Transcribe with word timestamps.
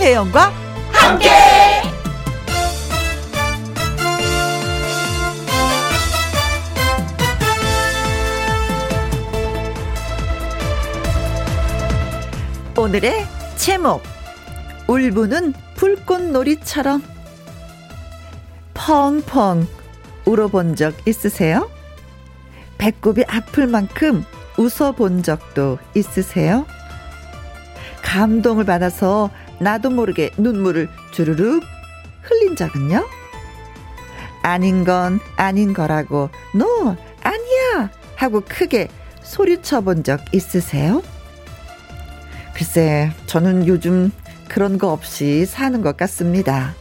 김혜영과 0.00 0.50
함께. 0.92 1.28
오늘의 12.78 13.26
제목 13.56 14.02
울부는 14.88 15.52
불꽃놀이처럼 15.74 17.02
펑펑 18.72 19.66
울어본 20.24 20.76
적 20.76 20.94
있으세요? 21.06 21.70
배꼽이 22.78 23.24
아플 23.28 23.66
만큼 23.66 24.24
웃어본 24.56 25.24
적도 25.24 25.76
있으세요? 25.94 26.64
감동을 28.00 28.64
받아서 28.64 29.28
나도 29.60 29.90
모르게 29.90 30.30
눈물을 30.36 30.88
주르륵 31.12 31.62
흘린 32.22 32.56
적은요? 32.56 33.06
아닌 34.42 34.84
건 34.84 35.20
아닌 35.36 35.72
거라고, 35.74 36.30
너, 36.54 36.96
아니야! 37.22 37.90
하고 38.16 38.40
크게 38.40 38.88
소리쳐 39.22 39.82
본 39.82 40.02
적 40.02 40.20
있으세요? 40.34 41.02
글쎄, 42.54 43.12
저는 43.26 43.66
요즘 43.66 44.10
그런 44.48 44.78
거 44.78 44.92
없이 44.92 45.44
사는 45.46 45.80
것 45.82 45.96
같습니다. 45.96 46.74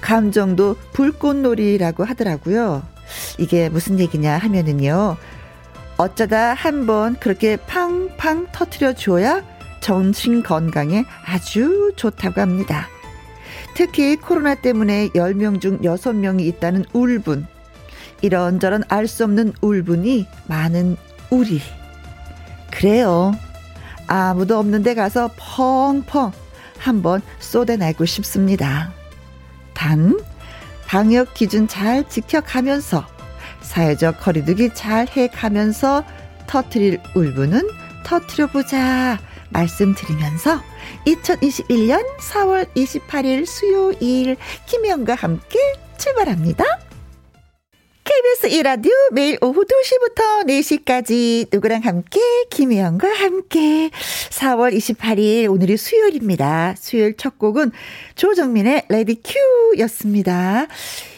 감정도 0.00 0.76
불꽃놀이라고 0.92 2.04
하더라고요. 2.04 2.82
이게 3.38 3.68
무슨 3.68 3.98
얘기냐 3.98 4.36
하면은요. 4.38 5.16
어쩌다 5.96 6.54
한 6.54 6.86
번 6.86 7.16
그렇게 7.18 7.56
팡팡 7.56 8.46
터트려 8.52 8.92
줘야 8.92 9.42
정신 9.80 10.42
건강에 10.42 11.04
아주 11.24 11.92
좋다고 11.96 12.40
합니다. 12.40 12.88
특히 13.74 14.16
코로나 14.16 14.54
때문에 14.54 15.08
10명 15.10 15.60
중 15.60 15.80
6명이 15.80 16.40
있다는 16.46 16.84
울분. 16.92 17.46
이런저런 18.20 18.82
알 18.88 19.06
수 19.06 19.24
없는 19.24 19.52
울분이 19.60 20.26
많은 20.46 20.96
우리. 21.30 21.60
그래요. 22.70 23.32
아무도 24.06 24.58
없는 24.58 24.82
데 24.82 24.94
가서 24.94 25.30
펑펑 25.36 26.32
한번 26.78 27.20
쏟아내고 27.38 28.04
싶습니다. 28.04 28.92
단, 29.74 30.18
방역 30.86 31.34
기준 31.34 31.68
잘 31.68 32.08
지켜가면서 32.08 33.06
사회적 33.60 34.20
거리두기 34.20 34.70
잘 34.74 35.06
해가면서 35.06 36.04
터트릴 36.46 37.00
울분은 37.14 37.62
터트려보자 38.04 39.18
말씀드리면서 39.50 40.60
2021년 41.06 42.04
4월 42.18 42.68
28일 42.74 43.46
수요일 43.46 44.36
김혜영과 44.66 45.14
함께 45.14 45.58
출발합니다. 45.98 46.87
KBS 48.08 48.48
1라디오 48.62 48.90
매일 49.12 49.36
오후 49.42 49.66
2시부터 49.66 50.46
4시까지 50.48 51.48
누구랑 51.52 51.82
함께 51.82 52.18
김혜영과 52.48 53.06
함께 53.06 53.90
4월 54.30 54.74
28일 54.74 55.52
오늘이 55.52 55.76
수요일입니다. 55.76 56.74
수요일 56.78 57.18
첫 57.18 57.38
곡은 57.38 57.70
조정민의 58.14 58.86
Ready 58.88 59.20
Q였습니다. 59.22 60.68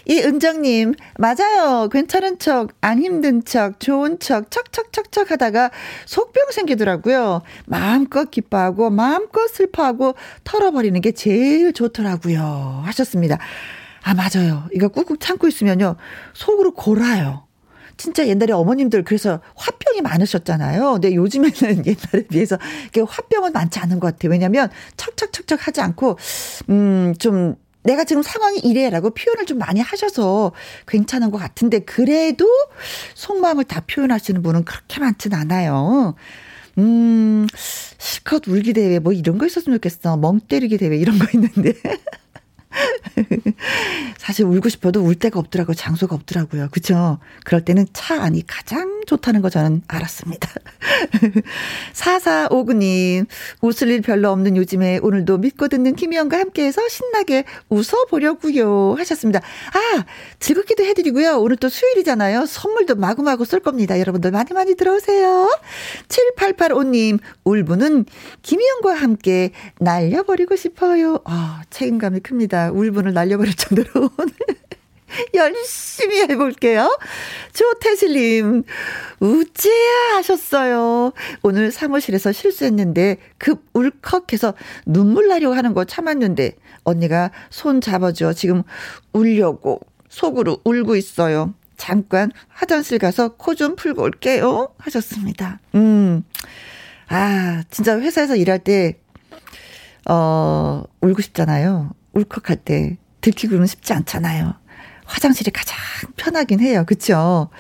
이 0.07 0.19
은정님 0.19 0.95
맞아요. 1.17 1.89
괜찮은 1.93 2.41
척, 2.41 2.73
안 2.81 3.01
힘든 3.01 3.45
척, 3.45 3.79
좋은 3.79 4.19
척, 4.19 4.51
척척척척 4.51 5.31
하다가 5.31 5.71
속병 6.07 6.51
생기더라고요. 6.51 7.43
마음껏 7.67 8.29
기뻐하고 8.29 8.91
마음껏 8.91 9.47
슬퍼하고 9.47 10.17
털어버리는 10.43 11.01
게 11.01 11.13
제일 11.13 11.73
좋더라고요. 11.73 12.83
하셨습니다. 12.87 13.39
아, 14.03 14.15
맞아요. 14.15 14.65
이거 14.73 14.89
꾹꾹 14.89 15.19
참고 15.19 15.49
있으면요. 15.49 15.97
속으로 16.35 16.73
골아요. 16.73 17.47
진짜 17.97 18.27
옛날에 18.27 18.53
어머님들 18.53 19.05
그래서 19.05 19.41
화병이 19.57 20.01
많으셨잖아요. 20.01 20.93
근데 20.93 21.15
요즘에는 21.15 21.53
옛날에 21.85 22.27
비해서 22.31 22.57
화병은 23.07 23.53
많지 23.53 23.79
않은 23.79 24.01
것 24.01 24.13
같아요. 24.13 24.31
왜냐면 24.31 24.71
척척척척 24.97 25.67
하지 25.67 25.83
않고, 25.83 26.17
음, 26.71 27.15
좀 27.19 27.57
내가 27.83 28.05
지금 28.05 28.23
상황이 28.23 28.59
이래라고 28.59 29.11
표현을 29.11 29.47
좀 29.47 29.59
많이 29.59 29.81
하셔서 29.81 30.53
괜찮은 30.87 31.31
것 31.31 31.39
같은데 31.39 31.81
그래도 31.81 32.47
속마음을 33.15 33.65
다 33.65 33.83
표현하시는 33.87 34.43
분은 34.43 34.65
그렇게 34.65 35.01
많진 35.01 35.35
않아요. 35.35 36.15
음, 36.79 37.47
실컷 37.99 38.47
울기 38.49 38.73
대회 38.73 38.99
뭐 38.99 39.13
이런 39.13 39.39
거 39.39 39.47
있었으면 39.47 39.77
좋겠어. 39.79 40.17
멍 40.17 40.41
때리기 40.41 40.79
대회 40.79 40.97
이런 40.97 41.19
거 41.19 41.27
있는데. 41.35 41.75
사실 44.19 44.45
울고 44.45 44.69
싶어도 44.69 45.03
울 45.03 45.15
데가 45.15 45.39
없더라고요. 45.41 45.75
장소가 45.75 46.15
없더라고요. 46.15 46.69
그쵸? 46.71 47.19
그럴 47.45 47.65
때는 47.65 47.87
차 47.93 48.23
안이 48.23 48.45
가장 48.47 49.03
좋다는 49.07 49.43
거 49.43 49.51
저는 49.51 49.83
알았습니다. 49.89 50.49
4459님, 51.95 53.27
웃을 53.61 53.89
일 53.89 54.03
별로 54.03 54.31
없는 54.31 54.57
요즘에 54.57 54.99
오늘도 55.03 55.39
믿고 55.39 55.69
듣는 55.69 55.97
김희영과 55.97 56.39
함께해서 56.39 56.89
신나게 56.89 57.45
웃어보려고요 57.69 58.95
하셨습니다. 58.99 59.41
아, 59.41 60.05
즐겁기도 60.39 60.85
해드리고요. 60.85 61.41
오늘 61.41 61.57
또 61.57 61.69
수요일이잖아요. 61.69 62.47
선물도 62.47 62.97
마구마구 62.97 63.45
쏠 63.45 63.61
겁니다. 63.61 63.99
여러분들 63.99 64.31
많이 64.31 64.53
많이 64.53 64.75
들어오세요. 64.75 65.51
7885님, 66.09 67.19
울분은 67.45 68.05
김희영과 68.43 68.95
함께 68.95 69.51
날려버리고 69.79 70.57
싶어요. 70.57 71.21
아, 71.25 71.63
책임감이 71.71 72.21
큽니다. 72.21 72.60
울분을 72.69 73.13
날려버릴 73.15 73.55
정도로 73.57 74.11
오늘. 74.19 74.33
열심히 75.35 76.21
해볼게요. 76.21 76.97
조태실님, 77.53 78.63
우째야 79.19 80.15
하셨어요. 80.17 81.13
오늘 81.43 81.73
사무실에서 81.73 82.31
실수했는데 82.31 83.17
급 83.37 83.65
울컥해서 83.73 84.55
눈물 84.87 85.27
나려고 85.27 85.55
하는 85.57 85.75
거 85.75 85.85
참았는데 85.85 86.53
언니가 86.85 87.33
손 87.51 87.81
잡아줘. 87.81 88.35
지금 88.35 88.63
울려고 89.13 89.81
속으로 90.09 90.61
울고 90.65 90.95
있어요. 90.95 91.55
잠깐 91.77 92.31
화장실 92.49 92.99
가서 92.99 93.35
코 93.37 93.55
좀 93.57 93.75
풀고 93.75 94.03
올게요. 94.03 94.69
하셨습니다. 94.79 95.59
음. 95.75 96.23
아, 97.09 97.65
진짜 97.71 97.99
회사에서 97.99 98.37
일할 98.37 98.61
때, 98.61 99.01
어, 100.09 100.85
울고 101.01 101.21
싶잖아요. 101.23 101.91
울컥할 102.13 102.57
때. 102.57 102.99
들키고는 103.21 103.67
쉽지 103.67 103.93
않잖아요. 103.93 104.55
화장실이 105.05 105.51
가장 105.51 105.77
편하긴 106.17 106.61
해요. 106.61 106.85
그쵸? 106.87 107.51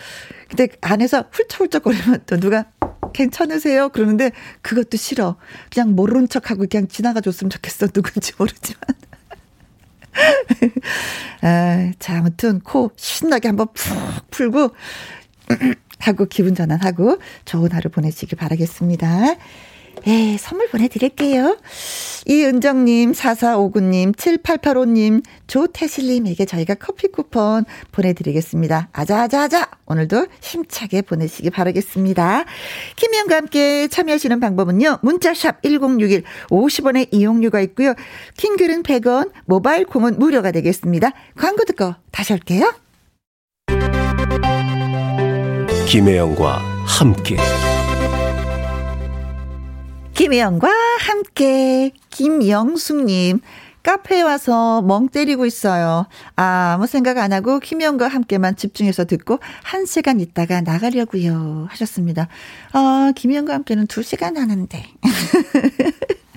근데 0.48 0.68
안에서 0.80 1.24
훌쩍훌쩍거리면 1.32 2.24
또 2.26 2.38
누가 2.38 2.64
괜찮으세요? 3.12 3.88
그러는데 3.90 4.30
그것도 4.62 4.96
싫어. 4.96 5.36
그냥 5.72 5.94
모르는 5.94 6.28
척하고 6.28 6.66
그냥 6.70 6.88
지나가 6.88 7.20
줬으면 7.20 7.50
좋겠어. 7.50 7.88
누군지 7.88 8.32
모르지만. 8.38 8.80
아, 11.42 11.92
자, 11.98 12.18
아무튼 12.18 12.60
코 12.60 12.90
신나게 12.96 13.48
한번 13.48 13.68
푹 13.72 14.30
풀고 14.30 14.74
하고 15.98 16.24
기분 16.26 16.54
전환하고 16.54 17.18
좋은 17.44 17.72
하루 17.72 17.90
보내시길 17.90 18.38
바라겠습니다. 18.38 19.36
예, 20.06 20.36
선물 20.38 20.68
보내드릴게요. 20.68 21.58
이은정님, 22.26 23.12
4459님, 23.12 24.14
7885님, 24.14 25.22
조태실님에게 25.46 26.44
저희가 26.44 26.74
커피 26.74 27.08
쿠폰 27.08 27.64
보내드리겠습니다. 27.92 28.88
아자아자아자! 28.92 29.68
오늘도 29.86 30.26
힘차게 30.40 31.02
보내시기 31.02 31.50
바라겠습니다. 31.50 32.44
김희영과 32.96 33.36
함께 33.36 33.88
참여하시는 33.88 34.38
방법은요. 34.40 34.98
문자샵 35.02 35.62
1061, 35.62 36.24
50원의 36.50 37.08
이용료가 37.10 37.60
있고요. 37.62 37.94
킹글은 38.36 38.82
100원, 38.82 39.30
모바일 39.46 39.84
콩은 39.84 40.18
무료가 40.18 40.50
되겠습니다. 40.52 41.12
광고 41.36 41.64
듣고 41.64 41.94
다시 42.10 42.32
올게요. 42.32 42.72
김혜영과 45.86 46.58
함께. 46.86 47.36
김혜영과 50.20 50.68
함께 50.98 51.92
김영숙님 52.10 53.40
카페에 53.82 54.20
와서 54.20 54.82
멍 54.82 55.08
때리고 55.08 55.46
있어요. 55.46 56.04
아무 56.36 56.86
생각 56.86 57.16
안 57.16 57.32
하고 57.32 57.58
김혜영과 57.58 58.06
함께만 58.06 58.56
집중해서 58.56 59.06
듣고 59.06 59.38
한 59.62 59.86
시간 59.86 60.20
있다가 60.20 60.60
나가려고요 60.60 61.68
하셨습니다. 61.70 62.28
아 62.72 63.12
김혜영과 63.16 63.54
함께는 63.54 63.86
두 63.86 64.02
시간 64.02 64.36
하는데 64.36 64.84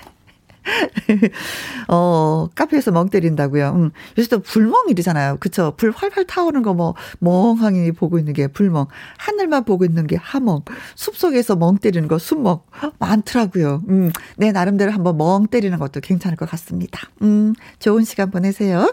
어, 1.88 2.48
카페에서 2.56 2.92
멍 2.92 3.10
때린다고요. 3.10 3.74
음. 3.76 3.92
요새 4.18 4.30
또 4.30 4.40
불멍이잖아요. 4.40 5.38
그쵸? 5.40 5.74
불 5.78 5.92
활활 5.92 6.26
타오르는 6.26 6.64
거 6.64 6.74
뭐, 6.74 6.96
멍하니 7.20 7.92
보고 7.92 8.18
있는 8.20 8.34
게 8.34 8.48
불멍. 8.48 8.88
하늘만 9.18 9.64
보고 9.66 9.86
있는 9.86 10.08
게 10.08 10.16
하멍. 10.16 10.62
숲 10.96 11.16
속에서 11.18 11.56
멍 11.56 11.78
때리는 11.78 12.08
거 12.08 12.18
숲멍. 12.18 12.62
많더라고요. 13.00 13.84
음, 13.90 14.12
내 14.38 14.52
나름대로 14.52 14.92
한번 14.92 15.18
멍 15.18 15.48
때리는 15.48 15.78
것도 15.78 16.00
괜찮을 16.00 16.38
것 16.38 16.50
같습니다. 16.50 17.10
음, 17.22 17.54
좋은 17.80 18.04
시간 18.04 18.32
보내세요. 18.32 18.92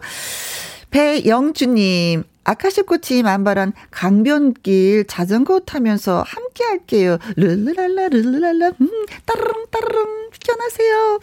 배영주님, 0.90 2.24
아카시 2.44 2.82
꽃이 2.82 3.22
만발한 3.22 3.72
강변길 3.90 5.06
자전거 5.06 5.60
타면서 5.60 6.24
함께 6.26 6.64
할게요. 6.64 7.18
르르랄라, 7.36 8.08
르르랄라, 8.08 8.72
음, 8.80 8.88
따르릉, 9.26 9.66
따르릉, 9.70 10.30
피어나세요. 10.42 11.20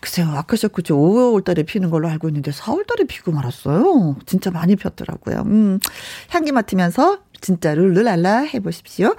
글쎄요, 0.00 0.30
아카시 0.30 0.68
꽃이 0.68 0.86
5월 0.88 1.44
달에 1.44 1.64
피는 1.64 1.90
걸로 1.90 2.08
알고 2.08 2.28
있는데 2.28 2.50
4월 2.50 2.86
달에 2.86 3.04
피고 3.04 3.32
말았어요. 3.32 4.16
진짜 4.26 4.50
많이 4.50 4.76
폈더라고요. 4.76 5.42
음, 5.46 5.80
향기 6.28 6.52
맡으면서 6.52 7.18
진짜 7.40 7.74
룰루랄라 7.74 8.40
해보십시오. 8.40 9.16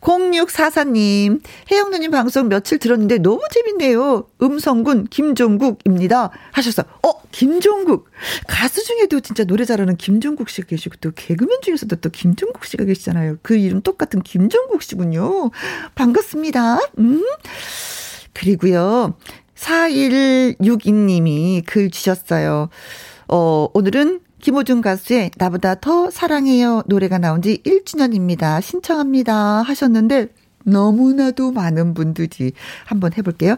0644님, 0.00 1.40
혜영 1.70 1.90
누님 1.90 2.10
방송 2.10 2.48
며칠 2.48 2.78
들었는데 2.78 3.18
너무 3.18 3.40
재밌네요. 3.50 4.26
음성군 4.40 5.08
김종국입니다. 5.08 6.30
하셨어. 6.52 6.84
어, 7.02 7.22
김종국. 7.32 8.08
가수 8.46 8.84
중에도 8.84 9.20
진짜 9.20 9.44
노래 9.44 9.64
잘하는 9.64 9.96
김종국 9.96 10.50
씨가 10.50 10.68
계시고 10.68 10.96
또 11.00 11.10
개그맨 11.14 11.60
중에서도 11.62 11.96
또 11.96 12.10
김종국 12.10 12.64
씨가 12.64 12.84
계시잖아요. 12.84 13.38
그 13.42 13.56
이름 13.56 13.82
똑같은 13.82 14.22
김종국 14.22 14.82
씨군요. 14.82 15.50
반갑습니다. 15.94 16.78
음. 16.98 17.24
그리고요. 18.32 19.14
4162님이 19.56 21.64
글 21.66 21.90
주셨어요. 21.90 22.68
어, 23.26 23.68
오늘은 23.74 24.20
김호중 24.40 24.80
가수의 24.80 25.32
나보다 25.36 25.74
더 25.76 26.10
사랑해요 26.10 26.82
노래가 26.86 27.18
나온 27.18 27.42
지 27.42 27.60
1주년입니다. 27.64 28.62
신청합니다. 28.62 29.62
하셨는데 29.62 30.28
너무나도 30.64 31.52
많은 31.52 31.94
분들이 31.94 32.52
한번 32.84 33.12
해볼게요. 33.16 33.56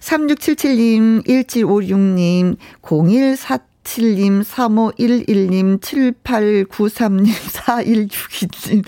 3677님, 0.00 1.26
1756님, 1.26 2.56
0147님, 2.82 4.44
3511님, 4.44 5.80
7893님, 5.80 7.26
4162님, 7.26 8.84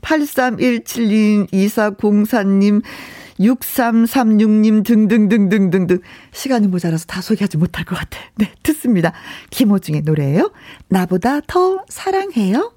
8317님, 0.00 1.50
2404님, 1.50 2.82
6336님 3.40 4.84
등등등등등등. 4.84 6.00
시간이 6.32 6.66
모자라서 6.68 7.06
다 7.06 7.20
소개하지 7.20 7.56
못할 7.56 7.84
것 7.84 7.96
같아. 7.96 8.18
네, 8.36 8.52
듣습니다. 8.62 9.12
김호중의 9.50 10.02
노래예요. 10.02 10.52
나보다 10.88 11.40
더 11.46 11.84
사랑해요. 11.88 12.72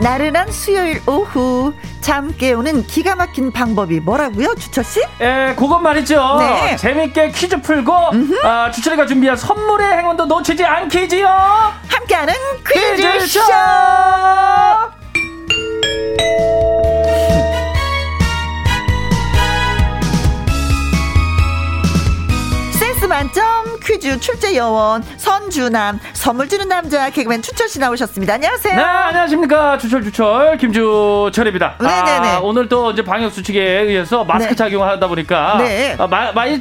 나른한 0.00 0.52
수요일 0.52 1.00
오후 1.08 1.72
잠 2.08 2.34
깨우는 2.38 2.86
기가 2.86 3.16
막힌 3.16 3.52
방법이 3.52 4.00
뭐라고요, 4.00 4.54
주철 4.54 4.82
씨? 4.82 5.02
예, 5.20 5.54
그건 5.58 5.82
말이죠. 5.82 6.38
네. 6.38 6.74
재밌게 6.76 7.32
퀴즈 7.32 7.60
풀고 7.60 7.92
아, 8.44 8.70
주철이가 8.70 9.04
준비한 9.04 9.36
선물의 9.36 9.92
행운도 9.98 10.24
놓치지 10.24 10.64
않기지요. 10.64 11.28
함께하는 11.86 12.32
퀴즈쇼. 12.66 13.12
퀴즈쇼! 13.12 13.42
만점 23.08 23.80
퀴즈 23.82 24.20
출제 24.20 24.54
여원 24.56 25.02
선주남 25.16 25.98
선물 26.12 26.46
주는 26.48 26.68
남자 26.68 27.08
개그맨 27.08 27.40
추철 27.40 27.66
씨 27.68 27.78
나오셨습니다. 27.78 28.34
안녕하세요. 28.34 28.76
네, 28.76 28.82
안녕하십니까. 28.82 29.78
주철 29.78 30.02
주철 30.04 30.58
김주철입니다. 30.58 31.76
네네네. 31.80 32.28
아, 32.28 32.40
오늘 32.42 32.68
또 32.68 32.90
이제 32.90 33.02
방역 33.02 33.32
수칙에 33.32 33.60
의해서 33.60 34.24
마스크 34.24 34.50
네. 34.50 34.56
착용하다 34.56 35.06
보니까 35.06 35.56
네. 35.58 35.96
아, 35.98 36.06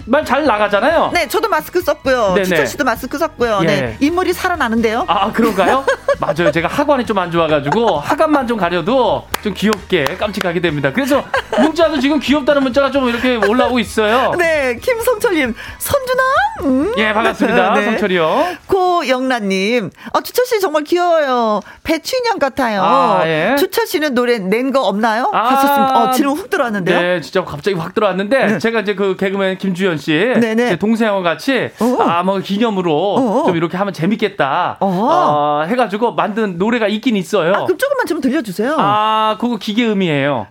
말잘 0.05 0.45
나가잖아요. 0.45 1.11
네, 1.13 1.27
저도 1.27 1.49
마스크 1.49 1.81
썼고요. 1.81 2.33
네네. 2.35 2.43
추철 2.45 2.67
씨도 2.67 2.83
마스크 2.85 3.17
썼고요. 3.17 3.59
예. 3.63 3.65
네, 3.65 3.97
인물이 3.99 4.31
살아나는데요. 4.33 5.03
아, 5.07 5.31
그런가요? 5.31 5.83
맞아요. 6.19 6.51
제가 6.51 6.69
하관이 6.69 7.05
좀 7.05 7.17
안 7.17 7.31
좋아가지고 7.31 7.97
하관만 7.99 8.45
좀 8.45 8.57
가려도 8.59 9.25
좀 9.47 9.53
귀엽게 9.53 10.03
깜찍하게 10.19 10.59
됩니다. 10.59 10.91
그래서 10.93 11.23
문자도 11.57 11.99
지금 11.99 12.19
귀엽다는 12.19 12.63
문자가 12.63 12.91
좀 12.91 13.07
이렇게 13.07 13.35
올라오고 13.37 13.79
있어요. 13.79 14.33
네, 14.37 14.77
김성철님 14.81 15.55
선주남. 15.79 16.25
음. 16.63 16.93
예, 16.97 17.13
반갑습니다. 17.13 17.73
네. 17.79 17.85
성철이요. 17.85 18.45
고영란님, 18.67 19.89
어, 20.13 20.21
주철 20.21 20.45
씨 20.45 20.59
정말 20.59 20.83
귀여워요. 20.83 21.61
배추인형 21.83 22.39
같아요. 22.39 22.81
아, 22.83 23.21
예. 23.25 23.55
주철 23.57 23.87
씨는 23.87 24.13
노래 24.13 24.37
낸 24.39 24.67
거 24.71 24.81
없나요? 24.81 25.29
아, 25.33 25.47
하셨습니다. 25.53 26.03
어, 26.03 26.11
질문 26.11 26.35
훅 26.37 26.49
들어왔는데요. 26.49 26.99
네, 26.99 27.21
진짜 27.21 27.45
갑자기 27.45 27.77
확 27.77 27.93
들어왔는데 27.93 28.45
네. 28.47 28.57
제가 28.59 28.81
이제 28.81 28.95
그 28.95 29.15
개그맨 29.15 29.59
김주현 29.59 29.97
씨, 29.97 30.11
네네. 30.11 30.69
제 30.69 30.75
동생과 30.75 31.21
같이 31.21 31.69
어 31.79 31.97
아, 32.01 32.21
뭐 32.23 32.39
기념으로 32.39 32.91
어어. 33.15 33.45
좀 33.45 33.55
이렇게 33.55 33.77
하면 33.77 33.93
재밌겠다. 33.93 34.77
어, 34.81 35.63
해가지고 35.67 36.15
만든 36.15 36.57
노래가 36.57 36.87
있긴 36.89 37.15
있어요. 37.15 37.53
아, 37.53 37.63
그럼 37.63 37.77
조금만 37.77 38.05
좀 38.07 38.19
들려주세요. 38.19 38.75
아, 38.77 39.36
그거 39.37 39.57
기계음이에요. 39.57 40.47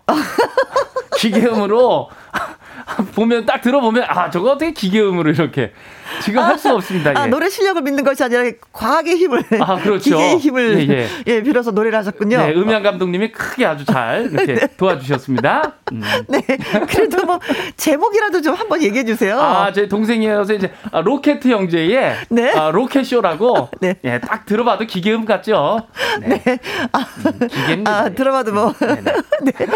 기계음으로 1.19 2.11
보면 3.15 3.47
딱 3.47 3.61
들어보면 3.61 4.05
아 4.07 4.31
저거 4.31 4.53
어떻게 4.53 4.73
기계음으로 4.73 5.31
이렇게 5.31 5.73
지금 6.23 6.43
할 6.43 6.59
수가 6.59 6.75
없습니다. 6.77 7.13
아, 7.15 7.25
예. 7.27 7.31
노래 7.31 7.49
실력을 7.49 7.81
믿는 7.83 8.05
것이 8.05 8.23
아니라 8.23 8.43
과학의 8.73 9.17
힘을, 9.17 9.45
아, 9.61 9.77
그렇죠. 9.77 10.11
기계의 10.11 10.39
힘을 10.39 10.89
예, 10.89 10.95
예. 10.95 11.09
예, 11.27 11.43
빌어서 11.43 11.71
노래를 11.71 11.99
하셨군요. 11.99 12.39
네, 12.39 12.55
음향 12.55 12.83
감독님이 12.83 13.33
크게 13.33 13.67
아주 13.67 13.85
잘 13.85 14.31
이렇게 14.33 14.55
네. 14.55 14.67
도와주셨습니다. 14.77 15.73
음. 15.93 16.03
네, 16.29 16.41
그래도 16.89 17.25
뭐 17.25 17.39
제목이라도 17.77 18.43
좀 18.43 18.55
한번 18.55 18.83
얘기해 18.83 19.05
주세요. 19.05 19.39
아, 19.41 19.73
제 19.73 19.89
동생이어서 19.89 20.55
이제 20.55 20.73
아, 20.93 21.01
로켓 21.01 21.45
형제의 21.45 22.17
네? 22.29 22.53
아, 22.53 22.71
로켓 22.71 23.05
쇼라고 23.05 23.69
네. 23.81 23.97
예, 24.05 24.21
딱 24.21 24.47
들어봐도 24.47 24.87
기계음 24.87 25.25
같죠. 25.25 25.87
네, 26.21 26.43
네. 26.43 26.59
아, 26.93 27.07
음, 27.27 27.49
기계입니다. 27.49 27.91
아, 27.97 28.09
들어봐도 28.11 28.53
뭐. 28.53 28.75
네. 28.81 29.03
네. 29.43 29.67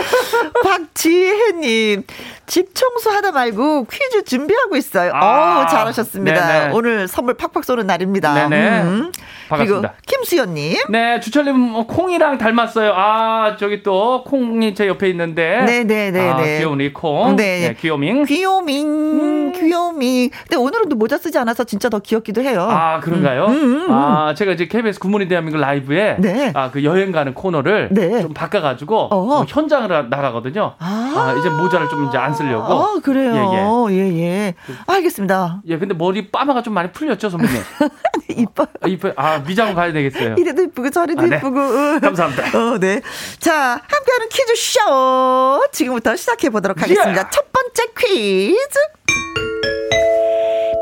박지혜님 0.62 2.04
집 2.46 2.74
청소하다 2.74 3.32
말고 3.32 3.84
퀴즈 3.84 4.24
준비하고 4.24 4.76
있어요. 4.76 5.12
아, 5.14 5.62
어, 5.62 5.66
잘하셨습니다. 5.66 6.19
네네. 6.24 6.70
오늘 6.72 7.08
선물 7.08 7.34
팍팍 7.34 7.64
쏘는 7.64 7.86
날입니다. 7.86 8.48
네네. 8.48 8.82
음. 8.82 9.12
반갑습니다. 9.50 9.94
김수연님. 10.06 10.76
네, 10.90 11.18
주철님 11.18 11.58
뭐 11.58 11.86
콩이랑 11.86 12.38
닮았어요. 12.38 12.92
아, 12.94 13.56
저기 13.58 13.82
또 13.82 14.22
콩이 14.24 14.74
제 14.74 14.86
옆에 14.86 15.08
있는데. 15.10 15.62
네네네. 15.62 16.30
아, 16.30 16.42
귀여운 16.42 16.80
이 16.80 16.92
콩. 16.92 17.34
네. 17.36 17.68
네 17.68 17.74
귀요밍. 17.74 18.24
귀요밍. 18.24 18.86
음. 18.86 19.52
귀요밍. 19.52 20.30
근데 20.42 20.56
오늘은 20.56 20.88
또 20.88 20.96
모자 20.96 21.18
쓰지 21.18 21.36
않아서 21.38 21.64
진짜 21.64 21.88
더 21.88 21.98
귀엽기도 21.98 22.42
해요. 22.42 22.66
아, 22.70 23.00
그런가요? 23.00 23.46
음, 23.46 23.52
음, 23.52 23.84
음, 23.86 23.92
아, 23.92 24.34
제가 24.34 24.52
이제 24.52 24.68
KBS 24.68 25.00
굿모닝 25.00 25.28
대한민국 25.28 25.58
라이브에 25.58 26.16
네. 26.18 26.52
아, 26.54 26.70
그 26.70 26.84
여행 26.84 27.10
가는 27.10 27.34
코너를 27.34 27.88
네. 27.90 28.22
좀 28.22 28.32
바꿔가지고 28.32 28.96
어. 28.96 29.40
어, 29.40 29.44
현장을 29.48 29.88
나가거든요. 30.08 30.74
아. 30.78 31.12
아. 31.16 31.36
이제 31.38 31.48
모자를 31.50 31.88
좀 31.88 32.06
이제 32.08 32.18
안 32.18 32.32
쓰려고. 32.34 32.72
아, 32.72 33.00
그래요. 33.02 33.88
예, 33.90 33.94
예. 33.94 34.00
예, 34.00 34.18
예. 34.20 34.54
알겠습니다. 34.86 35.62
예, 35.66 35.78
근데 35.78 35.94
머리 35.94 36.30
빠마가 36.30 36.62
좀 36.62 36.74
많이 36.74 36.92
풀렸죠, 36.92 37.30
선배님? 37.30 37.60
이뻐. 38.40 38.66
아, 38.80 38.88
이뻐. 38.88 39.12
아, 39.16 39.38
미장 39.38 39.74
가야 39.74 39.92
되겠어요. 39.92 40.34
이래도 40.38 40.62
이쁘고 40.62 40.90
저래도 40.90 41.22
아, 41.22 41.26
네. 41.26 41.36
이쁘고. 41.36 42.00
감사합니다. 42.00 42.58
어, 42.58 42.78
네. 42.78 43.00
자, 43.38 43.80
함께하는 43.86 44.28
퀴즈 44.30 44.54
쇼. 44.56 45.60
지금부터 45.72 46.16
시작해 46.16 46.50
보도록 46.50 46.80
하겠습니다. 46.82 47.10
Yeah. 47.10 47.30
첫 47.30 47.46
번째 47.52 47.86
퀴즈. 47.96 48.78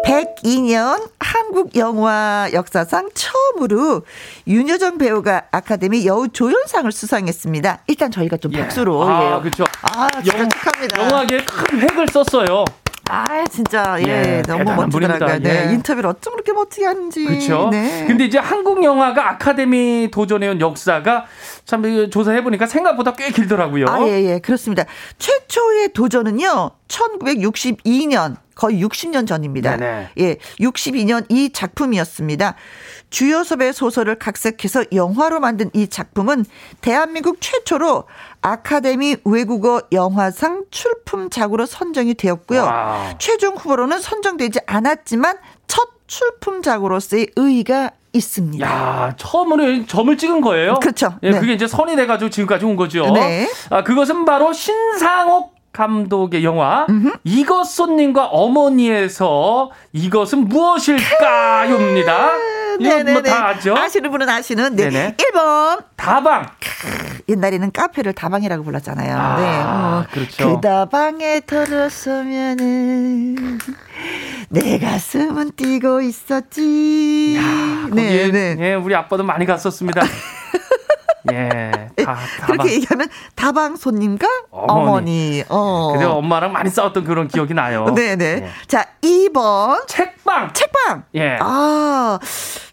102년 0.06 1.10
한국 1.20 1.76
영화 1.76 2.48
역사상 2.52 3.10
처음으로 3.12 4.02
윤여정 4.46 4.96
배우가 4.96 5.42
아카데미 5.50 6.06
여우 6.06 6.28
조연상을 6.28 6.90
수상했습니다. 6.90 7.80
일단 7.88 8.10
저희가 8.10 8.38
좀 8.38 8.54
예. 8.54 8.60
박수로. 8.62 9.02
아, 9.06 9.36
예. 9.36 9.40
그렇죠. 9.42 9.64
아, 9.82 10.08
영, 10.34 10.48
축하합니다. 10.48 11.02
영화계에 11.04 11.44
큰 11.44 11.80
획을 11.80 12.06
썼어요. 12.08 12.64
아, 13.08 13.44
진짜, 13.46 13.96
예, 14.00 14.38
예 14.38 14.42
너무 14.42 14.64
멋지더라고요. 14.64 15.38
네, 15.40 15.68
예. 15.68 15.72
인터뷰를 15.72 16.10
어쩜 16.10 16.34
그렇게 16.34 16.52
멋지게 16.52 16.84
하는지. 16.84 17.24
그렇죠. 17.24 17.68
네. 17.70 18.04
근데 18.06 18.24
이제 18.24 18.38
한국 18.38 18.84
영화가 18.84 19.30
아카데미 19.30 20.10
도전해온 20.10 20.60
역사가 20.60 21.26
참 21.64 22.10
조사해 22.10 22.42
보니까 22.42 22.66
생각보다 22.66 23.12
꽤 23.14 23.30
길더라고요. 23.30 23.86
아, 23.88 24.06
예, 24.06 24.24
예, 24.24 24.38
그렇습니다. 24.38 24.84
최초의 25.18 25.92
도전은요, 25.92 26.70
1962년 26.88 28.36
거의 28.54 28.82
60년 28.82 29.26
전입니다. 29.26 29.76
네네. 29.76 30.08
예, 30.18 30.36
62년 30.58 31.26
이 31.28 31.50
작품이었습니다. 31.52 32.56
주요섭의 33.10 33.72
소설을 33.72 34.18
각색해서 34.18 34.86
영화로 34.92 35.38
만든 35.38 35.70
이 35.74 35.86
작품은 35.86 36.44
대한민국 36.80 37.40
최초로 37.40 38.04
아카데미 38.42 39.16
외국어 39.24 39.82
영화상 39.92 40.64
출품작으로 40.70 41.66
선정이 41.66 42.14
되었고요. 42.14 42.64
와 42.64 43.14
최종 43.18 43.54
후보로는 43.54 44.00
선정되지 44.00 44.60
않았지만 44.66 45.38
첫 45.68 45.88
출품작으로서의 46.08 47.28
의의가 47.36 47.92
있습니다. 48.12 48.66
야, 48.66 49.14
처음으로 49.16 49.86
점을 49.86 50.16
찍은 50.16 50.40
거예요? 50.40 50.74
그렇죠. 50.80 51.14
예, 51.22 51.30
네. 51.30 51.40
그게 51.40 51.52
이제 51.52 51.66
선이 51.66 51.94
돼가지고 51.94 52.30
지금까지 52.30 52.64
온 52.64 52.74
거죠. 52.74 53.10
네. 53.12 53.48
아, 53.70 53.84
그것은 53.84 54.24
바로 54.24 54.52
신상옥 54.52 55.57
감독의 55.72 56.44
영화 56.44 56.86
음흠. 56.88 57.18
이것 57.24 57.64
손님과 57.64 58.26
어머니에서 58.26 59.70
이것은 59.92 60.48
무엇일까요입니다. 60.48 62.30
이건 62.80 63.12
뭐다 63.12 63.46
아죠? 63.48 63.74
아시는 63.76 64.10
분은 64.10 64.28
아시는 64.28 64.76
네. 64.76 64.88
네네. 64.88 65.16
1번 65.16 65.84
다방. 65.96 66.46
옛날에는 67.28 67.72
카페를 67.72 68.12
다방이라고 68.12 68.62
불렀잖아요. 68.64 69.16
아, 69.16 69.36
네. 69.36 69.46
어, 69.62 70.04
그렇죠. 70.12 70.54
그 70.56 70.60
다방에 70.60 71.40
들었으면은 71.40 73.36
내 74.48 74.78
가슴은 74.78 75.52
뛰고 75.56 76.00
있었지. 76.02 77.36
야, 77.36 77.88
네, 77.92 78.30
네. 78.30 78.56
예, 78.60 78.74
우리 78.74 78.94
아빠도 78.94 79.24
많이 79.24 79.44
갔었습니다. 79.44 80.02
예. 81.32 81.88
다, 82.04 82.16
그렇게 82.46 82.72
얘기하면 82.74 83.08
다방 83.34 83.76
손님과 83.76 84.26
어머니. 84.50 84.80
어머니. 84.80 85.44
어. 85.48 85.92
그래 85.94 86.04
엄마랑 86.06 86.52
많이 86.52 86.70
싸웠던 86.70 87.04
그런 87.04 87.28
기억이 87.28 87.54
나요. 87.54 87.86
네네. 87.94 88.16
네. 88.16 88.42
예. 88.44 88.50
자, 88.66 88.86
2번. 89.02 89.86
책방. 89.86 90.52
책방. 90.52 91.04
예. 91.14 91.38
아. 91.40 92.18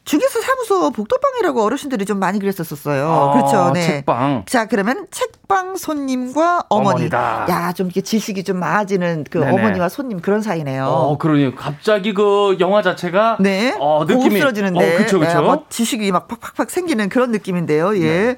중개사 0.06 0.40
사무소 0.40 0.92
복도방이라고 0.92 1.64
어르신들이 1.64 2.06
좀 2.06 2.20
많이 2.20 2.38
그랬었었어요. 2.40 3.10
어, 3.10 3.34
그렇죠. 3.34 3.72
네. 3.74 3.82
책방. 3.82 4.46
자, 4.48 4.68
그러면 4.68 5.08
책방 5.10 5.78
손님과 5.78 6.66
어머니. 6.70 6.90
어머니다. 6.90 7.48
야, 7.50 7.74
좀 7.74 7.88
이렇게 7.88 8.02
지식이 8.02 8.44
좀 8.44 8.60
많아지는 8.60 9.26
그 9.30 9.40
네네. 9.40 9.52
어머니와 9.52 9.90
손님 9.90 10.22
그런 10.22 10.42
사이네요. 10.44 10.86
어, 10.86 11.18
그러니 11.18 11.56
갑자기 11.56 12.14
그 12.14 12.56
영화 12.60 12.84
자체가 12.84 13.38
네. 13.40 13.76
어, 13.80 14.06
느낌이 14.08 14.24
고급스러지는데. 14.26 14.80
어, 14.94 14.98
그렇죠, 14.98 15.20
그렇죠. 15.20 15.42
네, 15.42 15.64
지식이 15.70 16.12
막 16.12 16.28
팍팍팍 16.28 16.70
생기는 16.70 17.10
그런 17.10 17.32
느낌인데요. 17.32 17.98
예. 17.98 18.02
네. 18.02 18.38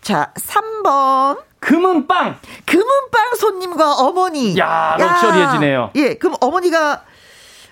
자, 0.00 0.32
3번. 0.36 1.38
금은빵. 1.60 2.36
금은빵 2.64 3.34
손님과 3.38 3.94
어머니. 3.96 4.56
야, 4.58 4.96
럭셔리해지네요. 4.98 5.90
예, 5.96 6.14
그럼 6.14 6.36
어머니가 6.40 7.02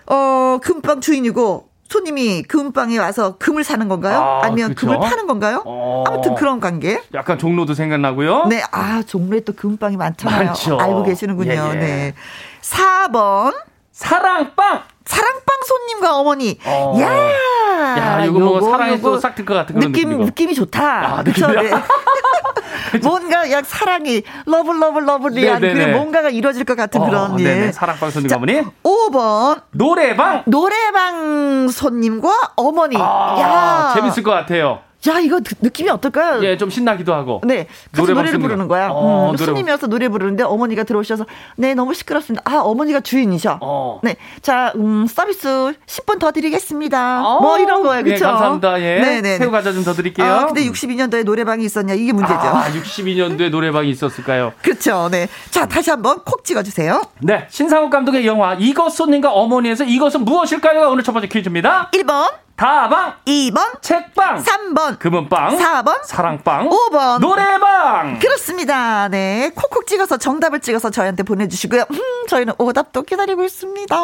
어, 0.07 0.59
금빵 0.63 1.01
주인이고 1.01 1.72
손님이 1.93 2.43
금방에 2.45 2.97
와서 2.97 3.37
금을 3.39 3.65
사는 3.65 3.87
건가요? 3.87 4.19
아, 4.43 4.49
니면 4.49 4.75
금을 4.75 4.99
파는 4.99 5.27
건가요? 5.27 5.63
어. 5.67 6.05
아무튼 6.07 6.35
그런 6.35 6.59
관계. 6.59 7.03
약간 7.13 7.37
종로도 7.39 7.75
생각나고요. 7.75 8.47
네, 8.47 8.63
아 8.73 9.03
종로에 9.07 9.41
또 9.41 9.53
금빵이 9.53 9.99
많잖아요. 9.99 10.45
많죠. 10.47 10.79
알고 10.79 11.03
계시는군요. 11.03 11.53
예, 11.53 11.57
예. 11.57 11.75
네. 11.79 12.15
4번 12.63 13.55
사랑빵. 13.93 14.83
사랑빵 15.05 15.45
손님과 15.67 16.19
어머니. 16.19 16.59
어. 16.65 16.97
야, 17.01 17.99
야, 17.99 18.25
이거 18.25 18.39
뭐 18.39 18.61
사랑에 18.61 18.97
싹틀 18.97 19.45
것 19.45 19.55
같은 19.55 19.75
그런 19.75 19.93
느낌 19.93 20.09
느낌이고. 20.09 20.25
느낌이 20.25 20.55
좋다. 20.55 21.19
아, 21.19 21.23
그렇죠. 21.23 21.49
네. 21.49 21.71
뭔가 23.03 23.51
약 23.51 23.65
사랑이 23.65 24.23
love 24.47 24.79
love 24.81 25.05
lovely한 25.05 25.61
그 25.61 25.67
뭔가가 25.93 26.31
이루어질 26.31 26.65
것 26.65 26.77
같은 26.77 27.01
어, 27.01 27.05
그런 27.07 27.41
예. 27.41 27.73
사랑방 27.73 28.11
손님 28.11 28.33
어머니. 28.33 28.63
5번 28.83 29.63
노래방 29.73 30.43
노래방 30.47 31.69
손님과 31.69 32.53
어머니. 32.57 32.97
아, 32.99 33.37
야 33.41 33.95
재밌을 33.95 34.23
것 34.23 34.31
같아요. 34.31 34.81
야, 35.09 35.19
이거 35.19 35.41
느낌이 35.61 35.89
어떨까요? 35.91 36.45
예, 36.45 36.57
좀 36.57 36.71
신나기도 36.71 37.13
하고. 37.13 37.41
네. 37.45 37.67
같이 37.93 38.13
노래를 38.13 38.39
부르는 38.39 38.69
거야. 38.69 38.89
어, 38.91 39.31
음, 39.33 39.37
손님이어서 39.37 39.89
노래 39.89 40.09
부르는데 40.09 40.45
어머니가 40.45 40.85
들어오셔서 40.85 41.27
네, 41.57 41.75
너무 41.75 41.93
시끄럽습니다. 41.95 42.43
아, 42.45 42.59
어머니가 42.61 43.01
주인이셔. 43.01 43.59
어. 43.61 44.01
네. 44.05 44.17
자, 44.43 44.73
음, 44.77 45.07
서비스 45.09 45.73
10분 45.87 46.21
더 46.21 46.31
드리겠습니다. 46.31 47.27
어. 47.27 47.41
뭐 47.41 47.59
이런 47.59 47.83
거예요. 47.83 48.05
그렇죠? 48.05 48.25
네, 48.25 48.31
감사합니다. 48.31 48.81
예. 48.81 49.01
네, 49.01 49.21
네. 49.21 49.37
새우 49.39 49.51
과자 49.51 49.73
좀 49.73 49.83
더 49.83 49.93
드릴게요. 49.93 50.27
아, 50.27 50.47
근데 50.47 50.65
62년도에 50.65 51.25
노래방이 51.25 51.65
있었냐? 51.65 51.95
이게 51.95 52.13
문제죠. 52.13 52.35
아, 52.39 52.65
62년도에 52.73 53.51
노래방이 53.51 53.91
있었을까요? 53.91 54.53
그렇죠. 54.63 55.09
네. 55.11 55.27
자, 55.51 55.67
다시 55.67 55.91
한번 55.91 56.21
콕 56.25 56.45
찍어 56.45 56.63
주세요. 56.63 57.03
네. 57.21 57.47
신상욱 57.51 57.91
감독의 57.91 58.25
영화 58.27 58.55
이것 58.55 58.91
손님과 58.91 59.33
어머니에서 59.33 59.83
이것은 59.85 60.25
무엇일까요? 60.25 60.89
오늘 60.91 61.03
첫 61.03 61.13
번째 61.13 61.27
퀴즈입니다. 61.27 61.91
1번 61.93 62.31
다방 62.63 63.15
2번 63.27 63.83
책방 63.83 64.45
3번 64.45 64.97
금은빵 65.01 65.59
4번 65.59 66.05
사랑빵 66.05 66.69
5번 66.69 67.19
노래방 67.19 68.21
그렇습니다. 68.21 69.09
네. 69.09 69.51
콕콕 69.53 69.85
찍어서 69.89 70.17
정답을 70.17 70.61
찍어서 70.61 70.91
저희한테 70.91 71.25
보내주시고요. 71.25 71.87
음, 71.91 71.99
저희는 72.29 72.55
오답도 72.59 73.03
기다리고 73.03 73.43
있습니다. 73.43 73.97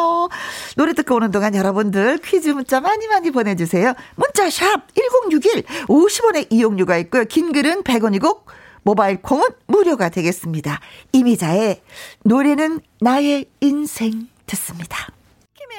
노래 0.75 0.93
듣고 0.93 1.15
오는 1.15 1.31
동안 1.31 1.55
여러분들 1.55 2.17
퀴즈 2.17 2.49
문자 2.49 2.81
많이 2.81 3.07
많이 3.07 3.31
보내주세요. 3.31 3.93
문자 4.15 4.49
샵 4.49 4.93
1061 4.93 5.63
50원의 5.87 6.47
이용료가 6.49 6.97
있고요. 6.97 7.23
긴 7.23 7.53
글은 7.53 7.83
100원이고 7.83 8.39
모바일 8.83 9.21
콩은 9.21 9.47
무료가 9.67 10.09
되겠습니다. 10.09 10.81
이미자의 11.13 11.81
노래는 12.25 12.81
나의 12.99 13.45
인생 13.61 14.27
듣습니다. 14.47 15.07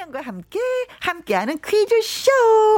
김혜영과 0.01 0.21
함께 0.21 0.59
함께하는 0.99 1.59
퀴즈쇼 1.63 2.31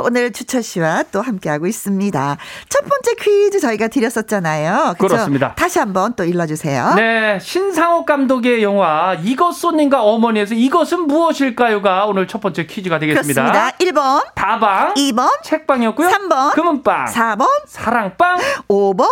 오늘 0.04 0.32
주철 0.34 0.62
씨와 0.62 1.04
또 1.12 1.22
함께하고 1.22 1.68
있습니다. 1.68 2.38
첫 2.68 2.80
번째 2.82 3.14
퀴즈 3.16 3.60
저희가 3.62 3.88
드렸었잖아요. 3.88 4.96
그쵸? 4.98 5.08
그렇습니다. 5.08 5.56
다시 5.56 5.80
한번 5.80 6.14
또 6.16 6.26
일러주세요. 6.26 6.94
네, 6.96 7.40
신상옥 7.40 8.06
감독의 8.06 8.62
영화 8.64 9.16
이것 9.24 9.54
손님과 9.54 10.04
어머니에서 10.04 10.54
이것은 10.54 11.08
무엇일까요가 11.08 12.06
오늘 12.06 12.28
첫 12.28 12.42
번째 12.42 12.66
퀴즈가 12.66 13.00
되겠습니다. 13.00 13.42
그렇습니다. 13.42 13.78
1번 13.78 14.26
다방 14.36 14.94
2번 14.96 15.30
책방이었고요. 15.44 16.10
3번 16.10 16.54
금은빵 16.54 17.06
4번 17.06 17.48
사랑빵 17.66 18.38
5번 18.68 19.08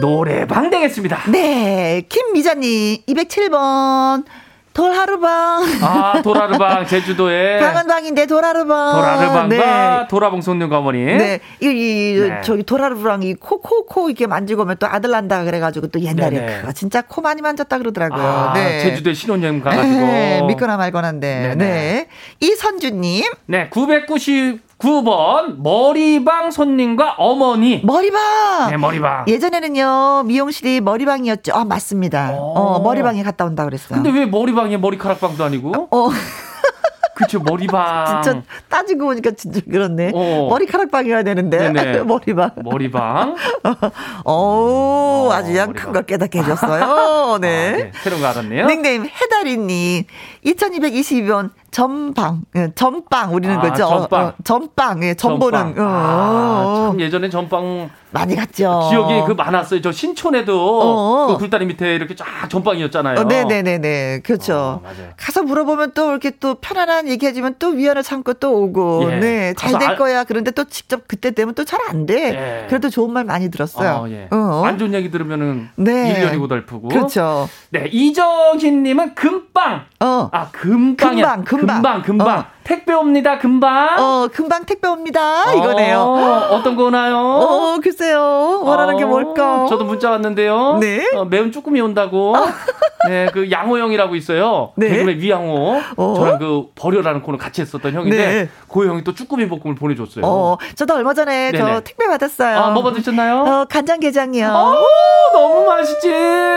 노래방 0.00 0.70
되겠습니다. 0.70 1.30
네, 1.30 2.02
김미자님 2.08 3.02
207번 3.08 4.24
돌하루방. 4.76 5.64
아, 5.80 6.20
돌하루방, 6.22 6.84
제주도에. 6.86 7.58
방언방인데 7.60 8.26
돌하루방. 8.26 8.92
돌하루방과 8.92 9.48
네. 9.48 10.08
도라봉 10.08 10.42
손님 10.42 10.70
어머니. 10.70 11.02
네. 11.02 11.40
이, 11.62 11.66
이, 11.66 12.20
네. 12.20 12.40
저기 12.42 12.62
돌하루방, 12.62 13.22
이 13.22 13.34
코, 13.34 13.62
코, 13.62 13.86
코 13.86 14.10
이렇게 14.10 14.26
만지고 14.26 14.62
오면 14.62 14.76
또 14.78 14.86
아들 14.86 15.10
난다 15.10 15.44
그래 15.44 15.60
가지고 15.60 15.86
또 15.86 15.98
옛날에 16.00 16.62
그 16.66 16.74
진짜 16.74 17.00
코 17.00 17.22
많이 17.22 17.40
만졌다 17.40 17.78
그러더라고요. 17.78 18.22
아, 18.22 18.52
네. 18.52 18.80
제주도에 18.82 19.14
신혼여행 19.14 19.62
가 19.62 19.70
가지고. 19.70 19.88
네. 19.96 20.42
믿거나 20.46 20.76
말거나인데. 20.76 21.54
네. 21.56 22.08
이선주 22.40 22.90
님. 22.90 23.24
네. 23.46 23.70
990. 23.70 24.60
9번 24.78 25.62
머리방 25.62 26.50
손님과 26.50 27.14
어머니. 27.18 27.80
머리방. 27.82 28.70
네, 28.70 28.76
머리방. 28.76 29.24
예전에는요 29.26 30.24
미용실이 30.26 30.80
머리방이었죠. 30.82 31.54
아 31.54 31.64
맞습니다. 31.64 32.32
어, 32.34 32.52
어 32.76 32.80
머리방에 32.80 33.22
갔다 33.22 33.44
온다 33.44 33.64
그랬어요. 33.64 34.02
근데 34.02 34.10
왜 34.18 34.26
머리방에 34.26 34.76
머리카락방도 34.76 35.44
아니고? 35.44 35.88
어. 35.90 36.08
그쵸 37.14 37.40
머리방. 37.40 38.20
진짜 38.22 38.42
따지고 38.68 39.06
보니까 39.06 39.30
진짜 39.30 39.60
그렇네. 39.70 40.12
어. 40.14 40.48
머리카락방이어야 40.50 41.22
되는데 41.22 41.70
머리방. 42.04 42.50
머리방. 42.62 43.36
오, 44.26 44.30
어, 44.30 45.30
아주 45.32 45.52
그냥 45.52 45.72
큰걸 45.72 46.02
깨닫게 46.02 46.40
해줬어요. 46.40 47.38
네. 47.38 47.72
아, 47.72 47.76
네. 47.78 47.92
새로운 48.02 48.20
거 48.20 48.28
알았네요. 48.28 48.66
닉네임 48.66 49.06
해다리님 49.06 50.04
2222번 50.44 51.50
전방, 51.80 52.40
예, 52.56 52.70
전빵 52.74 53.34
우리는 53.34 53.54
아, 53.54 53.60
그죠? 53.60 53.86
전빵, 53.86 54.24
어, 54.28 54.32
전빵, 54.44 55.04
예, 55.04 55.12
전보는. 55.12 55.58
전빵. 55.74 55.86
아, 55.86 56.86
참 56.88 57.00
예전에 57.02 57.28
전빵 57.28 57.90
많이 58.12 58.34
갔죠. 58.34 58.86
지역이 58.88 59.24
그 59.26 59.32
많았어요. 59.32 59.82
저 59.82 59.92
신촌에도 59.92 60.80
어. 60.80 61.26
그 61.26 61.36
굴다리 61.36 61.66
밑에 61.66 61.94
이렇게 61.94 62.14
쫙 62.14 62.24
전빵이었잖아요. 62.48 63.20
어, 63.20 63.24
네네네네. 63.24 64.20
그렇죠. 64.24 64.80
어, 64.82 64.90
가서 65.18 65.42
물어보면 65.42 65.92
또 65.92 66.12
이렇게 66.12 66.30
또 66.40 66.54
편안한 66.54 67.08
얘기해주면 67.08 67.56
또 67.58 67.68
위안을 67.72 68.02
참고 68.02 68.32
또 68.32 68.54
오고. 68.62 69.08
예. 69.10 69.16
네. 69.16 69.54
잘 69.54 69.78
될 69.78 69.96
거야. 69.98 70.24
그런데 70.24 70.52
또 70.52 70.64
직접 70.64 71.06
그때 71.06 71.32
되면 71.32 71.54
또 71.54 71.64
잘 71.64 71.78
안 71.90 72.06
돼. 72.06 72.62
예. 72.62 72.66
그래도 72.68 72.88
좋은 72.88 73.12
말 73.12 73.24
많이 73.24 73.50
들었어요. 73.50 74.04
어, 74.04 74.08
예. 74.08 74.28
어. 74.30 74.62
안 74.64 74.78
좋은 74.78 74.94
얘기 74.94 75.10
들으면은 75.10 75.68
네. 75.76 76.12
일년이 76.14 76.38
고달프고. 76.38 76.88
그렇죠. 76.88 77.50
네. 77.68 77.86
이정희님은 77.92 79.14
금빵. 79.14 79.82
어. 80.00 80.30
아, 80.32 80.48
금빵이야. 80.52 81.26
금방, 81.26 81.44
금방. 81.66 82.02
금방. 82.02 82.38
어. 82.38 82.55
택배 82.66 82.92
옵니다, 82.92 83.38
금방. 83.38 83.96
어, 83.96 84.28
금방 84.32 84.64
택배 84.64 84.88
옵니다. 84.88 85.54
이거네요. 85.54 86.00
어, 86.00 86.62
떤 86.64 86.74
거나요? 86.74 87.16
어, 87.16 87.78
글쎄요. 87.80 88.60
원하는 88.64 88.94
어, 88.94 88.98
게 88.98 89.04
뭘까? 89.04 89.66
저도 89.68 89.84
문자 89.84 90.10
왔는데요. 90.10 90.78
네. 90.80 91.08
어, 91.14 91.24
매운 91.24 91.52
쭈꾸미 91.52 91.80
온다고. 91.80 92.34
네, 93.08 93.28
그 93.32 93.52
양호영이라고 93.52 94.16
있어요. 94.16 94.72
네. 94.74 94.88
개그맨 94.88 95.20
위양호. 95.20 95.80
어. 95.96 96.14
저랑 96.16 96.38
그 96.40 96.66
버려라는 96.74 97.22
코너 97.22 97.38
같이 97.38 97.60
했었던 97.60 97.92
형인데 97.92 98.16
네. 98.16 98.48
그 98.68 98.84
형이 98.84 99.04
또 99.04 99.14
쭈꾸미 99.14 99.48
볶음을 99.48 99.76
보내줬어요. 99.76 100.24
어, 100.26 100.58
저도 100.74 100.94
얼마 100.94 101.14
전에 101.14 101.52
네네. 101.52 101.58
저 101.58 101.80
택배 101.82 102.08
받았어요. 102.08 102.58
아, 102.58 102.70
뭐 102.70 102.82
받으셨나요? 102.82 103.42
어, 103.42 103.64
간장게장이요. 103.68 104.48
어, 104.48 104.74
너무 105.34 105.66
맛있지. 105.66 106.10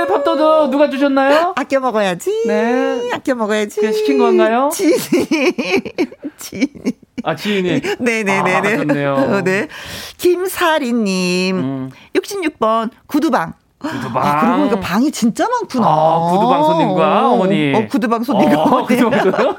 밥도둑 0.09 0.71
누가 0.71 0.89
주셨나요? 0.89 1.53
아껴 1.55 1.79
먹어야지. 1.79 2.45
네. 2.47 3.11
아껴 3.13 3.35
먹어야지. 3.35 3.79
그냥 3.79 3.93
시킨 3.93 4.17
건가요? 4.17 4.69
지인이. 4.73 4.97
지인이. 6.49 6.71
아, 7.23 7.35
지인이. 7.35 7.81
네네네네. 7.99 8.55
아, 8.55 8.77
좋네요. 8.77 9.13
어, 9.13 9.41
네. 9.41 9.67
김사리님. 10.17 11.57
음. 11.57 11.91
66번 12.15 12.89
구두방. 13.07 13.53
구두방. 13.77 14.17
아, 14.17 14.41
그러고 14.41 14.57
보니까 14.57 14.79
방이 14.81 15.11
진짜 15.11 15.47
많구나. 15.47 15.87
아, 15.87 16.29
구두방 16.31 16.63
손님과 16.63 17.29
어, 17.29 17.37
머니 17.37 17.73
어, 17.73 17.87
구두방 17.87 18.23
손님과 18.23 18.61
어, 18.61 18.85
구두방 18.85 19.19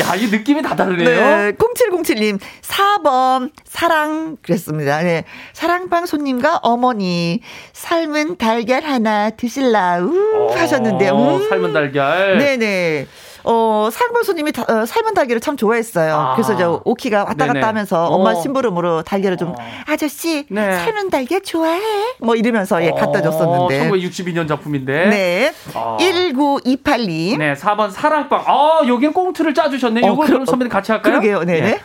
야, 0.00 0.14
이 0.14 0.28
느낌이 0.28 0.62
다 0.62 0.76
다르네요. 0.76 1.04
네, 1.04 1.52
0707님, 1.52 2.38
4번, 2.62 3.50
사랑, 3.64 4.36
그랬습니다. 4.40 5.02
네. 5.02 5.24
사랑방 5.52 6.06
손님과 6.06 6.60
어머니, 6.62 7.40
삶은 7.72 8.36
달걀 8.36 8.84
하나 8.84 9.30
드실라, 9.30 9.98
우, 9.98 10.48
어, 10.48 10.54
하셨는데, 10.54 11.10
음. 11.10 11.48
삶은 11.48 11.72
달걀. 11.72 12.38
네네. 12.38 13.06
어, 13.44 13.88
상벌손님이 13.92 14.52
어, 14.68 14.86
삶은 14.86 15.14
달걀을 15.14 15.40
참 15.40 15.56
좋아했어요. 15.56 16.14
아. 16.14 16.34
그래서 16.34 16.56
저 16.56 16.80
오키가 16.84 17.24
왔다 17.24 17.46
갔다 17.46 17.68
하면서 17.68 18.06
엄마 18.06 18.30
어. 18.30 18.34
심부름으로 18.40 19.02
달걀을 19.02 19.36
좀 19.36 19.50
어. 19.50 19.54
아저씨 19.86 20.46
네. 20.48 20.78
삶은 20.78 21.10
달걀 21.10 21.42
좋아해? 21.42 21.80
뭐 22.20 22.34
이러면서 22.36 22.82
예 22.82 22.90
갖다 22.90 23.20
줬었는데. 23.20 23.90
1962년 23.90 24.48
작품인데. 24.48 25.06
네. 25.08 25.52
아. 25.74 25.96
1928님. 26.00 27.38
네, 27.38 27.52
4번 27.54 27.90
사랑방. 27.90 28.42
아, 28.46 28.80
여긴 28.86 29.12
꽁트를 29.12 29.52
짜 29.54 29.68
주셨네. 29.68 30.02
어, 30.04 30.08
요걸 30.08 30.26
그럼 30.26 30.44
선배님 30.46 30.70
같이 30.70 30.92
할까요? 30.92 31.12
그러게요. 31.12 31.44
네. 31.44 31.60
네. 31.60 31.80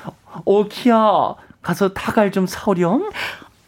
오키야 0.45 1.35
가서 1.61 1.89
닭알 1.89 2.31
좀 2.31 2.47
사오렴. 2.47 3.09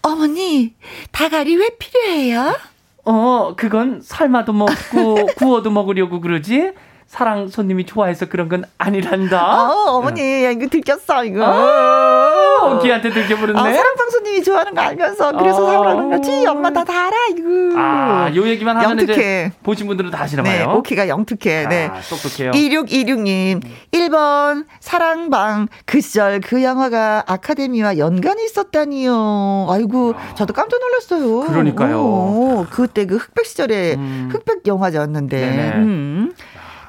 어머니, 0.03 0.73
닭알이 1.11 1.55
왜 1.57 1.69
필요해요? 1.77 2.55
어, 3.03 3.53
그건 3.55 4.01
삶아도 4.01 4.53
먹고 4.53 5.25
구워도 5.37 5.71
먹으려고 5.71 6.21
그러지. 6.21 6.71
사랑 7.11 7.49
손님이 7.49 7.85
좋아해서 7.85 8.27
그런 8.27 8.47
건 8.47 8.63
아니란다. 8.77 9.69
어, 9.69 9.97
어머니, 9.97 10.21
네. 10.21 10.53
이거 10.53 10.67
들켰어, 10.67 11.25
이거. 11.25 11.43
어, 11.45 12.79
기한테 12.79 13.09
들켜버렸네. 13.09 13.59
어, 13.59 13.63
사랑방 13.63 14.09
손님이 14.09 14.41
좋아하는 14.41 14.73
거 14.73 14.79
알면서, 14.79 15.33
그래서 15.33 15.61
어. 15.61 15.67
사랑하는 15.67 16.09
거지. 16.09 16.47
엄마 16.47 16.71
다, 16.71 16.85
다 16.85 17.07
알아, 17.07 17.17
이거. 17.31 17.77
아, 17.77 18.31
요 18.33 18.47
얘기만 18.47 18.77
하면 18.77 18.91
영특해. 18.91 19.51
보신 19.61 19.87
분들은 19.87 20.09
다 20.09 20.21
아시나 20.21 20.41
봐요. 20.41 20.57
네, 20.57 20.63
오키가 20.73 21.09
영특해. 21.09 21.67
네. 21.67 21.91
아, 21.91 21.99
똑똑해요. 21.99 22.51
2626님, 22.51 23.61
1번, 23.91 24.63
사랑방. 24.79 25.67
그 25.85 25.99
시절 25.99 26.39
그 26.39 26.63
영화가 26.63 27.25
아카데미와 27.27 27.97
연관이 27.97 28.45
있었다니요. 28.45 29.67
아이고, 29.69 30.13
아. 30.15 30.35
저도 30.35 30.53
깜짝 30.53 30.79
놀랐어요. 30.79 31.41
그러니까요. 31.41 31.99
오, 31.99 32.65
그때 32.69 33.05
그 33.05 33.17
흑백 33.17 33.45
시절에 33.47 33.95
음. 33.95 34.29
흑백 34.31 34.65
영화제였는데. 34.65 35.73
음. 35.75 36.33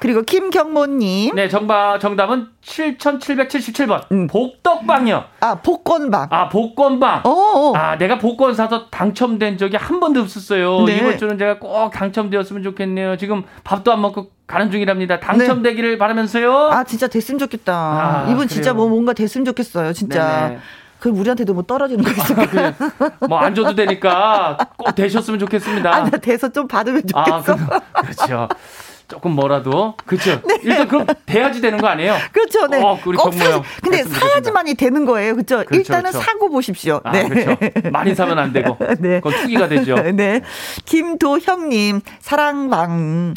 그리고 0.02 0.22
김경모님. 0.22 1.36
네, 1.36 1.48
정바, 1.48 2.00
정답은 2.00 2.48
7777번. 2.60 4.02
음. 4.10 4.26
복덕방이요. 4.26 5.24
아, 5.38 5.54
복권방. 5.54 6.26
아, 6.28 6.48
복권방. 6.48 7.20
어 7.24 7.72
아, 7.76 7.96
내가 7.98 8.18
복권 8.18 8.52
사서 8.52 8.88
당첨된 8.90 9.58
적이 9.58 9.76
한 9.76 10.00
번도 10.00 10.22
없었어요. 10.22 10.82
네. 10.86 10.96
이번 10.96 11.18
주는 11.18 11.38
제가 11.38 11.60
꼭 11.60 11.92
당첨되었으면 11.92 12.64
좋겠네요. 12.64 13.16
지금 13.16 13.44
밥도 13.62 13.92
안 13.92 14.00
먹고 14.00 14.32
가는 14.48 14.72
중이랍니다. 14.72 15.20
당첨되기를 15.20 15.92
네. 15.92 15.98
바라면서요. 15.98 16.70
아, 16.72 16.82
진짜 16.82 17.06
됐으면 17.06 17.38
좋겠다. 17.38 17.72
아, 17.72 18.26
이분 18.28 18.48
진짜 18.48 18.74
뭐 18.74 18.88
뭔가 18.88 19.12
됐으면 19.12 19.44
좋겠어요. 19.44 19.92
진짜. 19.92 20.48
네네. 20.48 20.58
그럼 20.98 21.18
우리한테도 21.18 21.54
뭐 21.54 21.62
떨어지는 21.62 22.04
거 22.04 22.10
있을까? 22.10 22.74
아, 23.20 23.26
뭐안 23.28 23.54
줘도 23.54 23.74
되니까 23.76 24.56
꼭 24.76 24.94
되셨으면 24.96 25.38
좋겠습니다. 25.38 25.94
아, 25.94 26.04
나 26.04 26.10
돼서 26.18 26.48
좀 26.48 26.66
받으면 26.66 27.02
좋겠어. 27.06 27.36
아, 27.36 27.42
그, 27.42 28.02
그렇죠. 28.02 28.48
조금 29.12 29.32
뭐라도 29.32 29.94
그렇죠. 30.06 30.40
네. 30.48 30.58
일단 30.62 30.88
그럼 30.88 31.06
돼야지 31.26 31.60
되는 31.60 31.78
거 31.78 31.86
아니에요? 31.86 32.16
그렇죠. 32.32 32.66
네. 32.66 32.82
어, 32.82 32.98
우리 33.04 33.18
꼭 33.18 33.34
사, 33.34 33.62
근데 33.82 34.04
사야지만이 34.04 34.72
되는 34.72 35.04
거예요. 35.04 35.34
그렇죠. 35.34 35.56
그렇죠 35.66 35.74
일단은 35.74 36.12
그렇죠. 36.12 36.24
사고 36.24 36.48
보십시오. 36.48 37.02
아, 37.04 37.12
네. 37.12 37.28
그렇죠. 37.28 37.54
많이 37.90 38.14
사면 38.14 38.38
안 38.38 38.54
되고. 38.54 38.78
네. 39.00 39.20
그건 39.20 39.34
투기가 39.42 39.68
되죠. 39.68 39.96
네. 40.16 40.40
김도형님 40.86 42.00
사랑방 42.20 43.34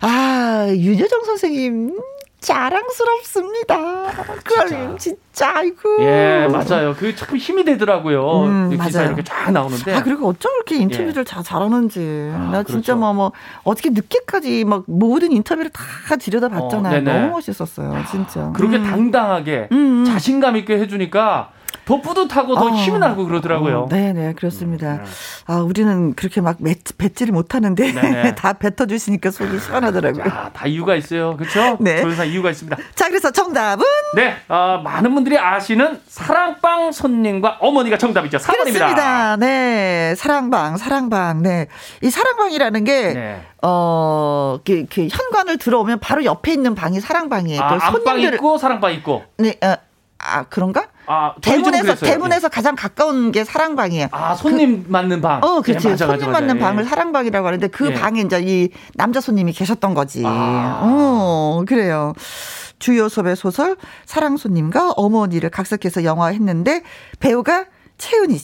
아 0.00 0.68
유재정 0.70 1.24
선생님 1.24 1.92
자랑스럽습니다. 2.40 4.10
그걸 4.44 4.96
진짜 4.98 5.56
아이고. 5.56 5.96
예, 6.00 6.48
맞아요. 6.50 6.94
그게 6.94 7.14
참 7.14 7.36
힘이 7.36 7.64
되더라고요. 7.64 8.44
음, 8.44 8.78
기사 8.80 9.02
이렇게 9.04 9.24
쫙 9.24 9.50
나오는데. 9.50 9.94
아, 9.94 10.02
그리고 10.02 10.28
어쩜 10.28 10.52
그렇게 10.52 10.76
인터뷰를 10.76 11.14
예. 11.18 11.24
다 11.24 11.42
잘하는지. 11.42 12.30
아, 12.32 12.38
나 12.52 12.62
진짜 12.62 12.94
그렇죠. 12.94 12.96
뭐, 12.96 13.12
뭐, 13.12 13.32
어떻게 13.64 13.90
늦게까지 13.90 14.64
막 14.64 14.84
모든 14.86 15.32
인터뷰를 15.32 15.70
다 15.70 16.16
들여다 16.16 16.48
봤잖아요. 16.48 16.98
어, 16.98 17.00
너무 17.00 17.30
멋있었어요, 17.32 18.04
진짜. 18.10 18.52
그렇게 18.54 18.76
음. 18.76 18.84
당당하게 18.84 19.68
음, 19.72 19.76
음. 19.76 20.04
자신감 20.04 20.56
있게 20.56 20.78
해주니까 20.78 21.50
더 21.88 22.02
뿌듯하고 22.02 22.54
더 22.54 22.66
어, 22.66 22.68
힘이 22.68 22.98
나고 22.98 23.24
그러더라고요. 23.24 23.84
어, 23.84 23.88
네네, 23.88 24.34
그렇습니다. 24.34 24.96
음, 24.96 25.04
네. 25.04 25.10
아, 25.46 25.60
우리는 25.60 26.12
그렇게 26.14 26.42
막 26.42 26.56
맺, 26.60 26.80
뱉지를 26.98 27.32
못하는데 27.32 27.94
다 28.36 28.52
뱉어주시니까 28.52 29.30
속이 29.30 29.58
시원하더라고요. 29.58 30.24
아, 30.24 30.50
다 30.52 30.66
이유가 30.66 30.94
있어요. 30.96 31.38
그렇죠? 31.38 31.78
네. 31.80 32.02
조연사 32.02 32.24
이유가 32.24 32.50
있습니다. 32.50 32.76
자, 32.94 33.08
그래서 33.08 33.30
정답은? 33.30 33.86
네, 34.14 34.36
어, 34.50 34.82
많은 34.84 35.14
분들이 35.14 35.38
아시는 35.38 35.98
사랑방 36.06 36.92
손님과 36.92 37.56
어머니가 37.60 37.96
정답이죠. 37.96 38.36
4번입니다. 38.36 38.64
그렇습니다. 38.64 39.36
네, 39.38 40.14
사랑방, 40.14 40.76
사랑방. 40.76 41.42
네. 41.42 41.68
이 42.02 42.10
사랑방이라는 42.10 42.84
게, 42.84 43.14
네. 43.14 43.40
어, 43.62 44.58
그, 44.62 44.84
그 44.92 45.08
현관을 45.10 45.56
들어오면 45.56 46.00
바로 46.00 46.22
옆에 46.26 46.52
있는 46.52 46.74
방이 46.74 47.00
사랑방이에요. 47.00 47.62
아, 47.62 47.78
안방 47.80 48.20
있고 48.20 48.58
사랑방 48.58 48.92
있고. 48.92 49.24
네, 49.38 49.56
어, 49.62 49.87
아, 50.28 50.44
그런가? 50.44 50.86
아, 51.06 51.34
대문에서 51.40 51.94
대문에서 51.94 52.48
가장 52.48 52.74
가까운 52.76 53.32
게 53.32 53.44
사랑방이에요. 53.44 54.08
아, 54.10 54.34
손님 54.34 54.84
그, 54.84 54.90
맞는 54.90 55.22
방. 55.22 55.42
어, 55.42 55.62
그렇지. 55.62 55.84
네, 55.84 55.90
맞아, 55.92 56.06
손님 56.06 56.26
맞아, 56.26 56.40
맞는 56.40 56.56
예. 56.56 56.60
방을 56.60 56.84
사랑방이라고 56.84 57.46
하는데 57.46 57.68
그 57.68 57.90
예. 57.90 57.94
방에 57.94 58.20
이제 58.20 58.42
이 58.44 58.68
남자 58.94 59.20
손님이 59.20 59.52
계셨던 59.52 59.94
거지. 59.94 60.22
아. 60.26 60.80
어, 60.82 61.64
그래요. 61.66 62.12
주요섭의 62.78 63.36
소설 63.36 63.76
사랑 64.04 64.36
손님과 64.36 64.92
어머니를 64.96 65.50
각색해서 65.50 66.04
영화했는데 66.04 66.82
배우가 67.18 67.66
최은희 67.96 68.38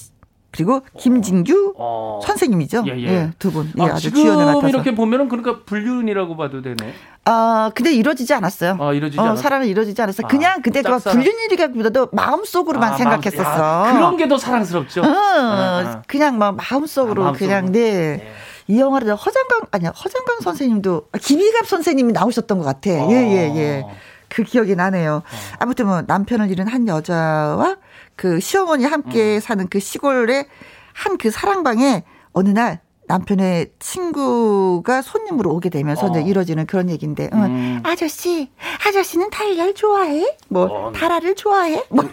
그리고 0.54 0.82
김진규 0.96 1.74
어. 1.76 2.20
선생님이죠. 2.22 2.84
예, 2.86 2.96
예. 2.96 3.08
예 3.08 3.30
두 3.40 3.50
분. 3.50 3.72
예, 3.76 3.82
아, 3.82 3.94
주 3.96 4.12
지금 4.12 4.68
이렇게 4.68 4.94
보면은 4.94 5.28
그러니까 5.28 5.64
불륜이라고 5.66 6.36
봐도 6.36 6.62
되네. 6.62 6.76
아, 7.24 7.72
근데 7.74 7.92
이루어지지 7.92 8.32
않았어요. 8.34 8.76
아, 8.80 8.92
이루어지지 8.92 9.20
어, 9.20 9.34
사랑은 9.34 9.66
이루어지지 9.66 10.00
않았어. 10.00 10.22
아, 10.24 10.28
그냥 10.28 10.62
근데 10.62 10.82
그 10.82 10.96
불륜이라기보다도 10.98 12.10
마음속으로만 12.12 12.92
아, 12.92 12.96
생각했었어. 12.96 13.60
마음, 13.60 13.94
그런 13.96 14.16
게 14.16 14.28
더 14.28 14.38
사랑스럽죠. 14.38 15.00
어, 15.02 15.06
아, 15.06 16.02
그냥 16.06 16.38
막 16.38 16.54
마음속으로 16.56 17.22
아, 17.22 17.24
마음속으로. 17.26 17.48
그냥 17.48 17.72
네. 17.72 18.16
네. 18.18 18.32
이 18.68 18.78
영화를 18.78 19.14
허장강 19.16 19.62
아니야 19.72 19.90
허장강 19.90 20.40
선생님도 20.40 21.08
아, 21.12 21.18
김희갑 21.18 21.66
선생님이 21.66 22.12
나오셨던 22.12 22.58
것 22.58 22.64
같아. 22.64 22.90
예예 22.90 23.10
예. 23.10 23.54
예, 23.54 23.56
예. 23.56 23.84
그 24.28 24.42
기억이 24.44 24.74
나네요. 24.76 25.16
어. 25.16 25.22
아무튼 25.58 25.86
뭐 25.86 26.02
남편을 26.06 26.50
잃은 26.50 26.68
한 26.68 26.86
여자와 26.88 27.76
그 28.16 28.40
시어머니 28.40 28.84
함께 28.84 29.36
음. 29.36 29.40
사는 29.40 29.66
그 29.68 29.80
시골의 29.80 30.46
한 30.92 31.16
그 31.18 31.30
사랑방에 31.30 32.04
어느 32.32 32.48
날 32.50 32.80
남편의 33.06 33.72
친구가 33.78 35.02
손님으로 35.02 35.50
오게 35.54 35.68
되면서 35.68 36.06
어. 36.06 36.08
이제 36.10 36.22
이루어지는 36.22 36.64
그런 36.66 36.88
얘기인데, 36.88 37.28
어, 37.32 37.36
음. 37.36 37.80
아저씨, 37.84 38.50
아저씨는 38.86 39.28
달걀 39.28 39.74
좋아해? 39.74 40.36
뭐 40.48 40.64
어. 40.64 40.92
달아를 40.92 41.34
좋아해? 41.34 41.84
뭐 41.90 42.04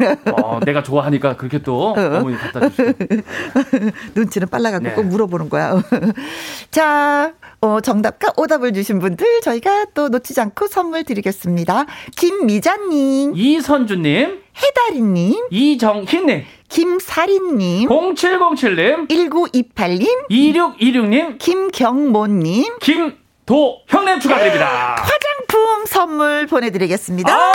어, 0.44 0.60
내가 0.66 0.84
좋아하니까 0.84 1.38
그렇게 1.38 1.62
또 1.62 1.92
어. 1.92 1.96
머니 1.96 2.36
갖다 2.36 2.68
주시고 2.68 2.92
눈치는 4.16 4.50
빨라갖고 4.50 4.88
네. 4.90 4.94
꼭 4.94 5.06
물어보는 5.06 5.50
거야. 5.50 5.82
자, 6.72 7.34
어, 7.64 7.80
정답과 7.80 8.34
오답을 8.38 8.74
주신 8.74 8.98
분들 8.98 9.42
저희가 9.42 9.86
또 9.94 10.10
놓치지 10.10 10.42
않고 10.42 10.66
선물 10.68 11.04
드리겠습니다. 11.04 11.86
김미자님, 12.18 13.34
이선주님, 13.36 14.42
해다리님, 14.60 15.46
이정희님, 15.52 16.44
김사린님, 16.70 17.88
0707님, 17.90 19.08
1928님, 19.08 20.08
2626님, 20.32 21.38
김경모님, 21.38 22.80
김도형님 22.80 24.20
축하드립니다. 24.22 24.96
화장품 24.98 25.86
선물 25.86 26.48
보내드리겠습니다. 26.48 27.32
아, 27.32 27.52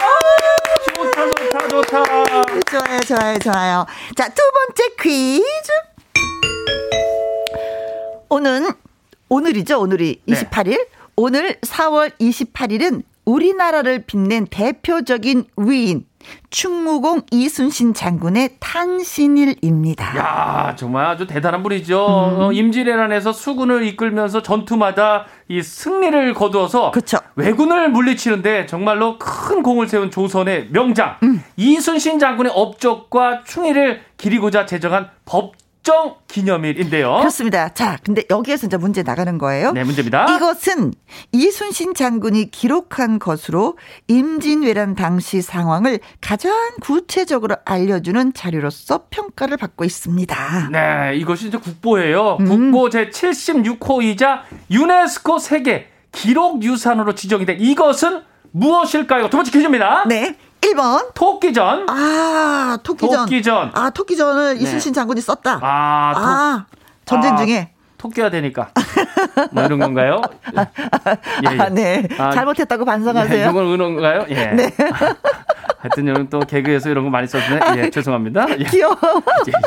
좋다, 0.94 1.30
좋다, 1.30 1.68
좋다. 1.68 2.04
좋아요, 2.70 3.00
좋아요, 3.00 3.38
좋아요. 3.40 3.86
자, 4.14 4.28
두 4.28 4.40
번째 4.52 4.94
퀴즈. 5.02 5.72
오늘, 8.28 8.68
오늘이죠, 9.28 9.80
오늘이 9.80 10.20
네. 10.24 10.34
28일. 10.34 10.86
오늘 11.16 11.54
4월 11.62 12.10
28일은 12.18 13.02
우리나라를 13.24 14.04
빛낸 14.06 14.46
대표적인 14.46 15.46
위인 15.56 16.04
충무공 16.50 17.22
이순신 17.32 17.94
장군의 17.94 18.56
탄신일입니다. 18.60 20.16
야 20.16 20.76
정말 20.76 21.06
아주 21.06 21.26
대단한 21.26 21.62
분이죠. 21.62 21.96
음. 22.06 22.40
어, 22.40 22.52
임진왜란에서 22.52 23.32
수군을 23.32 23.84
이끌면서 23.86 24.42
전투마다 24.42 25.26
이 25.48 25.62
승리를 25.62 26.34
거두어서 26.34 26.90
그쵸. 26.92 27.18
왜군을 27.36 27.90
물리치는데 27.90 28.66
정말로 28.66 29.18
큰 29.18 29.62
공을 29.62 29.88
세운 29.88 30.10
조선의 30.10 30.68
명장 30.70 31.16
음. 31.22 31.42
이순신 31.56 32.18
장군의 32.18 32.52
업적과 32.54 33.42
충의를 33.44 34.02
기리고자 34.16 34.66
제정한 34.66 35.10
법 35.24 35.54
국정 35.87 36.16
기념일인데요. 36.27 37.18
그렇습니다. 37.18 37.68
자, 37.72 37.96
근데 38.03 38.25
여기에서 38.29 38.66
이제 38.66 38.77
문제 38.77 39.05
나가는 39.05 39.38
거예요. 39.38 39.70
네, 39.70 39.85
문제입니다. 39.85 40.27
이것은 40.35 40.92
이순신 41.31 41.94
장군이 41.94 42.51
기록한 42.51 43.20
것으로 43.20 43.79
임진왜란 44.09 44.96
당시 44.96 45.42
상황을 45.42 46.01
가장 46.20 46.53
구체적으로 46.81 47.55
알려주는 47.64 48.35
자료로서 48.35 49.05
평가를 49.11 49.59
받고 49.59 49.85
있습니다. 49.85 50.70
네, 50.72 51.16
이것이 51.18 51.46
이제 51.49 51.59
국보예요. 51.59 52.38
음. 52.40 52.49
국보 52.49 52.90
제 52.90 53.09
76호이자 53.11 54.40
유네스코 54.68 55.38
세계 55.38 55.87
기록 56.11 56.64
유산으로 56.64 57.14
지정이 57.14 57.46
된 57.46 57.61
이것은 57.61 58.22
무엇일까요? 58.51 59.29
두 59.29 59.37
번째 59.37 59.53
퀴즈입니다. 59.53 60.05
네. 60.09 60.35
1번. 60.74 61.14
토끼전. 61.14 61.87
아, 61.88 62.79
토끼전. 62.83 63.24
토끼전. 63.26 63.70
아, 63.74 63.90
토끼전을 63.90 64.55
네. 64.57 64.62
이순신 64.62 64.92
장군이 64.92 65.20
썼다. 65.20 65.61
아, 65.62 66.12
토, 66.14 66.20
아 66.20 66.66
전쟁 67.05 67.35
아, 67.35 67.37
중에. 67.37 67.72
토끼가 68.06 68.30
되니까. 68.30 68.70
뭐 69.50 69.64
이런 69.64 69.78
건가요? 69.78 70.20
예, 70.56 71.54
예. 71.54 71.60
아, 71.60 71.68
네. 71.68 72.08
아, 72.18 72.30
잘못했다고 72.30 72.84
반성하세요. 72.84 73.44
네, 73.44 73.50
이건 73.50 73.76
그런가요? 73.76 74.26
예. 74.28 74.46
네. 74.46 74.70
하여튼 75.78 76.06
여러분 76.08 76.28
또 76.28 76.40
개그에서 76.40 76.90
이런 76.90 77.04
거 77.04 77.10
많이 77.10 77.26
썼네. 77.26 77.60
예, 77.76 77.90
죄송합니다. 77.90 78.46
예. 78.58 78.64
귀여워. 78.64 78.96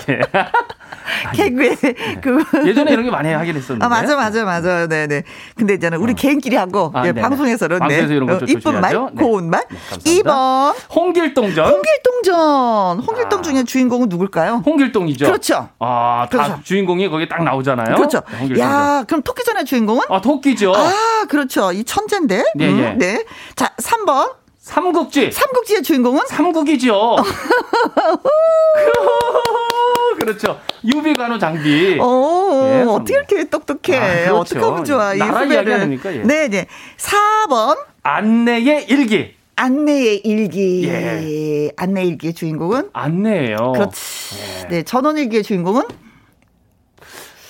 예, 0.10 0.13
예. 0.13 0.21
개그에 1.34 1.75
네. 1.75 1.93
그 2.21 2.43
예전에 2.65 2.91
이런 2.91 3.06
게 3.06 3.12
많이 3.12 3.32
하긴 3.32 3.56
했었는데. 3.56 3.86
아 3.86 3.89
맞아 3.89 4.15
맞아 4.15 4.45
맞아. 4.45 4.88
네네. 4.88 5.08
네. 5.08 5.23
근데 5.56 5.73
이제는 5.75 5.97
우리 5.99 6.12
어. 6.13 6.15
개인끼리 6.15 6.56
하고 6.56 6.91
아, 6.93 7.06
예, 7.08 7.12
방송에서는 7.12 7.80
방송에서 7.80 8.08
네. 8.08 8.15
이런 8.15 8.28
거 8.28 8.36
어, 8.36 8.39
이쁜 8.47 8.82
말, 8.82 8.93
네. 8.93 9.23
고운 9.23 9.49
말. 9.49 9.63
네, 9.69 10.21
2번 10.21 10.73
홍길동전. 10.93 11.71
홍길동전. 11.71 12.99
홍길동 12.99 13.39
아. 13.39 13.41
중에 13.41 13.63
주인공은 13.63 14.10
누굴까요? 14.10 14.63
홍길동이죠. 14.65 15.25
그렇죠. 15.25 15.69
아, 15.80 16.28
다 16.30 16.43
그렇죠. 16.43 16.60
주인공이 16.63 17.10
거기 17.10 17.28
딱 17.28 17.43
나오잖아요. 17.43 17.95
그렇죠. 17.95 18.21
네, 18.32 18.60
야, 18.60 19.04
그럼 19.08 19.22
토끼전의 19.24 19.65
주인공은? 19.65 20.04
아, 20.10 20.22
토끼죠. 20.22 20.74
아, 20.76 21.26
그렇죠. 21.30 21.72
이 21.72 21.84
천재인데. 21.84 22.44
네, 22.56 22.70
음, 22.70 22.80
예. 22.80 22.94
네. 22.98 23.26
자, 23.56 23.74
3번. 23.78 24.34
삼국지. 24.60 25.32
삼국지의 25.32 25.84
주인공은? 25.84 26.26
삼국이죠. 26.28 27.15
그렇죠. 30.20 30.60
유비관우 30.86 31.39
장비. 31.39 31.98
오, 32.00 32.62
예, 32.65 32.84
어떻게 32.88 33.13
이렇게 33.13 33.44
똑똑해. 33.46 33.98
아, 33.98 34.13
그렇죠. 34.26 34.38
어떻게 34.38 34.60
하면 34.60 34.86
좋아. 34.86 35.13
나라 35.13 35.44
이야기 35.44 35.72
하니까. 35.72 36.15
예. 36.15 36.20
네, 36.20 36.48
네. 36.50 36.68
4번. 36.98 37.78
안내의 38.04 38.86
일기. 38.89 39.34
안내의 39.56 40.18
일기. 40.24 40.88
예. 40.88 41.72
안내 41.76 42.06
일기의 42.06 42.34
주인공은? 42.34 42.89
안내예요. 42.94 43.74
그렇지. 43.74 44.36
예. 44.63 44.68
네, 44.68 44.84
전원 44.84 45.18
일기의 45.18 45.44
주인공은? 45.44 45.84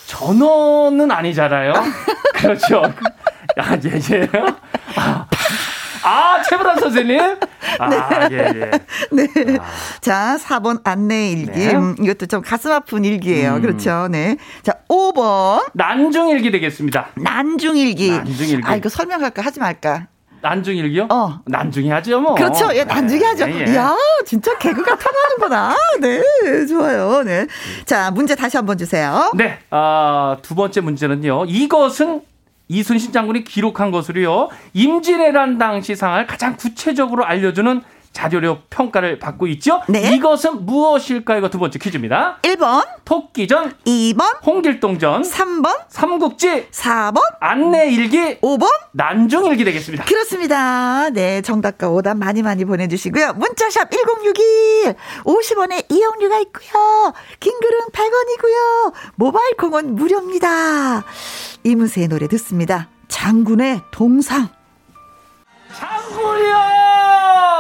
전원은 0.10 1.12
아니잖아요. 1.12 1.72
그렇죠. 2.34 2.82
아, 3.58 3.78
예, 3.86 4.16
예. 4.16 4.28
아, 4.96 5.28
아, 6.04 6.42
최불안 6.42 6.80
선생님? 6.80 7.38
아, 7.78 7.90
네. 8.28 8.28
예, 8.32 8.38
예. 8.38 8.72
네. 9.12 9.28
아. 9.60 9.66
자, 10.02 10.38
4번 10.42 10.82
안내 10.84 11.32
일기. 11.32 11.60
네. 11.60 11.76
음, 11.76 11.96
이것도 12.02 12.26
좀 12.26 12.42
가슴 12.42 12.72
아픈 12.72 13.06
일기예요. 13.06 13.58
음. 13.58 13.62
그렇죠. 13.62 14.08
네. 14.10 14.38
자, 14.64 14.74
5번. 14.90 15.70
난중 15.74 16.30
일기 16.30 16.50
되겠습니다. 16.50 17.10
난중 17.16 17.78
일기. 17.78 18.10
난중 18.10 18.48
일기. 18.48 18.68
아, 18.68 18.76
이거 18.76 18.90
설명할까 18.90 19.44
하지 19.44 19.60
말까? 19.60 20.08
난중일기요? 20.42 21.08
어. 21.10 21.40
난중이 21.46 21.90
하죠, 21.90 22.22
뭐. 22.22 22.36
그렇죠. 22.36 22.70
예, 22.74 22.84
난중이 22.84 23.24
하죠. 23.24 23.50
예, 23.50 23.66
예. 23.68 23.76
야 23.76 23.96
진짜 24.26 24.58
개그가 24.58 24.98
통하는구나. 24.98 25.76
네, 26.02 26.66
좋아요. 26.66 27.24
네. 27.24 27.48
자, 27.86 28.12
문제 28.12 28.36
다시 28.36 28.58
한번 28.58 28.78
주세요. 28.78 29.32
네. 29.36 29.60
아, 29.70 30.38
두 30.42 30.56
번째 30.56 30.82
문제는요. 30.82 31.46
이것은 31.46 32.22
이순신 32.70 33.12
장군이 33.12 33.44
기록한 33.44 33.92
것으로요. 33.92 34.50
임진왜란 34.74 35.58
당시 35.58 35.96
상황을 35.96 36.28
가장 36.28 36.56
구체적으로 36.56 37.26
알려주는 37.26 37.82
자료력 38.12 38.70
평가를 38.70 39.20
받고 39.20 39.48
있죠. 39.48 39.82
네. 39.88 40.16
이것은 40.16 40.66
무엇일까요? 40.66 41.50
두 41.50 41.60
번째 41.60 41.80
퀴즈입니다. 41.80 42.40
1번 42.42 42.86
토끼전 43.06 43.76
2번 43.86 44.46
홍길동전 44.46 45.22
3번 45.22 45.78
삼국지 45.90 46.68
4번 46.72 47.22
안내일기 47.40 48.40
5번 48.42 48.68
난중일기 48.92 49.64
되겠습니다. 49.64 50.06
그렇습니다. 50.06 51.10
네, 51.12 51.42
정답과 51.42 51.90
오답 51.90 52.18
많이 52.18 52.42
많이 52.42 52.66
보내주시고요. 52.66 53.34
문자샵 53.34 53.90
1061 53.92 54.96
50원의 55.24 55.86
이용료가 55.92 56.40
있고요. 56.40 57.14
긴글은 57.40 57.80
100원이고요. 57.94 58.94
모바일 59.16 59.56
콩은 59.58 59.96
무료입니다. 59.96 61.04
이문세의 61.64 62.08
노래 62.08 62.28
듣습니다. 62.28 62.90
장군의 63.08 63.82
동상 63.92 64.50
장군이요! 65.78 66.56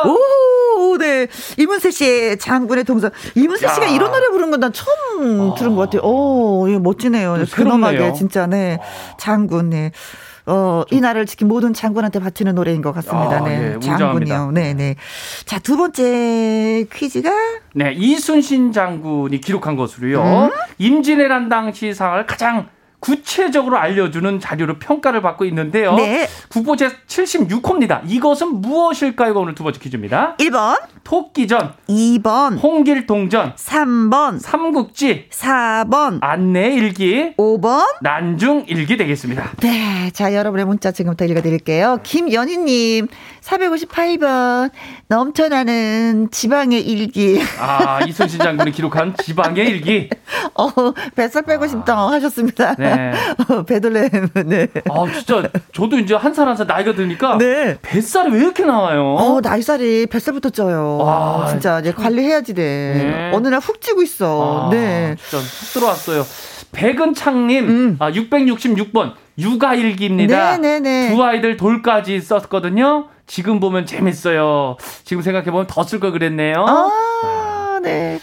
오, 0.06 0.18
네. 1.00 1.28
이문세 1.58 1.90
씨의 1.92 2.38
장군의 2.38 2.84
동상. 2.84 3.10
이문세 3.36 3.68
씨가 3.68 3.88
이런 3.88 4.12
노래 4.12 4.28
부른 4.30 4.52
건 4.52 4.60
난 4.60 4.74
처음 4.74 5.52
아. 5.52 5.56
들은 5.56 5.74
것 5.76 5.84
같아요. 5.90 6.02
오, 6.04 6.70
예, 6.70 6.78
멋지네요. 6.78 7.38
네, 7.38 7.46
근엄하게, 7.46 8.12
진짜, 8.14 8.46
네. 8.46 8.78
장군, 9.18 9.70
네. 9.70 9.92
어, 10.46 10.84
이 10.92 11.00
나라를 11.00 11.26
지킨 11.26 11.48
모든 11.48 11.74
장군한테 11.74 12.20
바치는 12.20 12.56
노래인 12.56 12.82
것 12.82 12.92
같습니다. 12.96 13.38
아, 13.38 13.40
네. 13.42 13.78
네. 13.78 13.80
장군이요. 13.80 14.52
네, 14.52 14.74
네. 14.74 14.96
자, 15.46 15.60
두 15.60 15.78
번째 15.78 16.86
퀴즈가 16.92 17.30
네, 17.74 17.94
이순신 17.94 18.74
장군이 18.74 19.40
기록한 19.42 19.76
것으로요. 19.78 20.22
음? 20.22 20.50
임진왜란 20.80 21.48
당시 21.50 21.94
상을 21.94 22.26
가장 22.26 22.68
구체적으로 23.00 23.78
알려주는 23.78 24.40
자료로 24.40 24.80
평가를 24.80 25.22
받고 25.22 25.46
있는데요. 25.46 25.96
네. 25.96 26.28
국보제 26.50 26.90
76호입니다. 27.08 28.02
이것은 28.06 28.62
무엇일까요? 28.62 29.34
오늘 29.34 29.56
두 29.56 29.64
번째 29.64 29.80
퀴즈입니다. 29.80 30.36
1번. 30.38 30.80
토끼전. 31.04 31.74
2번. 31.88 32.62
홍길동전. 32.62 33.56
3번. 33.56 34.40
삼국지. 34.40 35.28
4번. 35.32 36.20
안내일기. 36.22 37.36
5번. 37.38 37.86
난중일기 38.02 38.98
되겠습니다. 38.98 39.52
네. 39.62 40.12
자, 40.12 40.34
여러분의 40.34 40.66
문자 40.66 40.92
지금부터 40.92 41.26
읽어드릴게요. 41.26 42.00
김연희님, 42.04 43.08
458번. 43.42 44.72
넘쳐나는 45.08 46.30
지방의 46.32 46.82
일기. 46.82 47.42
아, 47.60 48.02
이순신 48.06 48.40
장군이 48.40 48.72
기록한 48.72 49.16
지방의 49.24 49.68
일기. 49.68 50.10
어, 50.56 50.68
뱃살 51.16 51.44
빼고 51.44 51.68
싶다 51.68 52.10
하셨습니다. 52.10 52.76
네. 52.76 52.89
네. 52.96 53.12
어, 53.50 53.64
베들레헴, 53.64 54.30
네. 54.46 54.68
아, 54.90 55.06
진짜, 55.14 55.50
저도 55.74 55.98
이제 56.00 56.16
한 56.16 56.34
살 56.34 56.48
한 56.48 56.56
살 56.58 56.68
나이가 56.68 56.94
드니까. 56.94 57.38
네. 57.38 57.78
뱃살이 57.82 58.32
왜 58.32 58.40
이렇게 58.40 58.64
나와요? 58.64 59.16
어, 59.16 59.40
나이살이 59.42 60.06
뱃살부터 60.08 60.50
쪄요. 60.52 61.00
아, 61.02 61.48
진짜, 61.50 61.80
이제 61.80 61.92
관리해야지 61.92 62.54
돼. 62.54 62.62
네. 62.62 63.32
어느 63.34 63.48
날 63.48 63.60
훅 63.60 63.82
찌고 63.82 64.02
있어. 64.04 64.68
아, 64.68 64.70
네. 64.72 65.16
진짜 65.20 65.38
훅 65.44 65.74
들어왔어요. 65.74 66.26
백은창님, 66.72 67.68
음. 67.68 67.96
아, 68.00 68.12
666번. 68.12 69.14
육아일기입니다. 69.38 70.58
네네네. 70.58 70.80
네, 70.80 71.08
네. 71.10 71.16
두 71.16 71.24
아이들 71.24 71.58
돌까지 71.58 72.20
썼거든요. 72.22 73.08
지금 73.26 73.60
보면 73.60 73.86
재밌어요. 73.86 74.76
지금 75.04 75.22
생각해보면 75.24 75.68
더 75.68 75.84
쓸 75.84 76.00
걸 76.00 76.12
그랬네요. 76.12 76.56
아, 76.68 77.80
네. 77.82 78.20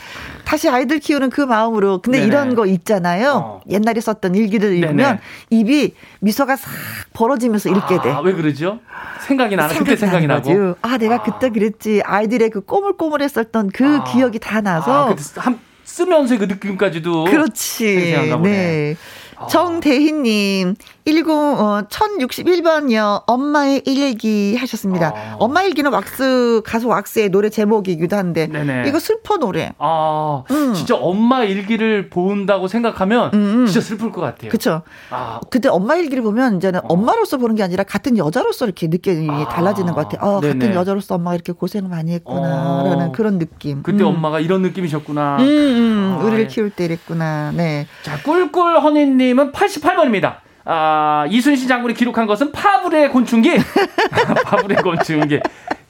다시 0.47 0.69
아이들 0.69 1.01
키우는 1.01 1.31
그 1.31 1.41
마음으로. 1.41 2.01
근데 2.01 2.19
네네. 2.19 2.29
이런 2.29 2.55
거 2.55 2.67
있잖아요. 2.67 3.33
어. 3.33 3.61
옛날에 3.69 4.01
썼던 4.01 4.37
일기를 4.37 4.75
읽으면. 4.77 5.19
입이 5.51 5.93
미소가 6.21 6.55
싹 6.55 6.71
벌어지면서 7.13 7.69
읽게 7.69 8.01
돼. 8.01 8.13
아, 8.13 8.21
왜 8.21 8.33
그러죠? 8.33 8.79
생각이 9.27 9.57
나는 9.57 9.77
그때 9.77 9.97
생각이 9.97 10.29
나고. 10.29 10.77
아, 10.83 10.99
내가 10.99 11.17
아. 11.17 11.23
그때 11.25 11.51
그랬지. 11.51 12.03
아이들의 12.05 12.51
그 12.51 12.61
꼬물꼬물했었던 12.61 13.71
그 13.75 13.85
아. 13.85 14.05
기억이 14.05 14.39
다 14.39 14.61
나서. 14.61 15.11
아, 15.11 15.17
한 15.41 15.59
쓰면서 15.83 16.39
그 16.39 16.45
느낌까지도 16.45 17.25
그렇지. 17.25 18.15
네. 18.45 18.97
아. 19.37 19.49
정대희님, 19.49 20.77
10, 21.07 21.31
어, 21.31 21.83
1061번요. 21.89 23.23
엄마의 23.27 23.83
일기 23.87 24.57
하셨습니다. 24.57 25.13
아. 25.15 25.37
엄마 25.39 25.63
일기는 25.63 25.93
왁스, 25.93 26.63
가수 26.65 26.89
왁스의 26.89 27.29
노래 27.29 27.49
제목이기도 27.49 28.17
한데, 28.17 28.49
네네. 28.49 28.89
이거 28.89 28.99
슬퍼 28.99 29.37
노래. 29.37 29.73
아, 29.79 30.43
음. 30.51 30.75
진짜 30.75 30.97
엄마 30.97 31.45
일기를 31.45 32.11
본다고 32.11 32.67
생각하면, 32.67 33.31
음, 33.35 33.39
음. 33.39 33.67
진짜 33.67 33.81
슬플 33.81 34.11
것 34.11 34.21
같아요. 34.21 34.51
그쵸. 34.51 34.83
아. 35.11 35.39
그때 35.49 35.69
엄마 35.69 35.95
일기를 35.95 36.25
보면, 36.25 36.57
이제는 36.57 36.81
어. 36.81 36.87
엄마로서 36.89 37.37
보는 37.37 37.55
게 37.55 37.63
아니라, 37.63 37.85
같은 37.85 38.19
여자로서 38.19 38.65
이렇게 38.65 38.89
느낌이 38.89 39.31
아. 39.31 39.49
달라지는 39.49 39.95
것 39.95 40.09
같아요. 40.09 40.29
어, 40.29 40.41
같은 40.41 40.75
여자로서 40.75 41.15
엄마가 41.15 41.37
이렇게 41.37 41.53
고생을 41.53 41.89
많이 41.89 42.15
했구나. 42.15 42.83
어. 42.83 42.89
라는 42.89 43.13
그런 43.13 43.39
느낌. 43.39 43.85
그때 43.85 44.03
음. 44.03 44.09
엄마가 44.09 44.41
이런 44.41 44.63
느낌이셨구나. 44.63 45.37
음, 45.39 45.45
음. 45.47 46.19
아, 46.19 46.25
우리를 46.25 46.41
예. 46.43 46.47
키울 46.49 46.71
때 46.71 46.85
이랬구나. 46.85 47.53
네. 47.55 47.87
자, 48.03 48.21
꿀꿀 48.25 48.81
허니님은 48.81 49.53
88번입니다. 49.53 50.46
아, 50.69 51.27
이순신 51.31 51.69
장군이 51.69 51.95
기록한 51.95 52.27
것은 52.27 52.51
파브레 52.51 53.09
곤충기. 53.09 53.57
파브레 54.45 54.83
곤충기. 54.83 55.41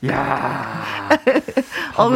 야 0.09 0.87
어, 1.97 2.11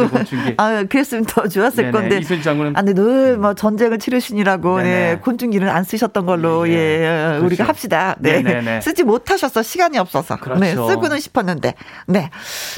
아, 0.57 0.83
그랬으면 0.83 1.25
더 1.25 1.47
좋았을 1.47 1.85
네네, 1.85 1.91
건데. 1.91 2.17
이순신 2.19 2.43
장군은. 2.43 2.73
아, 2.75 2.81
근데 2.81 2.93
늘뭐 2.93 3.53
전쟁을 3.55 3.99
치르시느라고, 3.99 4.81
네, 4.81 5.19
곤충기는 5.21 5.67
안 5.67 5.83
쓰셨던 5.83 6.25
걸로, 6.25 6.65
네, 6.65 6.71
예, 6.71 7.27
그렇죠. 7.29 7.45
우리가 7.45 7.63
합시다. 7.65 8.15
네. 8.19 8.41
쓰지 8.81 9.03
못하셔서 9.03 9.63
시간이 9.63 9.97
없어서. 9.97 10.37
그렇죠. 10.37 10.59
네, 10.59 10.75
쓰고는 10.75 11.19
싶었는데. 11.19 11.73
네. 12.07 12.29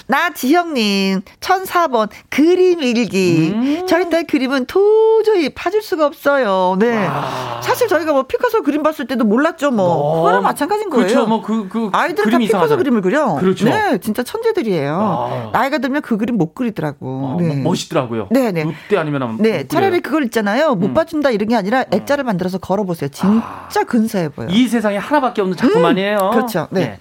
나지형님, 0.07 1.21
1004번, 1.39 2.09
그림 2.29 2.81
일기. 2.81 3.51
음. 3.53 3.85
저희 3.87 4.09
딸 4.09 4.25
그림은 4.25 4.65
도저히 4.65 5.49
파줄 5.49 5.81
수가 5.81 6.05
없어요. 6.05 6.77
네. 6.79 7.05
와. 7.05 7.59
사실 7.61 7.87
저희가 7.87 8.13
뭐 8.13 8.23
피카소 8.23 8.61
그림 8.63 8.83
봤을 8.83 9.07
때도 9.07 9.25
몰랐죠, 9.25 9.71
뭐. 9.71 10.15
그거랑 10.17 10.43
마찬가지인 10.43 10.89
거예요. 10.89 11.07
그렇죠. 11.07 11.27
뭐 11.27 11.41
그, 11.41 11.67
그. 11.67 11.89
아이들 11.91 12.29
다 12.29 12.37
피카소. 12.37 12.77
그림을 12.77 13.01
그려. 13.01 13.35
그렇죠. 13.35 13.65
네, 13.65 13.97
진짜 13.99 14.23
천재들이에요. 14.23 15.02
아. 15.03 15.49
나이가 15.53 15.77
들면 15.77 16.01
그 16.01 16.17
그림 16.17 16.37
못 16.37 16.53
그리더라고. 16.53 17.37
아, 17.39 17.41
네. 17.41 17.55
멋있더라고요. 17.55 18.27
네네. 18.31 18.63
롯데 18.63 18.97
아니면 18.97 19.37
네, 19.39 19.67
차라리 19.67 20.01
그걸 20.01 20.23
있잖아요. 20.25 20.75
못 20.75 20.87
음. 20.87 20.93
봐준다 20.93 21.31
이런 21.31 21.49
게 21.49 21.55
아니라 21.55 21.85
액자를 21.91 22.23
만들어서 22.23 22.57
걸어보세요. 22.57 23.09
진짜 23.09 23.81
아. 23.81 23.83
근사해 23.87 24.29
보여. 24.29 24.47
이 24.49 24.67
세상에 24.67 24.97
하나밖에 24.97 25.41
없는 25.41 25.57
작품 25.57 25.81
음. 25.81 25.85
아니에요. 25.85 26.31
그렇죠. 26.33 26.67
네. 26.71 26.81
네. 26.81 26.99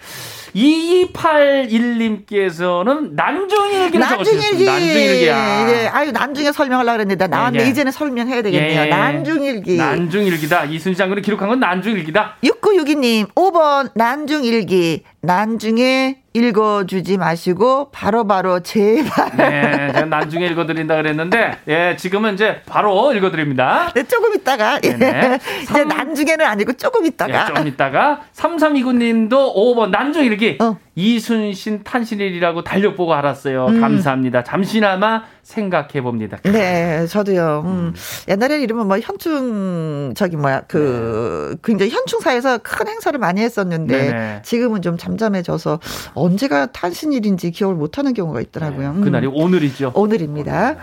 2281님께서는 0.55 3.13
난중일기를 3.15 4.01
난중일기. 4.01 4.65
난중일기야. 4.65 5.71
예, 5.71 5.89
아유, 5.89 6.13
난중에 6.13 6.53
설명하려고 6.53 6.97
그랬는데, 6.97 7.27
나왔네. 7.27 7.59
예, 7.61 7.65
예. 7.65 7.69
이제는 7.69 7.93
설명해야 7.93 8.43
되겠네요. 8.43 8.83
예. 8.83 8.87
난중일기. 8.89 9.77
난중일기다. 9.77 10.65
이순신 10.67 10.99
장군이 10.99 11.23
기록한 11.23 11.49
건 11.49 11.61
난중일기다. 11.61 12.37
6962님, 12.45 13.33
5번 13.35 13.91
난중일기. 13.95 15.05
난중에 15.25 16.17
읽어주지 16.33 17.17
마시고 17.17 17.91
바로바로 17.93 18.27
바로 18.27 18.61
제발. 18.61 19.31
네, 19.37 19.93
제가 19.93 20.07
나중에 20.07 20.47
읽어드린다 20.47 20.97
그랬는데 20.97 21.59
예, 21.69 21.97
지금은 21.97 22.35
이제 22.35 22.61
바로 22.67 23.13
읽어드립니다. 23.13 23.93
네, 23.95 24.03
조금 24.03 24.35
있다가 24.35 24.81
예. 24.85 25.39
이제 25.63 25.85
난중에는 25.85 26.45
아니고 26.45 26.73
조금 26.73 27.07
있다가. 27.07 27.43
예, 27.43 27.47
조금 27.47 27.69
있다가 27.69 28.23
3329님도 28.35 29.55
5번 29.55 29.91
난중 29.91 30.25
읽기. 30.25 30.59
어. 30.61 30.77
이순신 30.95 31.85
탄신일이라고 31.85 32.65
달력보고 32.65 33.15
알았어요. 33.15 33.67
음. 33.67 33.81
감사합니다. 33.81 34.45
잠시나마 34.45 35.25
생각해 35.43 36.03
봅니다. 36.03 36.39
네, 36.45 37.07
저도요. 37.07 37.63
음. 37.65 37.71
음. 37.71 37.95
옛날에 38.29 38.61
이러면 38.61 38.89
뭐 38.89 38.99
현충 38.99 40.13
저기 40.15 40.37
뭐야 40.37 40.63
그 40.69 41.53
네. 41.53 41.59
굉장히 41.65 41.93
현충사에서 41.93 42.59
큰 42.59 42.89
행사를 42.89 43.19
많이 43.19 43.41
했었는데 43.41 43.97
네네. 43.97 44.43
지금은 44.43 44.83
좀 44.83 44.99
잠잠해져서 44.99 45.81
언제가 46.15 46.67
탄신일인지 46.67 47.51
기억을 47.53 47.75
못하는 47.75 48.13
경우가 48.13 48.41
있더라고요. 48.43 48.93
네, 48.93 49.01
그날이 49.01 49.27
음. 49.27 49.33
오늘이죠. 49.35 49.93
오늘입니다. 49.95 50.73
오늘. 50.73 50.77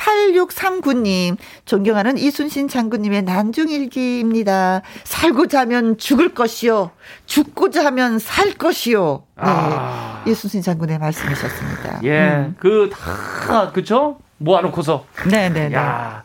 8639님, 0.00 1.36
존경하는 1.66 2.16
이순신 2.16 2.68
장군님의 2.68 3.22
난중일기입니다. 3.22 4.82
살고자 5.04 5.60
하면 5.60 5.98
죽을 5.98 6.34
것이요. 6.34 6.90
죽고자 7.26 7.84
하면 7.86 8.18
살 8.18 8.52
것이요. 8.54 9.22
네. 9.36 9.42
아. 9.44 10.22
이순신 10.26 10.62
장군의 10.62 10.98
말씀이셨습니다. 10.98 12.00
예. 12.04 12.20
음. 12.20 12.56
그, 12.58 12.90
다, 12.92 13.70
그쵸? 13.72 14.18
모아놓고서. 14.38 15.04
네네네. 15.30 15.74
야 15.76 16.22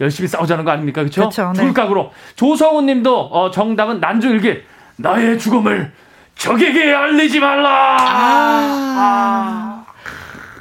열심히 0.00 0.28
싸우자는 0.28 0.64
거 0.64 0.70
아닙니까? 0.70 1.02
그쵸? 1.02 1.28
그쵸 1.28 1.52
네. 1.56 1.62
불각으로. 1.64 2.12
조성훈 2.36 2.86
님도, 2.86 3.18
어, 3.26 3.50
정답은 3.50 4.00
난중일기. 4.00 4.62
나의 4.96 5.38
죽음을 5.38 5.92
적에게 6.36 6.92
알리지 6.94 7.40
말라! 7.40 7.96
아. 7.98 8.06
아. 8.98 9.84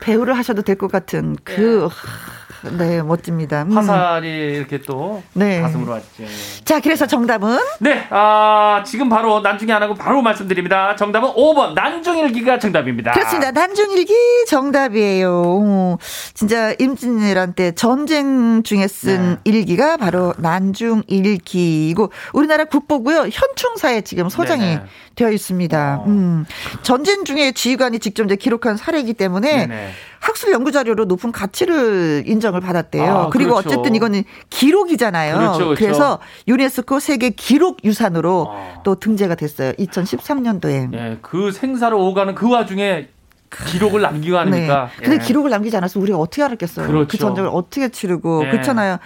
배우를 0.02 0.36
하셔도 0.38 0.62
될 0.62 0.76
것 0.78 0.90
같은 0.92 1.36
그, 1.44 1.90
예. 1.92 2.39
네, 2.78 3.02
멋집니다. 3.02 3.64
음. 3.64 3.78
화살이 3.78 4.28
이렇게 4.30 4.82
또 4.82 5.24
네. 5.34 5.62
가슴으로 5.62 5.94
왔죠. 5.94 6.24
자, 6.66 6.80
그래서 6.80 7.06
정답은? 7.08 7.58
네, 7.80 8.06
아, 8.10 8.84
지금 8.86 9.10
바로 9.10 9.40
난중이 9.42 9.72
안 9.72 9.82
하고 9.82 9.94
바로 9.94 10.22
말씀드립니다. 10.22 10.96
정답은 10.96 11.30
5번 11.30 11.74
난중일기가 11.74 12.60
정답입니다. 12.60 13.12
그렇습니다. 13.12 13.52
난중일기 13.52 14.14
정답이에요. 14.48 15.98
진짜 16.34 16.74
임진왜란 16.80 17.54
때 17.54 17.72
전쟁 17.74 18.64
중에 18.64 18.88
쓴 18.88 19.36
네. 19.44 19.52
일기가 19.52 19.98
바로 19.98 20.34
난중일기이고 20.38 22.12
우리나라 22.34 22.66
국보고요. 22.66 23.28
현충사에 23.32 24.02
지금 24.02 24.30
소장이 24.30 24.62
네네. 24.62 24.82
되어 25.16 25.32
있습니다. 25.32 25.98
어. 26.00 26.06
음. 26.08 26.46
전쟁 26.82 27.26
중에 27.26 27.52
지휘관이 27.52 28.00
직접 28.00 28.24
이제 28.26 28.36
기록한 28.36 28.78
사례이기 28.78 29.14
때문에 29.14 29.68
네네. 29.68 29.92
학술 30.20 30.52
연구 30.52 30.72
자료로 30.72 31.06
높은 31.06 31.32
가치를 31.32 32.24
인정을 32.26 32.62
받았대요. 32.62 33.12
아, 33.12 33.30
그리고 33.30 33.56
그렇죠. 33.56 33.70
어쨌든 33.70 33.96
이거는 33.96 34.24
기록이잖아요. 34.50 35.38
그렇죠, 35.38 35.58
그렇죠. 35.60 35.76
그래서 35.76 36.20
유네스코 36.48 37.00
세계 37.00 37.30
기록 37.30 37.84
유산으로 37.84 38.48
아. 38.50 38.82
또 38.84 38.96
등재가 38.96 39.36
됐어요. 39.36 39.74
2013년도에. 39.74 40.94
예, 40.94 41.18
그 41.22 41.52
생사를 41.52 41.96
오가는 41.96 42.36
그 42.36 42.50
와중에 42.50 43.08
기록을 43.50 44.02
남기고 44.02 44.38
하니까. 44.38 44.90
네. 44.98 45.04
근데 45.04 45.16
예. 45.16 45.26
기록을 45.26 45.50
남기지 45.50 45.76
않아서 45.78 46.00
우리가 46.00 46.18
어떻게 46.18 46.44
알았겠어요? 46.44 46.88
그렇죠. 46.88 47.08
그 47.08 47.18
전쟁을 47.18 47.50
어떻게 47.52 47.90
치르고 47.90 48.46
예. 48.46 48.52
그렇잖아요. 48.52 48.98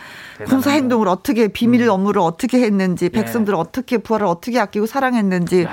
군사 0.45 0.71
행동을 0.71 1.07
어떻게 1.07 1.47
비밀 1.47 1.83
음. 1.83 1.89
업무를 1.89 2.21
어떻게 2.21 2.59
했는지, 2.59 3.05
예. 3.05 3.09
백성들을 3.09 3.57
어떻게 3.57 3.99
부활을 3.99 4.25
어떻게 4.27 4.59
아끼고 4.59 4.85
사랑했는지. 4.85 5.63
야. 5.63 5.69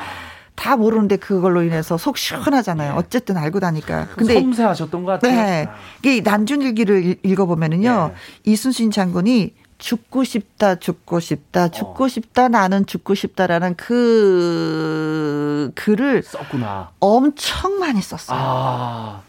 다 0.60 0.76
모르는데 0.76 1.16
그걸로 1.16 1.62
인해서 1.62 1.96
속 1.96 2.18
시원하잖아요. 2.18 2.92
네. 2.92 2.98
어쨌든 2.98 3.38
알고 3.38 3.60
나니까. 3.60 4.08
근데 4.14 4.34
섬세하셨던 4.34 5.04
것 5.04 5.12
같아요. 5.12 5.34
네. 5.34 5.68
이게 6.00 6.20
난중일기를 6.20 7.16
읽어보면은요. 7.22 8.10
네. 8.12 8.14
이순신 8.52 8.90
장군이 8.90 9.54
죽고 9.78 10.22
싶다, 10.24 10.74
죽고 10.74 11.18
싶다, 11.20 11.68
죽고 11.68 12.04
어. 12.04 12.08
싶다, 12.08 12.48
나는 12.48 12.84
죽고 12.84 13.14
싶다라는 13.14 13.74
그 13.76 15.72
글을 15.74 16.22
썼구나. 16.24 16.90
엄청 17.00 17.78
많이 17.78 18.02
썼어요. 18.02 18.38
아. 18.38 19.22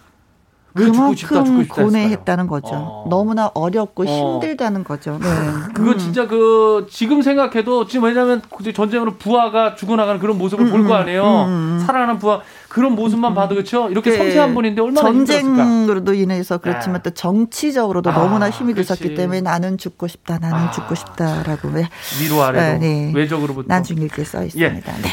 그만큼 0.73 1.15
싶다, 1.15 1.45
싶다 1.45 1.83
고뇌했다는 1.83 2.47
거죠. 2.47 2.69
어. 2.73 3.05
너무나 3.09 3.51
어렵고 3.53 4.03
어. 4.03 4.05
힘들다는 4.05 4.83
거죠. 4.83 5.19
네. 5.21 5.27
그거 5.73 5.91
음. 5.91 5.97
진짜 5.97 6.27
그 6.27 6.87
지금 6.89 7.21
생각해도 7.21 7.87
지금 7.87 8.05
왜냐하면 8.05 8.41
전쟁으로 8.73 9.15
부하가 9.15 9.75
죽어나가는 9.75 10.19
그런 10.19 10.37
모습을 10.37 10.65
음, 10.65 10.71
볼거 10.71 10.93
아니에요. 10.93 11.23
음, 11.23 11.49
음. 11.49 11.83
살아나는 11.85 12.19
부하 12.19 12.41
그런 12.69 12.95
모습만 12.95 13.33
봐도 13.33 13.55
그렇죠. 13.55 13.89
이렇게 13.89 14.11
네. 14.11 14.17
섬세한 14.17 14.53
분인데 14.53 14.81
얼마나 14.81 15.07
전쟁으로도 15.07 16.13
인해서 16.13 16.57
그렇지만 16.57 17.01
네. 17.01 17.09
또 17.09 17.13
정치적으로도 17.13 18.11
아, 18.11 18.13
너무나 18.13 18.49
힘이 18.49 18.73
들었기 18.73 19.15
때문에 19.15 19.41
나는 19.41 19.77
죽고 19.77 20.07
싶다, 20.07 20.39
나는 20.39 20.67
아, 20.67 20.71
죽고 20.71 20.95
싶다라고 20.95 21.69
위로 22.21 22.43
아래로 22.43 22.79
네. 22.79 23.11
외적으로부터 23.13 23.67
난중 23.67 23.97
읽게 23.97 24.23
써 24.23 24.43
있습니다. 24.43 24.69
예. 24.69 25.01
네. 25.01 25.09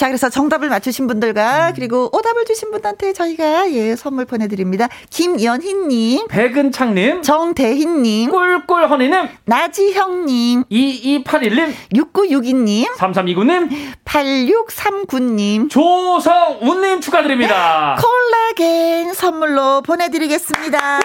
자, 0.00 0.06
그래서 0.06 0.30
정답을 0.30 0.70
맞추신 0.70 1.06
분들과 1.08 1.68
음. 1.68 1.72
그리고 1.74 2.08
오답을 2.16 2.46
주신 2.46 2.70
분한테 2.70 3.12
저희가 3.12 3.70
예, 3.72 3.94
선물 3.96 4.24
보내드립니다. 4.24 4.88
김연희님, 5.10 6.26
백은창님, 6.28 7.20
정대희님, 7.20 8.30
꿀꿀허니님, 8.30 9.28
나지형님, 9.44 10.64
2281님, 10.72 11.74
6962님, 11.92 12.86
3329님, 12.96 13.68
8639님, 14.06 15.68
조성운님 15.68 17.02
축하드립니다. 17.02 17.98
콜라겐 18.00 19.12
선물로 19.12 19.82
보내드리겠습니다. 19.82 21.00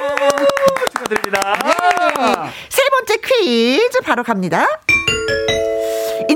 축하드립니다. 0.93 1.59
네. 1.65 2.49
세 2.69 2.81
번째 2.91 3.17
퀴즈 3.17 3.99
바로 4.05 4.23
갑니다. 4.23 4.65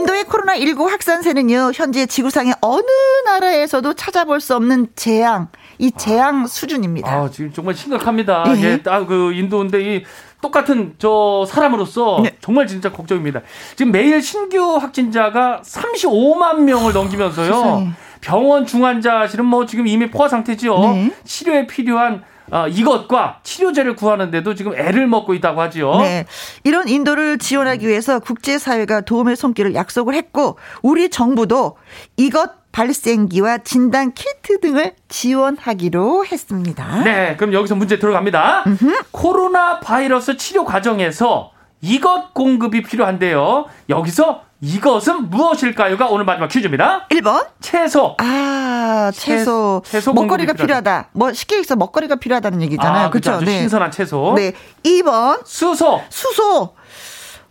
인도의 0.10 0.20
인도의 0.20 0.24
코로나19 0.26 0.90
확산세는요, 0.90 1.72
현재 1.74 2.06
지구상의 2.06 2.56
어느 2.62 2.84
나라에서도 3.26 3.94
찾아볼 3.94 4.42
수 4.42 4.56
없는 4.56 4.88
재앙, 4.96 5.50
이 5.78 5.92
재앙 5.92 6.44
아, 6.44 6.48
수준입니다. 6.48 7.12
아, 7.12 7.30
지금 7.30 7.54
정말 7.54 7.76
심각합니다. 7.76 8.44
예, 8.58 8.64
예 8.64 8.80
아, 8.88 9.06
그 9.06 9.34
인도인데 9.34 9.82
이 9.82 10.04
똑같은 10.42 10.96
저 10.98 11.46
사람으로서 11.48 12.22
네. 12.24 12.36
정말 12.42 12.68
진짜 12.68 12.92
걱정입니다. 12.92 13.42
지금 13.76 13.92
매일 13.92 14.22
신규 14.22 14.78
확진자가 14.78 15.62
35만 15.64 16.62
명을 16.62 16.94
넘기면서요. 16.94 17.88
병원 18.22 18.66
중환자실은 18.66 19.46
뭐 19.46 19.66
지금 19.66 19.88
이미 19.88 20.10
포화 20.10 20.28
상태죠. 20.28 20.80
네. 20.80 21.12
치료에 21.24 21.68
필요한 21.68 22.24
어, 22.52 22.68
이것과 22.68 23.40
치료제를 23.44 23.96
구하는데도 23.96 24.56
지금 24.56 24.74
애를 24.74 25.08
먹고 25.08 25.34
있다고 25.34 25.62
하지요. 25.62 25.98
네. 25.98 26.26
이런 26.64 26.88
인도를 26.88 27.38
지원하기 27.38 27.88
위해서 27.88 28.20
국제사회가 28.20 29.02
도움의 29.02 29.36
손길을 29.36 29.76
약속을 29.76 30.14
했고 30.14 30.58
우리 30.82 31.10
정부도 31.10 31.78
이것 32.18 32.60
발생기와 32.72 33.60
진단 33.60 34.14
키트 34.14 34.60
등을 34.60 34.94
지원하기로 35.08 36.26
했습니다. 36.26 37.04
네, 37.04 37.36
그럼 37.36 37.54
여기서 37.54 37.76
문제 37.76 37.98
들어갑니다. 37.98 38.64
음흠. 38.68 39.04
코로나 39.12 39.80
바이러스 39.80 40.38
치료 40.38 40.66
과정에서 40.66 41.52
이것 41.82 42.34
공급이 42.34 42.84
필요한데요. 42.84 43.66
여기서 43.90 44.44
이것은 44.62 45.30
무엇일까요가 45.30 46.08
오늘 46.08 46.26
마지막 46.26 46.48
퀴즈입니다. 46.48 47.08
1번. 47.10 47.48
채소. 47.62 48.16
아, 48.20 49.10
채소. 49.14 49.82
채소 49.86 50.14
먹거리가 50.14 50.54
필요하다. 50.54 51.10
뭐 51.14 51.32
쉽게 51.32 51.56
얘기해서 51.56 51.76
먹거리가 51.78 52.18
필요하다는 52.18 52.62
얘기잖아요. 52.64 53.06
아, 53.06 53.10
그렇죠. 53.10 53.40
네. 53.40 53.60
신선한 53.60 53.92
채소. 53.92 54.34
네. 54.36 54.54
2번. 54.84 55.42
수소. 55.46 56.02
수소. 56.10 56.76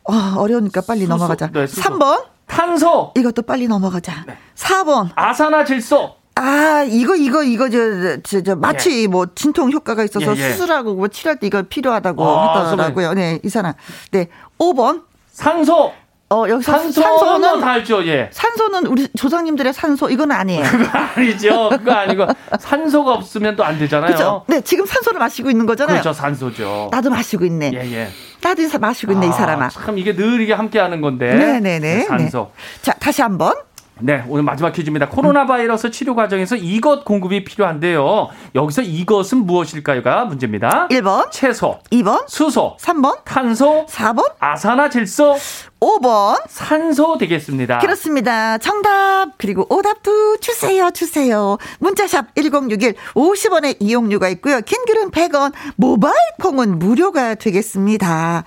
와, 0.04 0.34
어려우니까 0.36 0.82
빨리 0.86 1.00
수소. 1.00 1.08
넘어가자. 1.14 1.50
네, 1.50 1.66
수소. 1.66 1.82
3번. 1.82 2.24
탄소. 2.46 3.12
이것도 3.16 3.42
빨리 3.42 3.68
넘어가자. 3.68 4.24
네. 4.26 4.36
4번. 4.54 5.10
아산화 5.14 5.64
질소. 5.64 6.14
아, 6.34 6.84
이거, 6.86 7.16
이거, 7.16 7.42
이거, 7.42 7.68
저, 7.70 8.20
저, 8.22 8.42
저 8.42 8.54
마치 8.54 9.02
예. 9.02 9.06
뭐 9.06 9.26
진통 9.34 9.72
효과가 9.72 10.04
있어서 10.04 10.36
예, 10.36 10.40
예. 10.40 10.50
수술하고 10.52 10.94
뭐 10.94 11.08
치료할 11.08 11.40
때 11.40 11.46
이거 11.46 11.62
필요하다고 11.62 12.24
아, 12.24 12.64
하더라고요. 12.64 13.14
네, 13.14 13.40
이 13.42 13.48
사람. 13.48 13.72
네. 14.12 14.28
5번. 14.58 15.02
산소. 15.32 15.92
어, 16.30 16.44
여기서 16.46 16.72
산소는 16.72 17.60
다 17.60 17.70
알죠, 17.70 18.06
예. 18.06 18.28
산소는 18.32 18.86
우리 18.86 19.08
조상님들의 19.16 19.72
산소, 19.72 20.10
이건 20.10 20.30
아니에요. 20.30 20.62
그거 20.62 20.98
아니죠. 21.16 21.68
그거 21.70 21.92
아니고, 21.92 22.26
산소가 22.60 23.14
없으면 23.14 23.56
또 23.56 23.64
안 23.64 23.78
되잖아요. 23.78 24.10
그죠? 24.12 24.44
네, 24.46 24.60
지금 24.60 24.84
산소를 24.84 25.18
마시고 25.18 25.50
있는 25.50 25.64
거잖아요. 25.66 26.00
그렇죠, 26.00 26.12
산소죠. 26.12 26.88
나도 26.90 27.08
마시고 27.10 27.44
있네. 27.46 27.70
예, 27.74 27.92
예. 27.92 28.08
나도 28.42 28.62
마시고 28.78 29.12
있네, 29.12 29.26
아, 29.26 29.30
이 29.30 29.32
사람아. 29.32 29.68
참, 29.70 29.96
이게 29.98 30.14
늘 30.14 30.40
이게 30.42 30.52
함께 30.52 30.78
하는 30.78 31.00
건데. 31.00 31.34
네 31.34 31.60
네네. 31.60 31.78
네, 31.78 31.96
네. 31.98 32.04
산소. 32.04 32.50
네. 32.54 32.82
자, 32.82 32.92
다시 32.94 33.22
한 33.22 33.38
번. 33.38 33.54
네, 34.00 34.24
오늘 34.28 34.44
마지막 34.44 34.72
퀴즈입니다. 34.72 35.08
코로나 35.08 35.46
바이러스 35.46 35.90
치료 35.90 36.14
과정에서 36.14 36.54
이것 36.56 37.04
공급이 37.04 37.44
필요한데요. 37.44 38.28
여기서 38.54 38.82
이것은 38.82 39.46
무엇일까요가 39.46 40.24
문제입니다. 40.26 40.86
1번 40.88 41.30
채소, 41.30 41.80
2번 41.90 42.24
수소, 42.28 42.76
3번 42.80 43.24
탄소, 43.24 43.86
4번 43.86 44.34
아산화질소, 44.38 45.36
5번 45.80 46.40
산소 46.48 47.18
되겠습니다. 47.18 47.78
그렇습니다. 47.78 48.58
정답 48.58 49.32
그리고 49.36 49.66
오답도 49.68 50.38
주세요 50.38 50.90
주세요. 50.90 51.56
문자샵 51.78 52.34
1061 52.34 52.94
50원의 53.14 53.76
이용료가 53.80 54.28
있고요. 54.30 54.60
긴 54.60 54.84
글은 54.86 55.10
100원 55.10 55.52
모바일 55.76 56.14
콩은 56.40 56.78
무료가 56.78 57.34
되겠습니다. 57.36 58.44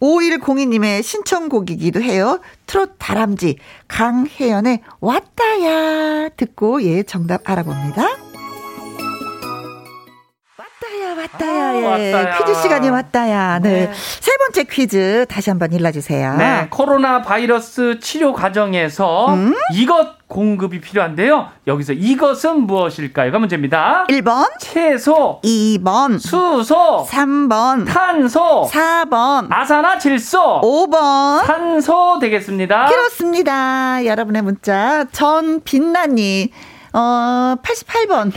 5102님의 0.00 1.02
신청곡이기도 1.02 2.02
해요. 2.02 2.40
트롯 2.66 2.96
다람쥐 2.98 3.56
강혜연의 3.88 4.80
왔다야 5.00 6.30
듣고 6.30 6.82
예 6.82 7.02
정답 7.02 7.48
알아봅니다. 7.48 8.29
왔다야 11.16 11.88
왔다야 11.88 11.90
아, 11.90 11.98
예. 12.00 12.34
퀴즈 12.38 12.62
시간이 12.62 12.88
왔다야. 12.90 13.58
네. 13.60 13.68
네. 13.86 13.92
세 14.20 14.32
번째 14.36 14.64
퀴즈 14.64 15.26
다시 15.28 15.50
한번 15.50 15.72
일러주세요. 15.72 16.36
네. 16.36 16.66
코로나 16.70 17.22
바이러스 17.22 17.98
치료 18.00 18.32
과정에서 18.32 19.34
음? 19.34 19.54
이것 19.74 20.18
공급이 20.28 20.80
필요한데요. 20.80 21.48
여기서 21.66 21.92
이것은 21.92 22.62
무엇일까요가 22.62 23.38
문제입니다. 23.40 24.06
1번 24.08 24.46
채소 24.60 25.40
2번 25.42 26.20
수소 26.20 27.04
3번 27.10 27.84
탄소 27.86 28.68
4번 28.70 29.48
아산화질소 29.50 30.60
5번 30.62 31.44
산소 31.46 32.18
되겠습니다. 32.20 32.86
그렇습니다. 32.86 34.04
여러분의 34.06 34.42
문자 34.42 35.04
전빛나님 35.10 36.48
어 36.92 37.56
88번 37.62 38.32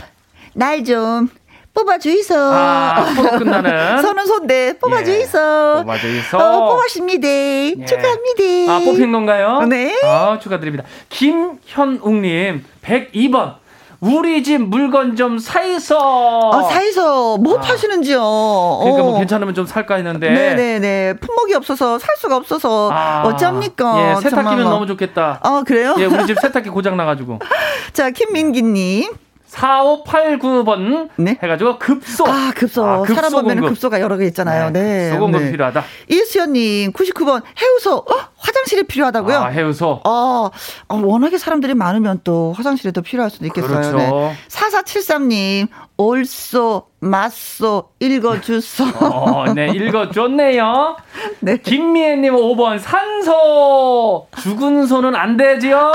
날 0.54 0.84
좀 0.84 1.28
뽑아주이소. 1.74 2.34
아, 2.36 3.04
끝나는. 3.38 3.98
선은 4.02 4.26
손대. 4.26 4.78
뽑아주이소. 4.78 5.38
예, 5.38 5.82
뽑아주이소. 5.82 6.38
어, 6.38 6.66
뽑았습니다. 6.70 7.28
예. 7.28 7.74
축하합니다. 7.84 8.72
아, 8.72 8.78
뽑힌 8.78 9.10
건가요? 9.12 9.62
네. 9.68 10.00
아, 10.04 10.38
축하드립니다. 10.40 10.84
김현웅님, 11.08 12.64
102번. 12.82 13.56
우리 14.00 14.42
집 14.42 14.58
물건 14.60 15.16
좀 15.16 15.38
사이서. 15.38 16.50
아, 16.52 16.62
사이서. 16.64 17.38
뭐 17.38 17.56
아. 17.56 17.60
파시는지요? 17.60 18.20
그러니까 18.20 19.02
뭐 19.02 19.14
어. 19.14 19.18
괜찮으면 19.18 19.54
좀 19.54 19.66
살까 19.66 19.94
했는데. 19.96 20.30
네네네. 20.30 21.14
품목이 21.20 21.54
없어서 21.54 21.98
살 21.98 22.14
수가 22.18 22.36
없어서. 22.36 22.90
아. 22.92 23.22
어쩝니까? 23.24 24.16
예, 24.16 24.20
세탁기면 24.20 24.64
너무 24.64 24.86
좋겠다. 24.86 25.40
아, 25.42 25.62
그래요? 25.66 25.96
예, 25.98 26.04
우리 26.04 26.26
집 26.26 26.38
세탁기 26.38 26.68
고장 26.68 26.96
나가지고. 26.98 27.38
자, 27.94 28.10
김민기님. 28.10 29.10
4589번 29.54 31.08
네? 31.16 31.38
해가지고 31.42 31.78
급소. 31.78 32.26
아, 32.26 32.52
급소. 32.54 32.84
아, 32.84 32.98
급소 33.02 33.14
사람 33.14 33.32
보면 33.32 33.60
급소가 33.68 34.00
여러 34.00 34.16
개 34.16 34.26
있잖아요. 34.26 34.70
네. 34.70 35.10
급소 35.10 35.20
공급 35.20 35.42
네. 35.42 35.50
필요하다. 35.52 35.84
이수연님, 36.08 36.92
99번 36.92 37.42
해우소. 37.60 37.96
어? 37.96 38.34
화장실이 38.36 38.84
필요하다고요? 38.84 39.38
아, 39.38 39.46
해우소. 39.46 40.00
어, 40.04 40.50
어, 40.88 40.96
워낙에 40.96 41.38
사람들이 41.38 41.74
많으면 41.74 42.20
또 42.24 42.52
화장실이 42.56 42.92
더 42.92 43.00
필요할 43.00 43.30
수도 43.30 43.46
있겠어요. 43.46 43.70
그렇죠. 43.70 43.96
네. 43.96 44.36
4473님, 44.48 45.68
올소, 45.96 46.86
맞소, 47.00 47.90
읽어주소. 48.00 48.84
어, 49.00 49.52
네, 49.54 49.68
읽어줬네요. 49.68 50.96
네. 51.40 51.56
김미애님 51.58 52.34
5번, 52.34 52.78
산소. 52.80 54.26
죽은 54.40 54.86
소는 54.86 55.14
안 55.14 55.36
되지요? 55.36 55.92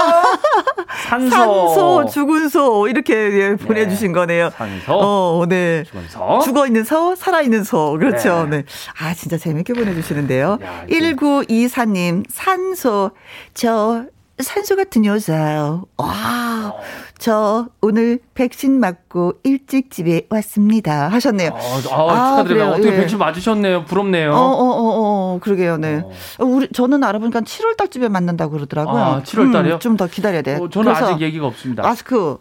산소. 1.09 1.35
산소, 1.35 2.05
죽은 2.11 2.49
소. 2.49 2.87
이렇게 2.87 3.13
예, 3.13 3.48
보내주신 3.57 4.09
네. 4.09 4.13
거네요. 4.13 4.49
산소. 4.51 4.93
어, 4.93 5.45
네. 5.47 5.83
죽은 5.83 6.07
소. 6.09 6.39
죽어 6.43 6.67
있는 6.67 6.83
소, 6.83 7.15
살아 7.15 7.41
있는 7.41 7.63
소. 7.63 7.97
그렇죠. 7.99 8.45
네. 8.45 8.57
네. 8.57 8.63
아, 8.99 9.13
진짜 9.13 9.37
재밌게 9.37 9.73
보내주시는데요. 9.73 10.59
야, 10.61 10.85
1924님, 10.89 12.25
산소. 12.29 13.11
저, 13.53 14.05
산소 14.41 14.75
같은 14.75 15.05
여자. 15.05 15.81
와, 15.97 16.73
저 17.17 17.67
오늘 17.81 18.19
백신 18.33 18.79
맞고 18.79 19.33
일찍 19.43 19.91
집에 19.91 20.25
왔습니다. 20.29 21.09
하셨네요. 21.09 21.51
아, 21.51 21.57
아, 21.57 22.37
축하드려요. 22.37 22.69
어떻게 22.71 22.87
예. 22.93 22.97
백신 22.97 23.17
맞으셨네요. 23.17 23.85
부럽네요. 23.85 24.31
어, 24.31 24.35
어, 24.35 24.63
어, 24.63 25.35
어 25.35 25.39
그러게요. 25.41 25.77
네. 25.77 26.01
어. 26.37 26.45
우리 26.45 26.69
저는 26.69 27.03
알아보니까 27.03 27.41
7월 27.41 27.75
달쯤에 27.75 28.07
맞는다고 28.07 28.51
그러더라고요. 28.51 29.03
아, 29.03 29.21
7월 29.23 29.51
달이요? 29.51 29.75
음, 29.75 29.79
좀더 29.79 30.07
기다려야 30.07 30.41
돼. 30.41 30.55
어, 30.55 30.69
저는 30.69 30.93
아직 30.93 31.19
얘기가 31.19 31.45
없습니다. 31.45 31.83
마스크 31.83 32.37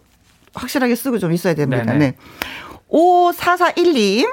확실하게 0.53 0.95
쓰고 0.95 1.19
좀 1.19 1.31
있어야 1.31 1.53
됩니다. 1.53 1.83
네네. 1.83 1.97
네. 1.97 2.15
5441님. 2.89 4.27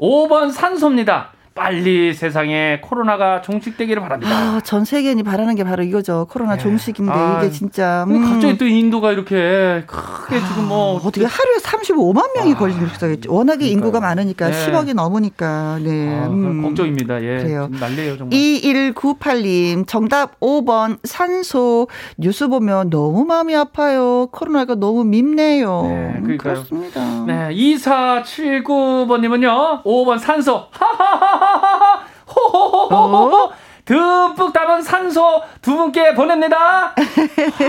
5번 0.00 0.52
산소입니다. 0.52 1.32
빨리 1.60 2.14
세상에 2.14 2.80
코로나가 2.80 3.42
종식되기를 3.42 4.00
바랍니다. 4.00 4.34
아, 4.34 4.60
전 4.64 4.86
세계인이 4.86 5.22
바라는 5.22 5.56
게 5.56 5.62
바로 5.62 5.82
이거죠. 5.82 6.26
코로나 6.30 6.56
네. 6.56 6.62
종식인데 6.62 7.12
아, 7.12 7.42
이게 7.42 7.50
진짜. 7.52 8.06
음. 8.08 8.24
갑자기 8.24 8.56
또 8.56 8.66
인도가 8.66 9.12
이렇게 9.12 9.84
크게 9.86 10.36
아, 10.36 10.48
지금 10.48 10.68
뭐 10.68 10.94
어떻게 10.96 11.26
하루에 11.26 11.56
35만 11.58 12.34
명이 12.34 12.54
아, 12.54 12.56
걸리겠어요. 12.56 13.16
워낙에 13.28 13.58
그러니까요. 13.58 13.72
인구가 13.72 14.00
많으니까 14.00 14.48
네. 14.48 14.66
10억이 14.72 14.94
넘으니까. 14.94 15.78
네. 15.82 16.18
아, 16.18 16.28
음. 16.28 16.62
걱정입니다. 16.62 17.22
예. 17.22 17.42
그래요. 17.42 17.68
난리예요, 17.78 18.16
정말. 18.16 18.38
2198님 18.38 19.86
정답 19.86 20.40
5번 20.40 20.98
산소 21.04 21.88
뉴스 22.16 22.48
보면 22.48 22.88
너무 22.88 23.26
마음이 23.26 23.54
아파요. 23.54 24.28
코로나가 24.32 24.76
너무 24.76 25.04
밉네요. 25.04 25.82
네, 25.82 26.20
그러니까요. 26.22 26.54
그렇습니다. 26.54 27.24
네, 27.26 27.54
2479번 27.54 29.20
님은요. 29.20 29.82
5번 29.84 30.18
산소. 30.18 30.64
하하하하. 30.70 31.49
호호호호호. 32.34 33.36
어? 33.36 33.52
듬뿍 33.90 34.52
담은 34.52 34.82
산소 34.82 35.42
두 35.62 35.74
분께 35.74 36.14
보냅니다. 36.14 36.94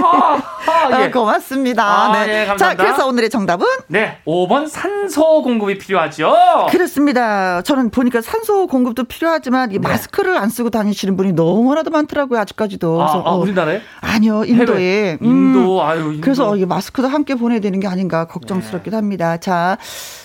아, 0.03 0.41
아, 0.67 1.01
예. 1.01 1.05
어, 1.05 1.11
고맙습니다. 1.11 1.83
아, 1.83 2.11
네. 2.11 2.27
네, 2.27 2.45
감사합니다. 2.45 2.57
자, 2.57 2.75
그래서 2.75 3.07
오늘의 3.07 3.31
정답은? 3.31 3.65
네, 3.87 4.19
5번 4.27 4.67
산소 4.67 5.41
공급이 5.41 5.79
필요하죠. 5.79 6.67
그렇습니다. 6.69 7.63
저는 7.63 7.89
보니까 7.89 8.21
산소 8.21 8.67
공급도 8.67 9.05
필요하지만 9.05 9.71
이 9.71 9.79
네. 9.79 9.79
마스크를 9.79 10.37
안 10.37 10.49
쓰고 10.49 10.69
다니시는 10.69 11.17
분이 11.17 11.33
너무나도 11.33 11.89
많더라고요, 11.89 12.39
아직까지도. 12.39 13.01
아, 13.01 13.05
그래서, 13.07 13.23
아, 13.27 13.35
우리나라에? 13.35 13.81
아니요, 14.01 14.43
인도에. 14.43 15.17
음, 15.23 15.25
인도, 15.25 15.83
아유, 15.83 16.11
인도. 16.11 16.21
그래서 16.21 16.55
이 16.55 16.65
마스크도 16.67 17.07
함께 17.07 17.33
보내야 17.33 17.61
되는 17.61 17.79
게 17.79 17.87
아닌가 17.87 18.25
걱정스럽기도 18.25 18.91
네. 18.91 18.97
합니다. 18.97 19.37
자, 19.37 19.77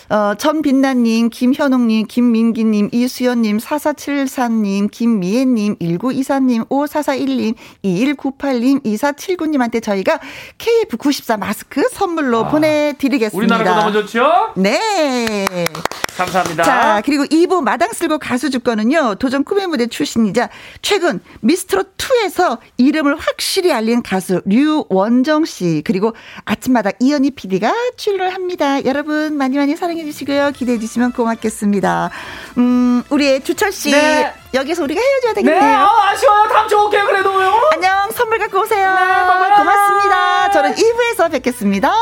어, 0.08 0.34
천빛나님, 0.36 1.30
김현웅님, 1.30 2.06
김민기님, 2.06 2.90
이수연님, 2.92 3.58
4474님, 3.58 4.90
김미애님, 4.90 5.76
1924님, 5.76 6.68
5441님, 6.68 7.54
2198님, 7.84 8.84
2479님한테 8.84 9.82
저희가 9.82 10.20
KF94 10.58 11.38
마스크 11.38 11.88
선물로 11.90 12.46
아, 12.46 12.48
보내드리겠습니다. 12.48 13.56
우리나라가 13.56 13.80
너무 13.80 13.92
좋죠? 13.92 14.52
네. 14.56 15.66
감사합니다. 16.16 16.62
자, 16.62 17.02
그리고 17.04 17.24
2부 17.24 17.62
마당 17.62 17.92
쓸고 17.92 18.18
가수 18.18 18.48
주권은요, 18.50 19.16
도전 19.16 19.44
꿈의 19.44 19.66
무대 19.66 19.86
출신이자 19.86 20.48
최근 20.80 21.20
미스트롯2에서 21.44 22.58
이름을 22.78 23.16
확실히 23.16 23.72
알린 23.72 24.02
가수 24.02 24.40
류원정 24.46 25.44
씨, 25.44 25.82
그리고 25.84 26.14
아침마당 26.44 26.92
이현희 27.00 27.32
PD가 27.32 27.72
출연을 27.96 28.32
합니다. 28.32 28.82
여러분 28.86 29.36
많이 29.36 29.58
많이 29.58 29.76
사랑해 29.76 29.95
주 29.95 29.95
시고요. 30.12 30.50
기대해 30.52 30.78
주시면 30.78 31.12
고맙겠습니다. 31.12 32.10
음, 32.58 33.02
우리의 33.10 33.42
주철 33.42 33.72
씨. 33.72 33.90
네. 33.90 34.32
여기서 34.54 34.82
우리가 34.84 35.00
헤어져야 35.00 35.34
되겠네요. 35.34 35.60
네, 35.60 35.74
어, 35.74 35.88
아쉬워요. 36.10 36.48
다음 36.48 36.68
주 36.68 36.78
올게요, 36.78 37.04
그래도요. 37.06 37.52
안녕, 37.74 38.10
선물 38.12 38.38
갖고 38.38 38.60
오세요. 38.60 38.94
네, 38.94 39.56
고맙습니다. 39.56 40.50
저는 40.52 40.74
2부에서 40.74 41.30
뵙겠습니다. 41.30 41.92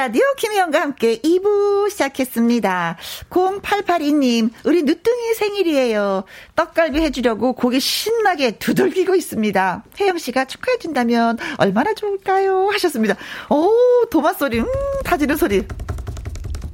라디오 0.00 0.22
김혜영과 0.38 0.80
함께 0.80 1.18
2부 1.18 1.90
시작했습니다. 1.90 2.96
0882님, 3.28 4.48
우리 4.64 4.82
늦둥이 4.82 5.34
생일이에요. 5.34 6.24
떡갈비 6.56 6.98
해주려고 7.02 7.52
고기 7.52 7.80
신나게 7.80 8.52
두들기고 8.52 9.14
있습니다. 9.14 9.84
혜영씨가 10.00 10.46
축하해준다면 10.46 11.36
얼마나 11.58 11.92
좋을까요? 11.92 12.70
하셨습니다. 12.72 13.14
오, 13.50 13.70
도마 14.10 14.32
소리, 14.32 14.60
음, 14.60 14.66
타지는 15.04 15.36
소리. 15.36 15.66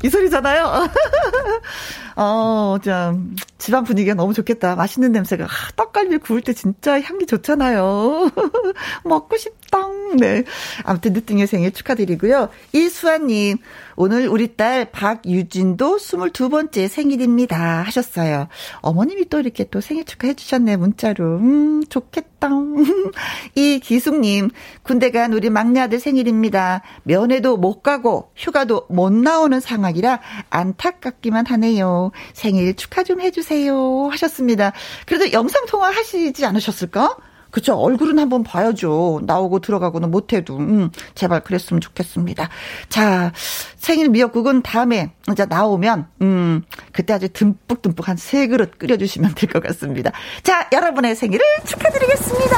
이 0.05 0.09
소리잖아요. 0.09 0.89
어, 2.19 2.79
참, 2.83 3.37
집안 3.59 3.85
분위기가 3.85 4.15
너무 4.15 4.33
좋겠다. 4.33 4.75
맛있는 4.75 5.13
냄새가. 5.13 5.45
아, 5.45 5.49
떡갈비 5.77 6.19
구울 6.19 6.41
때 6.41 6.55
진짜 6.55 6.99
향기 6.99 7.27
좋잖아요. 7.27 8.31
먹고 9.05 9.37
싶다. 9.37 9.87
네. 10.19 10.45
아무튼 10.85 11.13
늦둥이 11.13 11.47
생일 11.47 11.73
축하드리고요. 11.73 12.49
이수아님, 12.73 13.59
오늘 13.97 14.29
우리 14.29 14.57
딸 14.57 14.91
박유진도 14.91 15.97
22번째 15.97 16.89
생일입니다. 16.89 17.83
하셨어요. 17.83 18.49
어머님이 18.81 19.29
또 19.29 19.41
이렇게 19.41 19.65
또 19.65 19.81
생일 19.81 20.05
축하해 20.05 20.35
주셨네, 20.35 20.77
문자로. 20.77 21.37
음, 21.37 21.85
좋겠다. 21.89 22.49
이 23.57 23.81
기숙님, 23.81 24.51
군대 24.83 25.11
간 25.11 25.33
우리 25.33 25.51
막내 25.51 25.81
아들 25.81 25.99
생일입니다. 25.99 26.83
면회도 27.03 27.57
못 27.57 27.83
가고 27.83 28.31
휴가도 28.37 28.87
못 28.89 29.13
나오는 29.13 29.59
상황이라 29.61 30.21
안타깝기만 30.51 31.47
하네요. 31.47 32.06
생일 32.33 32.75
축하 32.75 33.03
좀 33.05 33.21
해주세요. 33.21 34.09
하셨습니다. 34.11 34.73
그래도 35.07 35.33
영상통화 35.33 35.91
하시지 35.91 36.45
않으셨을까? 36.45 37.17
그쵸. 37.51 37.75
얼굴은 37.75 38.19
한번 38.19 38.43
봐야죠. 38.43 39.21
나오고 39.25 39.61
들어가고는 39.61 40.11
못해도. 40.11 40.59
음, 40.59 40.91
제발 41.15 41.43
그랬으면 41.43 41.81
좋겠습니다. 41.81 42.51
자, 42.91 43.33
생일 43.79 44.11
미역국은 44.11 44.61
다음에 44.63 45.13
이제 45.33 45.47
나오면, 45.47 46.07
음, 46.21 46.63
그때 46.93 47.15
아주 47.15 47.29
듬뿍듬뿍 47.31 48.09
한 48.09 48.17
세 48.19 48.47
그릇 48.49 48.79
끓여주시면 48.79 49.35
될 49.37 49.49
것 49.49 49.63
같습니다. 49.63 50.13
자, 50.43 50.69
여러분의 50.73 51.15
생일을 51.17 51.43
축하드리겠습니다. 51.65 52.57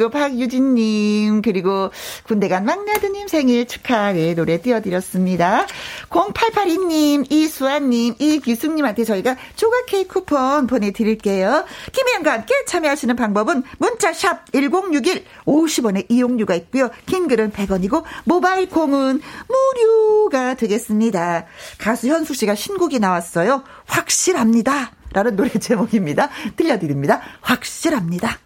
그리고 0.00 0.12
박유진님, 0.12 1.42
그리고 1.42 1.90
군대 2.24 2.48
간 2.48 2.64
막내 2.64 2.92
아드님 2.92 3.28
생일 3.28 3.66
축하의 3.66 4.34
노래 4.34 4.62
띄워드렸습니다. 4.62 5.66
0882님, 6.08 7.30
이수아님, 7.30 8.14
이기숙님한테 8.18 9.04
저희가 9.04 9.36
조각 9.56 9.84
케이크 9.84 10.14
쿠폰 10.14 10.66
보내드릴게요. 10.66 11.66
김혜영과 11.92 12.32
함께 12.32 12.54
참여하시는 12.66 13.14
방법은 13.14 13.62
문자샵 13.76 14.52
1061 14.52 15.26
50원의 15.44 16.06
이용료가 16.08 16.54
있고요. 16.54 16.88
긴 17.04 17.28
글은 17.28 17.52
100원이고 17.52 18.02
모바일 18.24 18.70
콩은 18.70 19.20
무료가 19.48 20.54
되겠습니다. 20.54 21.44
가수 21.76 22.08
현숙 22.08 22.36
씨가 22.36 22.54
신곡이 22.54 23.00
나왔어요. 23.00 23.64
확실합니다. 23.84 24.92
라는 25.12 25.36
노래 25.36 25.50
제목입니다. 25.50 26.30
들려드립니다. 26.56 27.20
확실합니다. 27.42 28.38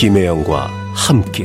김혜영과 0.00 0.70
함께 0.94 1.44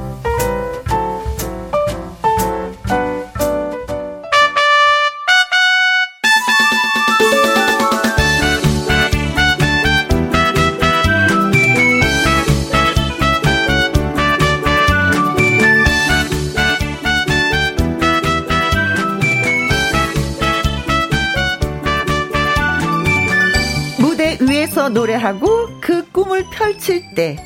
위에서 24.81 24.89
노래하고 24.89 25.69
그 25.79 26.09
꿈을 26.11 26.45
펼칠 26.51 27.13
때 27.13 27.37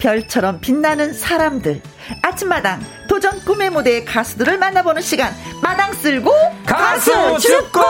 별처럼 0.00 0.60
빛나는 0.60 1.12
사람들. 1.12 1.80
아침마당 2.22 2.80
도전 3.08 3.38
꿈의 3.44 3.70
무대의 3.70 4.04
가수들을 4.04 4.58
만나보는 4.58 5.00
시간. 5.02 5.32
마당 5.62 5.92
쓸고 5.92 6.32
가수, 6.66 7.12
가수 7.12 7.38
죽고 7.46 7.80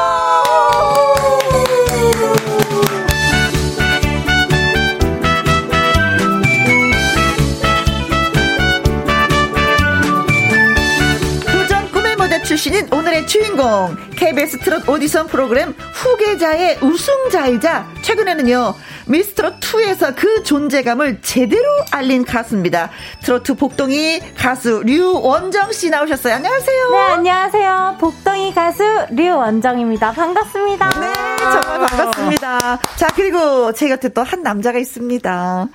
출신인 12.60 12.92
오늘의 12.92 13.26
주인공 13.26 13.96
KBS 14.16 14.58
트롯 14.58 14.86
오디션 14.86 15.28
프로그램 15.28 15.72
후계자의 15.94 16.76
우승자이자 16.82 17.86
최근에는요 18.02 18.74
미스트롯 19.06 19.60
2에서 19.60 20.14
그 20.14 20.42
존재감을 20.42 21.20
제대로 21.22 21.64
알린 21.90 22.24
가수입니다. 22.24 22.90
트로트 23.24 23.54
복동이 23.54 24.20
가수 24.36 24.82
류원정 24.84 25.72
씨 25.72 25.90
나오셨어요. 25.90 26.34
안녕하세요. 26.34 26.90
네, 26.90 26.98
안녕하세요. 26.98 27.96
복동이 27.98 28.54
가수 28.54 28.84
류원정입니다. 29.10 30.12
반갑습니다. 30.12 30.90
네, 31.00 31.12
정말 31.38 31.86
반갑습니다. 31.86 32.78
자, 32.96 33.08
그리고 33.16 33.72
제 33.72 33.88
곁에 33.88 34.10
또 34.10 34.22
한 34.22 34.42
남자가 34.42 34.78
있습니다. 34.78 35.66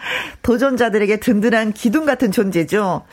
도전자들에게 0.43 1.19
든든한 1.19 1.73
기둥 1.73 2.05
같은 2.05 2.31
존재죠. 2.31 3.03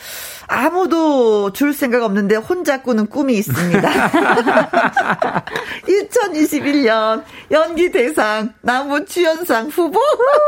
아무도 0.53 1.51
줄 1.53 1.73
생각 1.73 2.03
없는데 2.03 2.37
혼자 2.37 2.83
꾸는 2.83 3.07
꿈이 3.07 3.35
있습니다. 3.39 3.89
2021년 5.89 7.23
연기 7.51 7.91
대상 7.91 8.53
나무 8.61 9.03
주연상 9.07 9.69
후보 9.69 9.99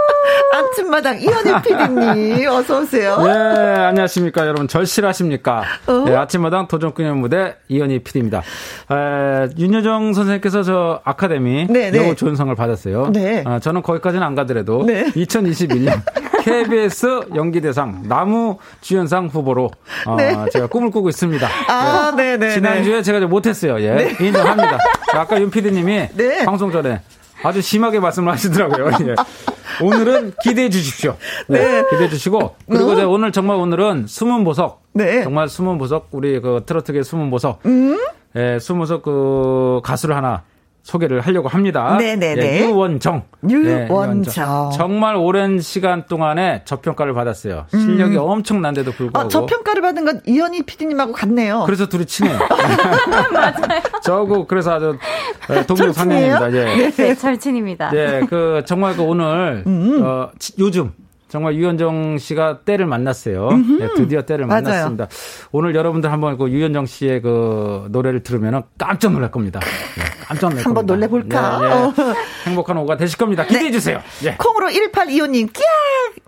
아침마당 0.53 1.21
이현희 1.23 1.63
PD님 1.63 2.49
어서 2.51 2.81
오세요. 2.81 3.17
네, 3.23 3.31
안녕하십니까 3.33 4.43
여러분 4.43 4.69
절실하십니까? 4.69 5.63
어? 5.87 6.05
네, 6.05 6.15
아침마당 6.15 6.69
도전꾼의 6.69 7.15
무대 7.15 7.57
이현희 7.69 8.01
PD입니다. 8.01 8.43
에, 8.91 9.49
윤여정 9.59 10.13
선생님께서 10.13 10.63
저 10.65 11.01
아카데미 11.05 11.67
네, 11.71 11.91
네. 11.91 11.99
영어 11.99 12.15
조연상을 12.15 12.55
받았어요. 12.55 13.11
네. 13.11 13.43
아, 13.47 13.59
저는 13.59 13.81
거기까지는 13.83 14.25
안 14.25 14.35
가더라도 14.35 14.85
네. 14.85 15.05
2021년 15.13 16.03
KBS 16.45 17.21
연기 17.35 17.63
대상 17.63 18.03
나무 18.07 18.59
주연상 18.83 19.29
후보로 19.29 19.71
어, 20.07 20.17
네. 20.17 20.35
제가 20.53 20.67
꿈을 20.67 20.91
꾸고 20.91 21.09
있습니다. 21.09 21.49
아, 21.69 22.13
네, 22.17 22.37
네. 22.37 22.49
네 22.49 22.55
지난주에 22.55 22.97
네. 22.97 23.03
제가 23.03 23.21
좀 23.21 23.31
못했어요. 23.31 23.81
예. 23.81 23.95
네. 23.95 24.17
인정합니다. 24.21 24.79
아까 25.13 25.41
윤 25.41 25.51
PD님이 25.51 26.09
네. 26.15 26.45
방송 26.45 26.71
전에 26.71 27.01
아주 27.43 27.61
심하게 27.61 28.01
말씀을 28.01 28.33
하시더라고요. 28.33 28.91
예. 29.09 29.15
오늘은 29.83 30.35
기대해 30.43 30.71
주십시오. 30.71 31.17
네. 31.49 31.59
네. 31.59 31.85
기대해 31.91 32.09
주시고 32.09 32.57
그리고 32.69 32.93
음. 32.93 33.09
오늘 33.09 33.33
정말 33.33 33.57
오늘은 33.57 34.07
숨은 34.07 34.45
보석. 34.45 34.83
네. 34.93 35.23
정말 35.23 35.49
숨은 35.49 35.79
보석 35.79 36.09
우리 36.13 36.41
그 36.41 36.63
트로트계 36.65 37.03
숨은 37.03 37.31
보석. 37.31 37.61
음. 37.67 37.99
예, 38.37 38.59
숨은 38.59 38.81
보석 38.81 39.03
그 39.03 39.81
가수를 39.85 40.17
하나 40.17 40.43
소개를 40.85 41.23
하려고 41.23 41.49
합니다. 41.49 41.97
네네네. 41.97 42.61
예, 42.61 42.67
유원정. 42.67 43.23
유원정. 43.49 44.71
예, 44.73 44.77
정말 44.77 45.17
오랜 45.17 45.59
시간 45.59 46.05
동안에 46.07 46.63
저평가를 46.67 47.15
받았어요. 47.15 47.65
실력이 47.71 48.17
음. 48.17 48.21
엄청난데도 48.21 48.93
불구하고. 48.93 49.27
아, 49.27 49.29
저평가를 49.29 49.81
받은 49.81 50.05
건 50.05 50.21
이현희 50.27 50.65
PD님하고 50.65 51.13
같네요. 51.13 51.63
그래서 51.65 51.89
둘이 51.89 52.05
친해요. 52.05 52.39
맞아요. 53.33 53.83
저고 54.03 54.47
그래서 54.47 54.75
아주 54.75 54.99
예, 55.51 55.65
동료 55.65 55.91
상냥입니다. 55.91 56.53
예. 56.53 56.65
네. 56.77 56.91
네, 56.91 57.15
절친입니다. 57.15 57.91
예, 57.95 58.21
그 58.29 58.63
정말 58.67 58.95
그 58.95 59.03
오늘 59.03 59.65
음. 59.67 60.03
어, 60.05 60.29
요즘 60.59 60.93
정말 61.35 61.57
유현정 61.57 62.19
씨가 62.19 62.61
때를 62.61 62.87
만났어요. 62.87 63.49
네, 63.81 63.89
드디어 63.97 64.23
때를 64.23 64.47
맞아요. 64.47 64.63
만났습니다. 64.63 65.09
오늘 65.51 65.75
여러분들 65.75 66.13
한번 66.13 66.39
그 66.39 66.49
유현정 66.49 66.87
씨의 66.87 67.23
그 67.23 67.89
노래를 67.91 68.23
들으면 68.23 68.63
깜짝 68.79 69.11
놀랄 69.11 69.33
겁니다. 69.33 69.59
네, 69.59 70.05
깜짝 70.29 70.51
놀랄 70.51 70.65
한번 70.65 70.87
겁니다. 70.87 70.95
놀래 70.95 71.09
볼까? 71.09 71.93
네, 71.97 72.05
네. 72.05 72.15
행복한 72.47 72.77
오후가 72.79 72.97
되실 72.97 73.19
겁니다. 73.19 73.43
기대해 73.45 73.65
네. 73.65 73.73
주세요. 73.73 74.01
네. 74.23 74.37
콩으로 74.39 74.69
1825님, 74.69 75.53
끼야! 75.53 75.67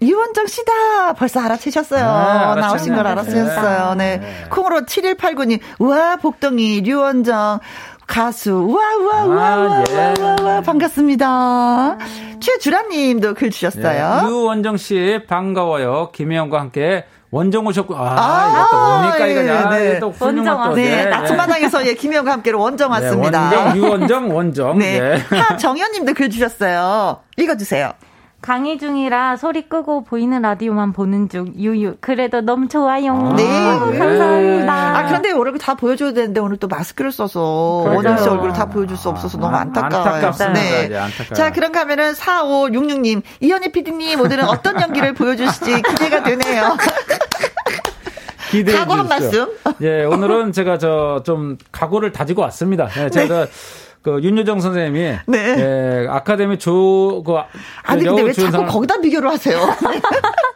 유현정 0.03 0.49
씨다! 0.49 1.13
벌써 1.13 1.39
알아채셨어요. 1.39 2.05
아, 2.05 2.57
나오신 2.57 2.97
걸 2.97 3.07
알았었어요. 3.07 3.95
네. 3.95 4.17
네. 4.17 4.45
콩으로 4.51 4.81
7189님, 4.87 5.61
우와, 5.79 6.17
복덩이, 6.17 6.81
류원정. 6.81 7.61
가수. 8.07 8.53
우와, 8.53 8.95
우와, 8.97 9.25
우와, 9.25 9.47
아, 9.47 9.57
우와, 9.57 9.85
예. 9.91 10.15
우와, 10.21 10.37
우와, 10.41 10.61
반갑습니다. 10.63 11.99
최주라님도 12.41 13.35
글 13.35 13.51
주셨어요. 13.51 14.21
예. 14.23 14.29
유원정 14.29 14.77
씨, 14.77 15.21
반가워요. 15.29 16.11
김혜영과 16.13 16.61
함께 16.61 17.05
원정 17.31 17.67
오셨고, 17.67 17.97
아, 17.97 18.15
아 18.17 18.51
이것도 18.51 18.77
뭡니까, 19.01 19.27
이거. 19.27 19.47
야, 19.53 19.69
네. 19.71 19.93
네. 19.93 19.99
또 19.99 20.15
원정 20.19 20.75
네, 20.75 21.05
네. 21.05 21.13
아침마당에서 21.13 21.87
예, 21.87 21.95
김혜영과 21.95 22.33
함께로 22.33 22.61
원정 22.61 22.93
네, 22.93 23.01
왔습니다. 23.01 23.51
네, 23.51 23.57
원정, 23.57 23.77
유원정, 23.77 24.29
원정. 24.35 24.79
네. 24.79 25.01
네. 25.01 25.17
하정현 25.39 25.93
님도 25.93 26.15
글 26.15 26.31
주셨어요. 26.31 27.21
읽어주세요. 27.37 27.93
강의 28.47 28.79
중이라 28.79 29.37
소리 29.39 29.69
끄고 29.69 30.05
보이는 30.05 30.41
라디오만 30.41 30.93
보는 30.93 31.29
중 31.29 31.53
유유 31.59 31.97
그래도 32.01 32.41
너무 32.43 32.69
좋아요. 32.69 33.33
네. 33.37 33.43
네. 33.43 33.99
감사합니다. 33.99 34.73
아 34.99 35.07
그런데 35.07 35.33
오늘 35.33 35.59
다 35.59 35.75
보여줘야 35.75 36.13
되는데 36.13 36.39
오늘 36.41 36.57
또 36.57 36.69
마스크를 36.69 37.11
써서 37.11 37.41
원희 37.43 38.23
씨 38.23 38.29
얼굴을 38.29 38.53
다 38.53 38.67
보여줄 38.67 38.97
수 38.97 39.09
없어서 39.09 39.37
너무 39.39 39.57
아, 39.57 39.63
안타까워요. 39.63 40.09
안타깝습니다. 40.15 40.61
네. 40.61 40.89
네. 40.89 40.97
안타까워요. 40.97 41.35
자 41.35 41.51
그런가 41.51 41.81
하면은 41.81 42.13
4566님 42.13 43.23
이현희 43.41 43.73
PD님 43.73 44.21
오늘은 44.21 44.45
어떤 44.45 44.81
연기를 44.81 45.13
보여주실지 45.15 45.83
기대가 45.83 46.23
되네요. 46.23 46.77
기대해 48.53 48.79
각오 48.79 48.93
한 48.95 49.09
말씀. 49.09 49.49
예 49.81 50.05
오늘은 50.05 50.53
제가 50.53 50.79
저 50.79 51.21
좀 51.25 51.59
각오를 51.73 52.13
다지고 52.13 52.43
왔습니다. 52.43 52.87
네, 52.91 53.11
제가 53.11 53.47
네. 53.47 53.51
그 54.07 54.23
윤여정 54.23 54.61
선생님이 54.61 55.19
네. 55.27 55.39
예, 55.59 56.07
아카데미 56.09 56.61
조그 56.61 57.39
아니 57.83 58.05
근데 58.05 58.23
왜 58.23 58.33
자꾸 58.33 58.65
거기다 58.67 59.01
비교를 59.01 59.29
하세요? 59.29 59.59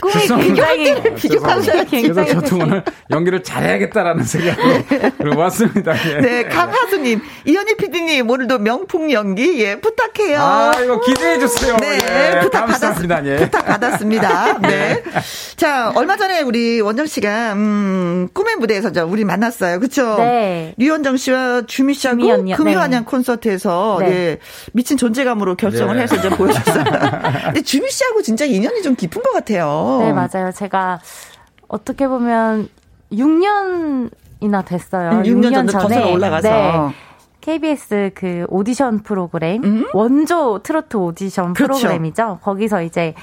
꿈이 0.00 0.42
굉장히 0.42 1.02
비교하셔요. 1.14 1.84
그래서 1.90 2.24
저도 2.24 2.56
오늘 2.56 2.84
연기를 3.10 3.42
잘해야겠다라는 3.42 4.24
생각으로 4.24 5.34
네. 5.34 5.36
왔습니다. 5.36 5.92
예. 6.08 6.20
네, 6.20 6.42
강하수님, 6.44 7.20
이현희 7.44 7.76
PD님 7.76 8.30
오늘도 8.30 8.58
명품 8.58 9.10
연기 9.10 9.60
예 9.62 9.80
부탁해요. 9.80 10.40
아 10.40 10.72
이거 10.82 11.00
기대해 11.00 11.38
주세요. 11.38 11.76
네, 11.76 11.98
예, 12.02 12.40
부탁 12.40 12.66
받았습니다. 12.66 13.26
예. 13.26 13.36
부탁 13.36 13.66
받았습니다. 13.66 14.58
네. 14.60 15.02
자 15.56 15.92
얼마 15.94 16.16
전에 16.16 16.42
우리 16.42 16.80
원정 16.80 17.06
씨가 17.06 17.52
음, 17.54 18.28
꿈의 18.32 18.56
무대에서 18.56 18.92
저 18.92 19.06
우리 19.06 19.24
만났어요, 19.24 19.78
그렇죠? 19.78 20.16
네. 20.18 20.74
류원정 20.76 21.16
씨와 21.16 21.62
주미 21.66 21.94
씨하고 21.94 22.18
금요한양 22.54 23.04
네. 23.04 23.04
콘서트에서 23.04 23.98
네. 24.00 24.08
예, 24.10 24.38
미친 24.72 24.96
존재감으로 24.96 25.56
결정을 25.56 25.96
네. 25.96 26.02
해서 26.02 26.16
이제 26.16 26.28
보여줬어요. 26.28 26.84
근데 27.46 27.62
주미 27.62 27.90
씨하고 27.90 28.22
진짜 28.22 28.44
인연이 28.44 28.82
좀 28.82 28.94
깊은 28.94 29.22
것 29.22 29.32
같아요. 29.32 29.67
같아요. 29.68 29.98
네, 30.00 30.12
맞아요. 30.12 30.52
제가 30.52 30.98
어떻게 31.68 32.08
보면 32.08 32.68
6년이나 33.12 34.64
됐어요. 34.64 35.10
6년, 35.22 35.66
6년 35.66 35.70
전에 35.70 36.12
올라가서. 36.12 36.48
네. 36.48 36.94
KBS 37.40 38.10
그 38.14 38.44
오디션 38.48 39.02
프로그램 39.02 39.62
음? 39.64 39.86
원조 39.94 40.58
트로트 40.62 40.96
오디션 40.96 41.54
그렇죠. 41.54 41.80
프로그램이죠. 41.80 42.40
거기서 42.42 42.82
이제 42.82 43.14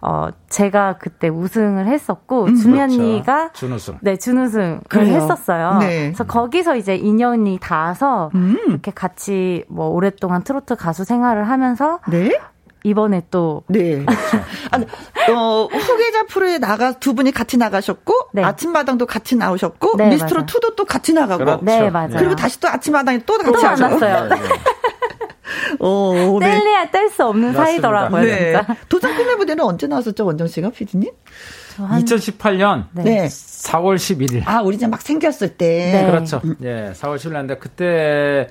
어 0.00 0.28
제가 0.48 0.96
그때 0.98 1.28
우승을 1.28 1.86
했었고 1.86 2.44
음, 2.44 2.54
준이 2.56 2.74
그렇죠. 2.76 2.94
언니가 2.94 3.50
준우승 3.52 3.98
네 4.00 4.16
준우승을 4.16 4.80
그래요. 4.88 5.14
했었어요. 5.16 5.78
네. 5.80 6.02
그래서 6.06 6.24
거기서 6.24 6.76
이제 6.76 6.94
인연이 6.94 7.58
닿아서 7.58 8.30
음. 8.34 8.58
이렇게 8.68 8.90
같이 8.90 9.64
뭐 9.68 9.88
오랫동안 9.88 10.42
트로트 10.44 10.76
가수 10.76 11.04
생활을 11.04 11.48
하면서 11.48 12.00
네? 12.08 12.30
이번에 12.84 13.22
또 13.30 13.64
네. 13.66 14.04
그렇죠. 14.04 14.44
아니, 14.70 14.84
어, 15.34 15.64
후계자 15.64 16.24
프로에 16.26 16.58
나가 16.58 16.92
두 16.92 17.14
분이 17.14 17.32
같이 17.32 17.56
나가셨고 17.56 18.28
네. 18.34 18.44
아침마당도 18.44 19.06
같이 19.06 19.36
나오셨고 19.36 19.96
네, 19.96 20.10
미스트로 20.10 20.46
투도 20.46 20.76
또 20.76 20.84
같이 20.84 21.14
나가고 21.14 21.44
그렇죠. 21.44 21.64
네 21.64 21.90
맞아요. 21.90 22.16
그리고 22.16 22.36
다시 22.36 22.60
또 22.60 22.68
아침마당에 22.68 23.20
또 23.24 23.38
같이 23.38 23.52
또 23.52 23.62
만났어요. 23.62 24.28
네, 24.28 24.36
네. 24.36 24.42
오, 25.80 26.38
네. 26.40 26.58
뗄래야 26.58 26.90
뗄 26.90 27.10
수 27.10 27.24
없는 27.24 27.52
맞습니다. 27.52 27.64
사이더라고요. 27.64 28.22
네. 28.22 28.54
도전 28.88 29.16
꿈의 29.16 29.36
무대는 29.36 29.64
언제 29.64 29.86
나왔었죠, 29.86 30.24
원정 30.24 30.46
씨가 30.46 30.70
피디님? 30.70 31.10
한... 31.78 32.04
2018년 32.04 32.84
네. 32.92 33.26
4월 33.26 33.96
11일. 33.96 34.42
아, 34.46 34.60
우리 34.62 34.76
이제 34.76 34.86
막 34.86 35.00
생겼을 35.00 35.56
때. 35.56 35.92
네. 35.92 36.06
그렇죠. 36.06 36.40
예, 36.62 36.92
4월 36.94 37.16
10일 37.16 37.40
인데 37.40 37.56
그때 37.56 38.48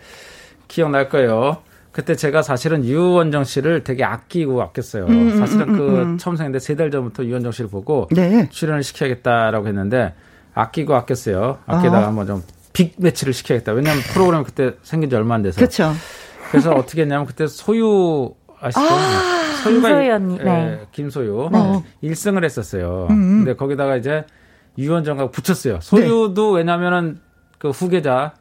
기억날 0.67 1.07
거예요. 1.07 1.57
그때 1.93 2.15
제가 2.15 2.41
사실은 2.41 2.83
유원정 2.83 3.45
씨를 3.45 3.83
되게 3.85 4.03
아끼고 4.03 4.61
아꼈어요. 4.61 5.05
음, 5.05 5.11
음 5.31 5.37
사실은 5.37 5.69
음, 5.69 5.77
그 5.77 5.87
음, 5.87 5.95
음. 6.01 6.17
처음 6.17 6.35
생인데 6.35 6.59
세 6.59 6.75
달 6.75 6.91
전부터 6.91 7.23
유원정 7.23 7.51
씨를 7.53 7.69
보고 7.69 8.09
네. 8.11 8.49
출연을 8.49 8.83
시켜야겠다라고 8.83 9.67
했는데 9.67 10.13
아끼고 10.53 10.93
아꼈어요. 10.95 11.59
아끼다가 11.65 11.99
아. 11.99 12.07
한번 12.07 12.27
좀 12.27 12.43
빅 12.73 12.95
매치를 12.97 13.33
시켜야겠다. 13.33 13.71
왜냐하면 13.71 14.03
프로그램 14.11 14.43
그때 14.43 14.73
생긴 14.81 15.09
지 15.09 15.15
얼마 15.15 15.35
안 15.35 15.43
돼서. 15.43 15.57
그렇죠. 15.57 15.93
그래서 16.49 16.71
어떻게 16.73 17.03
했냐면 17.03 17.25
그때 17.27 17.47
소유 17.47 18.33
아시죠? 18.59 18.81
아, 18.81 19.61
소유가 19.63 19.89
김소유 19.89 20.13
언니. 20.13 20.37
예, 20.39 20.43
네. 20.43 20.79
김소유 20.91 21.49
네. 21.51 21.83
1승을 22.03 22.43
했었어요. 22.43 23.07
음. 23.11 23.43
근데 23.43 23.55
거기다가 23.55 23.95
이제 23.95 24.25
유원정하고 24.77 25.31
붙였어요. 25.31 25.79
소유도 25.81 26.53
네. 26.53 26.57
왜냐면은 26.57 27.19
그 27.59 27.69
후계자 27.69 28.33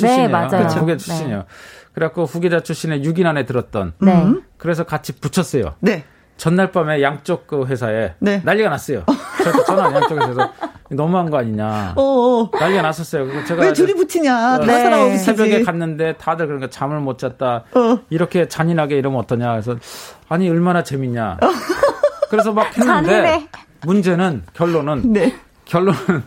출신이에요. 0.00 0.26
네, 0.26 0.32
맞아요. 0.32 0.48
그렇죠. 0.48 0.78
후계자 0.80 1.04
출신이에요. 1.04 1.38
네. 1.38 1.44
그래갖고 1.92 2.24
후계자 2.24 2.60
출신의 2.60 3.02
6인 3.02 3.26
안에 3.26 3.46
들었던. 3.46 3.92
네. 4.00 4.26
그래서 4.56 4.84
같이 4.84 5.12
붙였어요. 5.12 5.74
네. 5.80 6.04
전날 6.36 6.72
밤에 6.72 7.02
양쪽 7.02 7.46
그 7.46 7.66
회사에 7.66 8.14
네. 8.18 8.40
난리가 8.44 8.70
났어요. 8.70 9.04
그래서 9.38 9.64
전화 9.64 9.92
양쪽에서 9.92 10.52
너무한 10.90 11.28
거 11.30 11.38
아니냐. 11.38 11.92
어어. 11.96 12.42
어. 12.44 12.50
난리가 12.58 12.82
났었어요. 12.82 13.44
제가 13.44 13.62
왜 13.62 13.72
둘이 13.72 13.92
붙이냐. 13.94 14.56
어, 14.56 14.58
네. 14.64 15.16
새벽에 15.18 15.62
갔는데 15.62 16.14
다들 16.14 16.46
그러니까 16.46 16.70
잠을 16.70 17.00
못 17.00 17.18
잤다. 17.18 17.64
어. 17.74 17.98
이렇게 18.08 18.48
잔인하게 18.48 18.96
이러면 18.96 19.20
어떠냐. 19.20 19.50
그래서 19.50 19.76
아니 20.28 20.48
얼마나 20.48 20.82
재밌냐. 20.82 21.38
어. 21.42 21.46
그래서 22.30 22.52
막 22.52 22.66
했는데 22.76 23.10
잔인해. 23.10 23.48
문제는 23.82 24.44
결론은 24.54 25.12
네. 25.12 25.34
결론은 25.66 26.22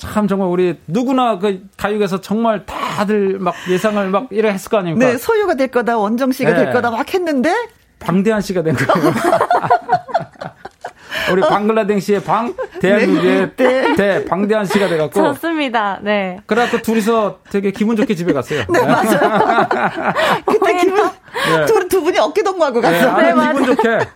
참 0.00 0.26
정말 0.26 0.48
우리 0.48 0.78
누구나 0.86 1.38
그 1.38 1.62
가요계에서 1.76 2.22
정말 2.22 2.64
다들 2.64 3.38
막 3.38 3.54
예상을 3.68 4.08
막 4.08 4.28
이래 4.30 4.50
했을 4.50 4.70
거 4.70 4.78
아닙니까? 4.78 5.06
네, 5.06 5.18
소유가 5.18 5.54
될 5.54 5.68
거다, 5.68 5.98
원정 5.98 6.32
씨가 6.32 6.52
네. 6.52 6.56
될 6.56 6.72
거다 6.72 6.90
막 6.90 7.12
했는데 7.12 7.54
방대한 7.98 8.40
씨가 8.40 8.62
된 8.62 8.74
거예요. 8.74 9.12
우리 11.30 11.42
방글라데시의 11.42 12.24
방, 12.24 12.54
대한민국의 12.80 13.50
네. 13.56 13.94
대, 13.94 14.24
방대한 14.24 14.64
씨가 14.64 14.88
돼갖고. 14.88 15.22
좋습니다. 15.22 16.00
네. 16.02 16.38
그래갖고 16.46 16.80
둘이서 16.80 17.40
되게 17.50 17.70
기분 17.70 17.94
좋게 17.94 18.14
집에 18.14 18.32
갔어요. 18.32 18.64
네, 18.70 18.80
맞아요. 18.80 19.68
그때 20.46 20.78
기분, 20.78 21.04
네. 21.04 21.66
두, 21.66 21.88
두 21.88 22.02
분이 22.02 22.18
어깨 22.18 22.42
동무하고 22.42 22.80
갔어요. 22.80 23.16
네, 23.18 23.34
네 23.34 23.52
기분 23.52 23.66
좋게, 23.66 23.88
네, 23.88 24.06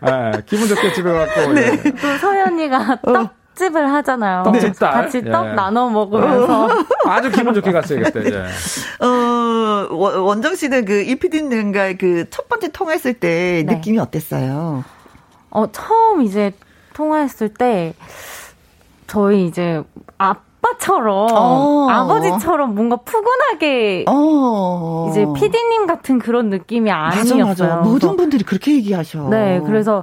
기분 0.46 0.68
좋게 0.68 0.94
집에 0.94 1.12
갔고. 1.12 1.52
네. 1.52 1.76
네. 1.76 1.92
또 1.92 2.16
서현이가 2.16 3.00
어. 3.02 3.12
떡 3.12 3.43
떡집을 3.54 3.92
하잖아요. 3.94 4.42
떡집 4.42 4.78
딸. 4.78 4.92
같이 4.92 5.24
떡 5.24 5.46
예. 5.46 5.52
나눠 5.52 5.88
먹으면서. 5.88 6.68
아주 7.06 7.30
기분 7.30 7.54
좋게 7.54 7.72
갔어요, 7.72 8.02
그때. 8.02 8.24
예. 8.26 9.04
어, 9.04 9.88
원정 9.94 10.54
씨는 10.56 10.84
그 10.84 11.02
이피디님과 11.02 11.94
그첫 11.94 12.48
번째 12.48 12.68
통화했을 12.72 13.14
때 13.14 13.64
네. 13.66 13.74
느낌이 13.74 13.98
어땠어요? 13.98 14.84
어, 15.50 15.66
처음 15.72 16.22
이제 16.22 16.52
통화했을 16.94 17.48
때 17.54 17.94
저희 19.06 19.46
이제 19.46 19.82
아빠처럼 20.18 21.28
어. 21.32 21.88
아버지처럼 21.90 22.74
뭔가 22.74 22.96
푸근하게 22.96 24.04
어. 24.08 25.08
이제 25.10 25.26
피디님 25.36 25.86
같은 25.86 26.18
그런 26.18 26.50
느낌이 26.50 26.90
아니었어요. 26.90 27.46
맞아, 27.46 27.64
맞아. 27.66 27.76
모든 27.76 28.16
분들이 28.16 28.42
그렇게 28.44 28.74
얘기하셔. 28.74 29.28
네, 29.28 29.60
그래서 29.64 30.02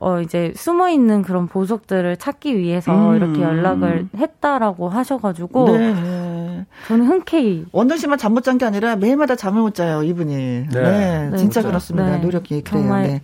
어 0.00 0.20
이제 0.20 0.52
숨어 0.56 0.88
있는 0.90 1.22
그런 1.22 1.48
보석들을 1.48 2.16
찾기 2.18 2.56
위해서 2.56 2.92
음. 3.10 3.16
이렇게 3.16 3.42
연락을 3.42 4.08
했다라고 4.16 4.88
하셔가지고 4.88 5.76
네. 5.76 6.64
저는 6.86 7.06
흔쾌히 7.06 7.64
원정 7.72 7.98
씨만 7.98 8.16
잠 8.18 8.32
못 8.32 8.42
잔 8.42 8.58
게 8.58 8.64
아니라 8.64 8.94
매일마다 8.96 9.34
잠을 9.36 9.60
못 9.62 9.74
자요 9.74 10.02
이분이. 10.04 10.34
네, 10.36 10.66
네, 10.72 11.28
네 11.30 11.36
진짜 11.36 11.60
그렇죠. 11.60 11.68
그렇습니다. 11.68 12.10
네. 12.10 12.18
노력이 12.18 12.62
그래요. 12.62 12.82
정말 12.82 13.02
네. 13.04 13.22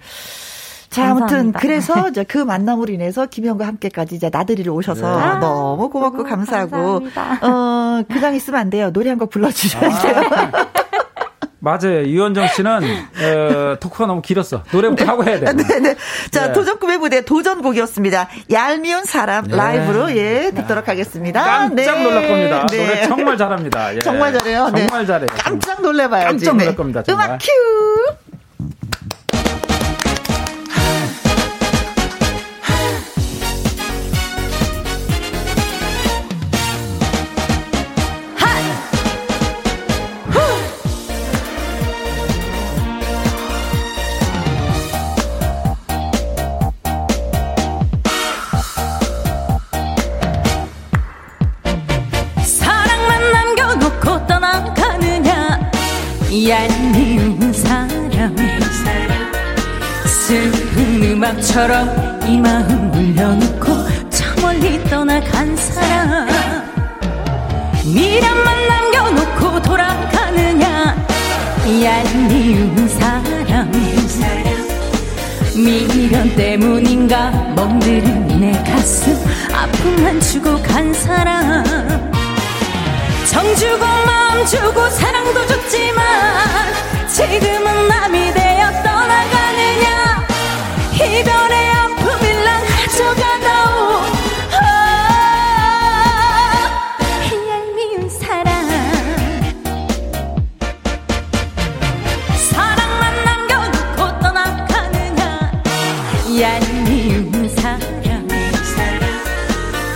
자, 0.91 1.11
아무튼 1.11 1.53
그래서 1.53 2.07
이제 2.11 2.23
그 2.25 2.39
만남으로 2.39 2.93
인해서 2.93 3.27
김현과 3.27 3.67
함께까지 3.67 4.15
이제 4.17 4.31
나들이를 4.33 4.71
오셔서 4.73 5.17
네. 5.35 5.39
너무 5.41 5.89
고맙고 5.91 6.17
너무 6.19 6.29
감사하고 6.29 6.71
감사합니다. 7.01 7.39
어 7.49 8.03
그냥 8.09 8.35
있으면 8.35 8.61
안 8.61 8.71
돼요. 8.71 8.91
노래 8.93 9.11
한 9.11 9.19
곡 9.19 9.31
불러 9.31 9.51
주셔야 9.51 9.89
돼요. 9.89 10.17
아. 10.53 10.67
맞아요. 11.65 12.03
이원정 12.03 12.49
씨는 12.49 12.83
어, 13.73 13.77
토크가 13.81 14.07
너무 14.07 14.21
길었어. 14.21 14.63
노래부터 14.71 15.05
네. 15.05 15.09
하고 15.11 15.25
해야 15.25 15.41
돼. 15.41 15.53
네, 15.53 15.79
네. 15.81 15.97
자, 16.31 16.49
네. 16.49 16.53
도전 16.53 16.79
꿈의 16.79 16.99
무대 16.99 17.23
도전곡이었습니다. 17.23 18.29
얄미운 18.53 19.05
사람 19.05 19.47
네. 19.47 19.57
라이브로 19.57 20.15
예 20.15 20.51
듣도록 20.55 20.89
하겠습니다. 20.89 21.43
깜짝 21.43 21.75
네. 21.75 22.03
놀랄 22.03 22.29
겁니다. 22.29 22.67
네. 22.71 22.77
노래 22.87 23.07
정말 23.09 23.37
잘합니다. 23.39 23.95
예. 23.95 23.99
정말 24.01 24.33
잘해요. 24.33 24.71
정말 24.77 25.07
잘해요. 25.07 25.29
깜짝 25.37 25.81
놀래봐야지. 25.81 26.27
깜짝 26.27 26.57
놀랄 26.57 26.77
겁니다. 26.77 27.03
정말. 27.03 27.27
음악 27.29 27.39
큐. 27.41 28.24
얄미운 56.35 57.53
사람. 57.53 58.35
슬픈 60.05 61.13
음악처럼 61.13 62.23
이 62.27 62.39
마음 62.39 62.91
물려놓고 62.91 63.67
저 64.11 64.41
멀리 64.43 64.83
떠나간 64.85 65.57
사람. 65.57 66.27
미련만 67.85 68.67
남겨놓고 68.67 69.63
돌아가느냐. 69.63 71.07
얄미운 71.85 72.89
사람. 72.89 73.71
미련 75.55 76.35
때문인가? 76.35 77.31
멍드는 77.55 78.41
내 78.41 78.53
가슴. 78.65 79.17
아픔만 79.53 80.19
주고 80.19 80.61
간 80.63 80.93
사람 80.93 82.14
정 83.35 83.55
주고 83.57 83.85
마음 83.85 84.47
주고 84.47 84.89
사랑도 84.91 85.45
줬지만 85.45 86.73
지금은 87.09 87.89
남이 87.89 88.33
되어 88.33 88.71
떠나가느냐? 88.85 90.25
이별의 90.95 91.71
아픔일랑 91.73 92.65
가져가다오 92.65 94.05
아, 94.61 94.65
얄미운 97.51 98.09
사랑. 98.09 98.49
사랑만 102.53 103.25
남겨놓고 103.25 104.01
떠나가느냐? 104.21 105.53
얄미운 106.41 107.49
사랑. 107.57 107.81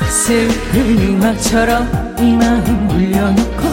슬픈 0.08 0.98
음악처럼 0.98 1.86
이 1.86 1.97
마음 2.20 2.86
물려놓고 2.88 3.67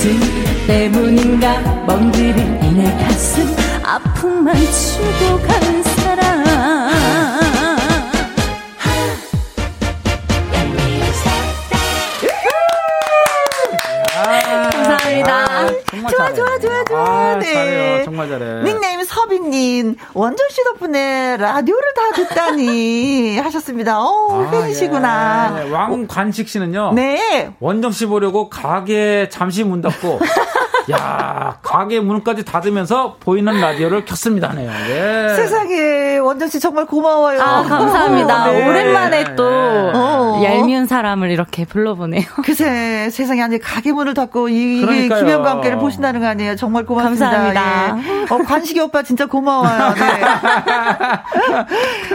슬 0.00 0.18
때문인가? 0.66 1.60
멍들은 1.86 2.64
이내 2.64 2.90
가슴 3.04 3.54
아픔만 3.84 4.56
주고 4.56 5.38
간 5.46 5.82
사람 5.82 7.39
아, 16.30 16.34
좋아, 16.34 16.58
좋아, 16.58 16.84
좋아. 16.84 17.08
아, 17.08 17.38
네. 17.38 17.52
잘해요. 17.52 18.04
정말 18.04 18.28
잘해. 18.28 18.62
닉네임 18.62 19.02
서빈님, 19.02 19.96
원정 20.14 20.48
씨 20.50 20.62
덕분에 20.64 21.36
라디오를 21.38 21.88
다 21.94 22.12
듣다니 22.14 23.38
하셨습니다. 23.42 24.00
어, 24.00 24.44
아, 24.46 24.50
팬이시구나. 24.50 25.64
예. 25.66 25.70
왕관식 25.70 26.48
씨는요. 26.48 26.92
네. 26.94 27.50
원정 27.60 27.90
씨 27.92 28.06
보려고 28.06 28.48
가게 28.48 29.28
잠시 29.30 29.64
문 29.64 29.80
닫고 29.82 30.20
야 30.92 31.58
가게 31.62 32.00
문까지 32.00 32.44
닫으면서 32.44 33.16
보이는 33.20 33.60
라디오를 33.60 34.04
켰습니다. 34.04 34.52
네요. 34.52 34.70
예. 34.88 35.34
세상에, 35.36 36.09
원정 36.20 36.48
씨 36.48 36.60
정말 36.60 36.86
고마워요. 36.86 37.40
아, 37.40 37.62
감사합니다. 37.62 38.50
네. 38.50 38.66
오랜만에 38.68 39.34
또 39.36 39.44
어. 39.44 40.40
얄미운 40.44 40.86
사람을 40.86 41.30
이렇게 41.30 41.64
불러보네요. 41.64 42.24
그새 42.44 43.08
세상에 43.10 43.42
아니 43.42 43.58
가게 43.58 43.92
문을 43.92 44.14
닫고 44.14 44.48
이, 44.48 44.80
이. 44.80 45.08
김현과 45.08 45.50
함께를 45.50 45.78
보신다는 45.78 46.20
거 46.20 46.26
아니에요. 46.26 46.56
정말 46.56 46.84
고맙습니다. 46.84 47.30
감사합니다. 47.30 47.96
예. 47.98 48.26
어, 48.34 48.38
관식이 48.38 48.80
오빠 48.80 49.02
진짜 49.02 49.26
고마워요. 49.26 49.94
네. 49.94 50.20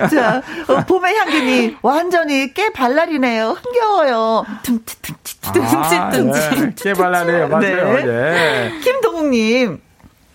자, 0.16 0.42
어, 0.68 0.80
봄의 0.88 1.16
향기니 1.16 1.78
완전히 1.82 2.54
깨 2.54 2.72
발랄이네요. 2.72 3.58
흥겨워요. 3.62 4.46
tum치tum치 4.64 5.96
아, 5.98 6.12
예. 6.14 6.74
깨발랄해요. 6.76 7.48
맞아요. 7.50 7.94
네. 7.94 8.06
예. 8.06 8.80
김동욱님. 8.82 9.82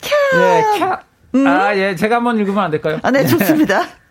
캬. 0.00 0.10
예, 0.34 0.64
캬. 0.80 0.98
아, 1.46 1.76
예, 1.76 1.94
제가 1.94 2.16
한번 2.16 2.38
읽으면 2.38 2.64
안 2.64 2.70
될까요? 2.70 2.98
아, 3.02 3.10
네, 3.10 3.24
좋습니다. 3.24 3.84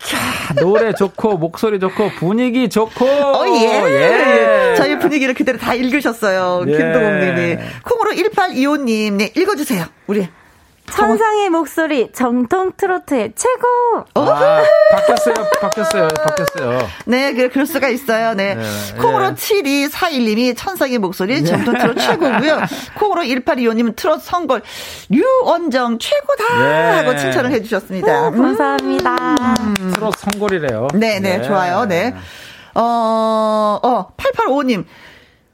캬, 0.56 0.60
노래 0.60 0.94
좋고, 0.94 1.36
목소리 1.36 1.78
좋고, 1.78 2.10
분위기 2.18 2.68
좋고. 2.70 3.04
어, 3.04 3.46
예. 3.58 4.70
예. 4.70 4.74
저희 4.76 4.98
분위기를 4.98 5.34
그대로 5.34 5.58
다 5.58 5.74
읽으셨어요. 5.74 6.64
예. 6.66 6.76
김동욱 6.76 7.12
님이. 7.18 7.58
콩으로 7.82 8.12
1825님. 8.12 9.12
네, 9.14 9.32
읽어주세요. 9.36 9.84
우리. 10.06 10.28
천상의 10.90 11.50
목소리, 11.50 12.10
정통 12.12 12.72
트로트의 12.76 13.32
최고! 13.34 14.04
아, 14.14 14.62
바뀌었어요, 14.92 15.34
바뀌었어요, 15.60 16.08
바뀌었어요. 16.08 16.88
네, 17.06 17.32
그, 17.32 17.48
그럴 17.48 17.66
수가 17.66 17.88
있어요. 17.88 18.34
네. 18.34 18.54
네, 18.54 18.62
콩으로 19.00 19.26
예. 19.26 19.34
7241님이 19.34 20.56
천상의 20.56 20.98
목소리, 20.98 21.44
전통 21.44 21.74
트롯 21.78 21.98
최고고요. 21.98 22.60
콩으로 22.98 23.24
1825 23.24 23.72
님은 23.74 23.94
트롯 23.94 24.22
선골, 24.22 24.62
류원정 25.08 25.98
최고다! 25.98 26.44
예. 26.60 26.98
하고 26.98 27.16
칭찬을 27.16 27.50
해 27.52 27.62
주셨습니다. 27.62 28.28
음. 28.28 28.42
감사합니다. 28.42 29.34
트롯 29.94 30.14
선골이래요. 30.16 30.88
네, 30.94 31.20
네, 31.20 31.42
좋아요. 31.42 31.86
네. 31.86 32.14
어, 32.74 33.78
어, 33.82 34.12
8855님. 34.16 34.84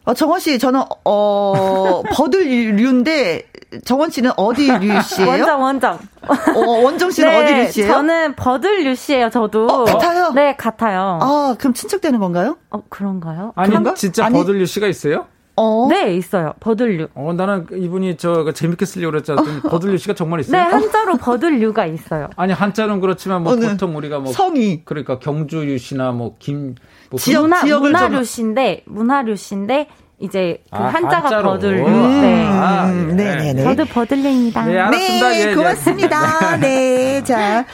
어, 0.04 0.14
정원 0.14 0.38
씨, 0.38 0.58
저는, 0.58 0.82
어, 1.04 2.02
버들류인데, 2.14 3.42
정원 3.84 4.10
씨는 4.10 4.32
어디 4.36 4.70
류 4.78 5.00
씨예요? 5.02 5.28
원정, 5.30 5.62
원정. 5.62 5.98
어, 6.28 6.60
원정 6.60 7.10
씨는 7.10 7.42
어디 7.44 7.54
류 7.54 7.70
씨예요? 7.72 7.92
저는 7.92 8.34
버들 8.36 8.84
류 8.84 8.94
씨예요, 8.94 9.30
저도. 9.30 9.66
어, 9.66 9.84
같아요? 9.84 10.32
네, 10.34 10.56
같아요. 10.56 11.18
아, 11.22 11.54
그럼 11.58 11.74
친척되는 11.74 12.18
건가요? 12.18 12.56
어, 12.70 12.82
그런가요? 12.88 13.52
아니, 13.56 13.68
그런가? 13.70 13.94
진짜 13.94 14.26
아니. 14.26 14.34
버들 14.38 14.58
류 14.58 14.66
씨가 14.66 14.86
있어요? 14.86 15.26
어. 15.58 15.86
네, 15.88 16.14
있어요. 16.14 16.52
버들류. 16.60 17.08
어, 17.14 17.32
나는 17.34 17.66
이분이 17.72 18.18
저 18.18 18.52
재밌게 18.52 18.84
쓰려고 18.84 19.12
그랬잖아. 19.12 19.42
버들류 19.70 19.96
씨가 19.96 20.14
정말 20.14 20.40
있어요? 20.40 20.52
네, 20.62 20.68
한자로 20.68 21.16
버들류가 21.16 21.86
있어요. 21.86 22.28
아니, 22.36 22.52
한자는 22.52 23.00
그렇지만 23.00 23.42
뭐 23.42 23.52
어느 23.54 23.66
보통 23.66 23.96
우리가 23.96 24.18
뭐. 24.18 24.32
성이. 24.34 24.84
그러니까 24.84 25.18
경주유 25.18 25.78
씨나 25.78 26.12
뭐 26.12 26.36
김, 26.38 26.74
뭐 27.10 27.18
지역, 27.18 27.42
문화, 27.42 27.62
지역을 27.62 27.90
문화류 27.92 28.24
씨인데, 28.24 28.82
문화류 28.84 29.36
씨인데, 29.36 29.88
이제 30.20 30.58
그 30.70 30.76
아, 30.78 30.84
한자가 30.86 31.24
한자로. 31.24 31.50
버들류. 31.50 31.86
음. 31.86 32.20
네. 32.22 32.46
아, 32.46 32.86
음, 32.86 33.10
예. 33.10 33.14
네네네. 33.14 33.62
저도 33.64 33.84
버들류입니다. 33.84 34.64
네, 34.64 34.78
알았습니다. 34.78 35.28
네, 35.28 35.40
예, 35.44 35.50
예. 35.50 35.54
고맙습니다. 35.54 36.56
네, 36.56 37.22
자. 37.24 37.64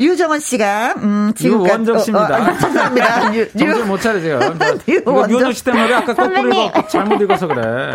유정원 0.00 0.40
씨가, 0.40 0.94
음, 0.96 1.32
지금까지. 1.36 1.68
유원정 1.68 1.98
씨입니다. 1.98 2.38
어, 2.38 2.50
어, 2.50 2.58
죄송합니다. 2.58 3.34
유, 3.36 3.52
정신 3.52 3.86
못 3.86 4.00
차리세요. 4.00 4.40
유원정. 4.88 5.38
묘도 5.38 5.52
씨 5.52 5.64
때문에 5.64 5.92
아까 5.92 6.14
거꾸로. 6.14 6.48
읽어 6.64 6.88
잘못 6.88 7.20
읽어서 7.20 7.46
그래. 7.46 7.92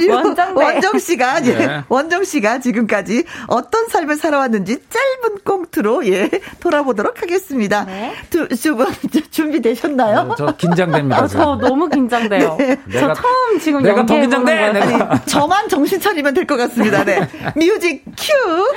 유-. 0.00 0.12
원정 0.54 0.98
씨가, 0.98 1.44
예, 1.46 1.54
네. 1.54 1.82
원정 1.88 2.24
씨가 2.24 2.60
지금까지 2.60 3.24
어떤 3.46 3.88
삶을 3.88 4.16
살아왔는지 4.16 4.78
짧은 4.90 5.38
꽁트로, 5.44 6.06
예, 6.08 6.28
돌아보도록 6.60 7.22
하겠습니다. 7.22 7.84
네. 7.86 8.12
두, 8.28 8.46
두 8.48 8.76
분, 8.76 8.86
준비되셨나요? 9.30 10.24
네, 10.24 10.34
저 10.36 10.46
긴장됩니다. 10.56 11.16
아. 11.22 11.26
저 11.26 11.56
너무 11.56 11.88
긴장돼요. 11.88 12.58
저 12.58 12.98
내가- 12.98 13.14
처음 13.14 13.58
지금 13.58 13.82
내가 13.82 14.04
더 14.04 14.14
긴장돼. 14.14 14.72
내가. 14.72 15.20
저만 15.24 15.68
정신 15.68 15.98
차리면 15.98 16.34
될 16.34 16.46
것 16.46 16.56
같습니다. 16.56 17.04
네. 17.04 17.26
뮤직 17.56 18.04
큐! 18.16 18.68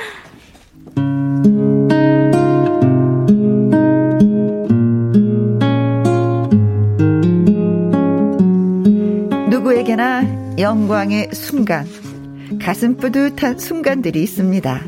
누구에게나 9.82 10.58
영광의 10.58 11.30
순간, 11.32 11.86
가슴 12.62 12.96
뿌듯한 12.96 13.58
순간들이 13.58 14.22
있습니다. 14.22 14.80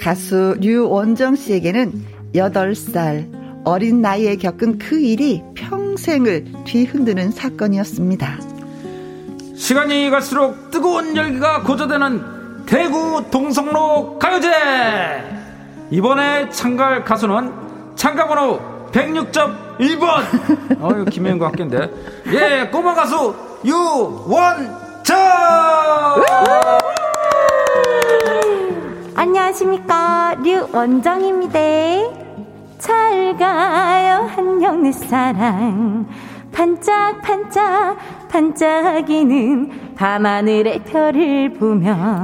가수 0.00 0.56
류원정 0.60 1.36
씨에게는 1.36 1.92
8살 2.34 3.64
어린 3.64 4.02
나이에 4.02 4.36
겪은 4.36 4.78
그 4.78 5.00
일이 5.00 5.42
평생을 5.54 6.44
뒤흔드는 6.64 7.30
사건이었습니다. 7.30 8.38
시간이 9.56 10.10
갈수록 10.10 10.70
뜨거운 10.70 11.16
열기가 11.16 11.62
고조되는 11.62 12.66
대구 12.66 13.24
동성로 13.30 14.18
가요제! 14.18 14.48
이번에 15.90 16.48
참가할 16.50 17.04
가수는 17.04 17.52
참가번호 17.96 18.60
106.1번! 18.92 20.78
어유 20.80 21.04
김혜영과 21.06 21.48
학교인데. 21.48 21.90
예, 22.28 22.68
꼬마 22.70 22.94
가수 22.94 23.53
유원정! 23.64 25.16
안녕하십니까. 29.14 30.36
류원정입니다. 30.42 31.58
잘 32.78 33.34
가요, 33.38 34.28
한영 34.34 34.82
내 34.82 34.92
사랑. 34.92 36.06
반짝반짝, 36.52 37.96
반짝이는 38.28 39.94
밤하늘의 39.96 40.84
별을 40.84 41.54
보며. 41.54 42.22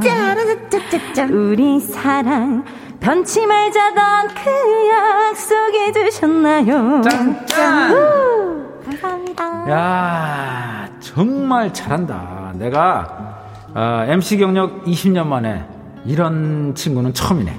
우리 1.32 1.80
사랑, 1.80 2.64
변치 3.01 3.47
말자던 3.47 4.28
그 4.28 4.88
약속 4.88 5.55
해 5.74 5.91
주셨나요? 5.93 7.01
짠짠! 7.01 7.93
우! 7.95 8.41
감사합니다. 8.84 9.70
야 9.70 10.79
정말 11.01 11.72
잘한다. 11.72 12.53
내가 12.55 13.38
어, 13.74 14.05
MC 14.07 14.38
경력 14.38 14.84
20년 14.84 15.26
만에 15.26 15.64
이런 16.05 16.74
친구는 16.74 17.14
처음이네. 17.14 17.55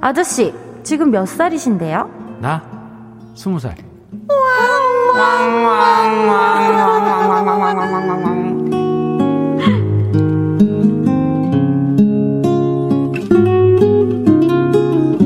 아저씨, 0.00 0.54
지금 0.82 1.10
몇 1.10 1.26
살이신데요? 1.26 2.38
나? 2.40 2.62
스무 3.34 3.58
살. 3.58 3.74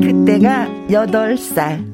그때가 0.01 0.67
8살. 0.89 1.90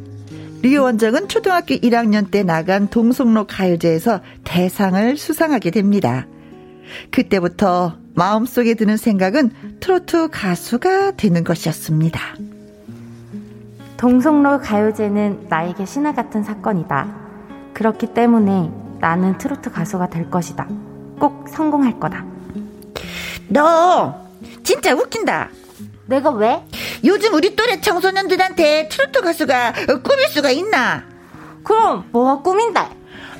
리 0.66 0.76
원정은 0.76 1.28
초등학교 1.28 1.76
1학년 1.76 2.28
때 2.28 2.42
나간 2.42 2.88
동성로 2.88 3.46
가요제에서 3.46 4.20
대상을 4.42 5.16
수상하게 5.16 5.70
됩니다. 5.70 6.26
그때부터 7.12 7.98
마음속에 8.14 8.74
드는 8.74 8.96
생각은 8.96 9.52
트로트 9.78 10.30
가수가 10.32 11.12
되는 11.12 11.44
것이었습니다. 11.44 12.20
동성로 13.96 14.58
가요제는 14.58 15.46
나에게 15.48 15.86
신화 15.86 16.12
같은 16.14 16.42
사건이다. 16.42 17.14
그렇기 17.72 18.08
때문에 18.08 18.68
나는 18.98 19.38
트로트 19.38 19.70
가수가 19.70 20.08
될 20.08 20.28
것이다. 20.30 20.66
꼭 21.20 21.48
성공할 21.48 22.00
거다. 22.00 22.24
너 23.46 24.16
진짜 24.64 24.96
웃긴다. 24.96 25.48
내가 26.06 26.30
왜? 26.30 26.60
요즘 27.05 27.34
우리 27.34 27.55
또래 27.55 27.80
청소년들한테 27.80 28.88
트로트 28.88 29.20
가수가 29.22 29.72
꾸밀 30.03 30.28
수가 30.28 30.51
있나? 30.51 31.05
그럼 31.62 32.05
뭐가 32.12 32.42
꿈인데? 32.42 32.80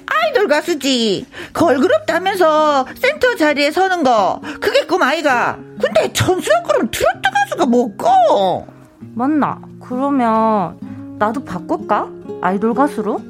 아이돌 0.07 0.49
가수지. 0.49 1.27
걸그룹 1.53 2.07
따면서 2.07 2.87
센터 2.97 3.35
자리에 3.35 3.71
서는 3.71 4.03
거. 4.03 4.41
그게 4.61 4.87
꿈 4.87 5.03
아이가. 5.03 5.59
근데 5.81 6.13
천수야 6.13 6.63
그럼 6.63 6.89
트로트 6.91 7.21
가수가 7.33 7.67
뭐고? 7.67 8.67
맞나? 9.15 9.61
그러면 9.81 10.79
나도 11.19 11.45
바꿀까? 11.45 12.09
아이돌 12.43 12.75
가수로? 12.75 13.21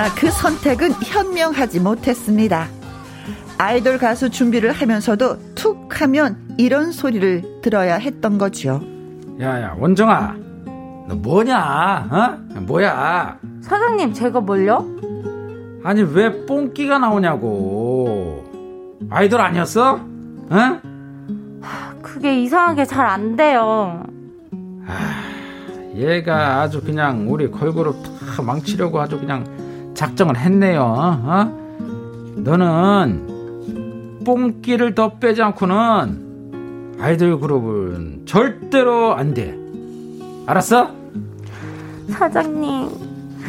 그러나 0.00 0.14
그 0.14 0.30
선택은 0.30 0.92
현명하지 0.92 1.80
못했습니다. 1.80 2.68
아이돌 3.58 3.98
가수 3.98 4.30
준비를 4.30 4.72
하면서도 4.72 5.54
툭 5.54 6.00
하면 6.00 6.38
이런 6.56 6.90
소리를 6.90 7.60
들어야 7.60 7.96
했던 7.96 8.38
거죠. 8.38 8.80
야야 9.38 9.76
원정아 9.78 10.36
너 11.06 11.14
뭐냐 11.16 12.08
어? 12.10 12.60
뭐야 12.60 13.38
사장님 13.60 14.14
제가 14.14 14.40
뭘요? 14.40 14.86
아니 15.84 16.00
왜 16.02 16.46
뽕끼가 16.46 16.98
나오냐고 16.98 18.44
아이돌 19.10 19.38
아니었어? 19.38 19.96
어? 19.96 20.80
그게 22.00 22.40
이상하게 22.42 22.86
잘 22.86 23.06
안 23.06 23.36
돼요 23.36 24.02
아, 24.86 25.22
얘가 25.94 26.60
아주 26.60 26.80
그냥 26.82 27.26
우리 27.30 27.50
걸그룹 27.50 27.96
다 28.34 28.42
망치려고 28.42 29.00
아주 29.00 29.18
그냥 29.18 29.59
작정을 30.00 30.36
했네요 30.38 30.80
어? 30.80 31.44
너는 32.36 34.22
뽕끼를 34.24 34.94
더 34.94 35.18
빼지 35.18 35.42
않고는 35.42 36.96
아이돌 36.98 37.38
그룹은 37.38 38.22
절대로 38.24 39.14
안 39.14 39.34
돼. 39.34 39.54
알았어? 40.46 40.90
사장님. 42.08 42.88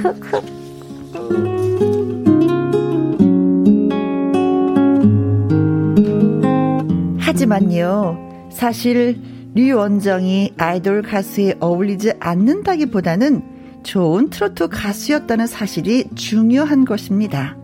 하지만요, 7.20 8.50
사실 8.52 9.22
류 9.56 9.78
원정이 9.78 10.56
아이돌 10.58 11.02
가수에 11.02 11.56
어울리지 11.62 12.12
않는다기보다는 12.20 13.51
좋은 13.84 14.30
트로트 14.30 14.70
가수였다는 14.70 15.48
사실이 15.48 16.10
중요한 16.16 16.86
것입니다. 16.86 17.56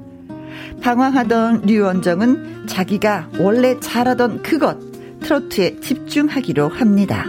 방황하던 0.82 1.62
류원정은 1.62 2.68
자기가 2.68 3.30
원래 3.40 3.80
잘하던 3.80 4.44
그것, 4.44 4.78
트로트에 5.22 5.80
집중하기로 5.80 6.70
합니다. 6.70 7.26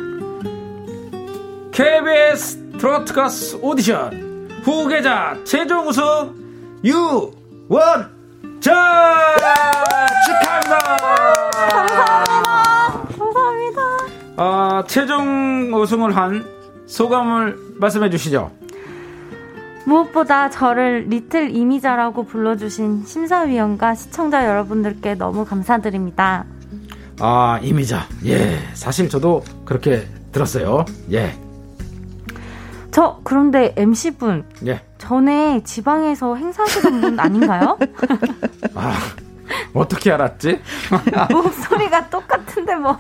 KBS 1.73 2.73
트로트 2.79 3.13
가수 3.15 3.59
오디션 3.63 4.49
후계자 4.63 5.37
최종 5.45 5.87
우승 5.89 6.03
유원정 6.85 8.75
축하합니다. 10.25 10.79
감사합니다. 11.71 13.03
감사합니다. 13.19 13.83
아, 14.37 14.85
최종 14.87 15.73
우승을 15.75 16.15
한 16.17 16.45
소감을 16.87 17.57
말씀해 17.79 18.11
주시죠. 18.11 18.51
무엇보다 19.89 20.51
저를 20.51 21.07
리틀 21.09 21.57
이미자라고 21.57 22.25
불러주신 22.25 23.07
심사위원과 23.07 23.95
시청자 23.95 24.47
여러분들께 24.47 25.15
너무 25.15 25.47
감사드립니다. 25.47 26.45
아, 27.21 27.59
이미자. 27.63 28.07
예. 28.27 28.59
사실 28.75 29.09
저도 29.09 29.43
그렇게 29.65 30.07
들었어요. 30.31 30.85
예. 31.13 31.35
저, 32.91 33.19
그런데 33.25 33.73
MC분. 33.77 34.45
예. 34.67 34.83
전에 34.99 35.63
지방에서 35.65 36.37
행사하시던 36.37 37.01
분 37.01 37.19
아닌가요? 37.19 37.79
아, 38.75 38.93
어떻게 39.73 40.13
알았지? 40.13 40.61
목소리가 41.33 42.11
똑같은데 42.11 42.75
뭘. 42.75 42.95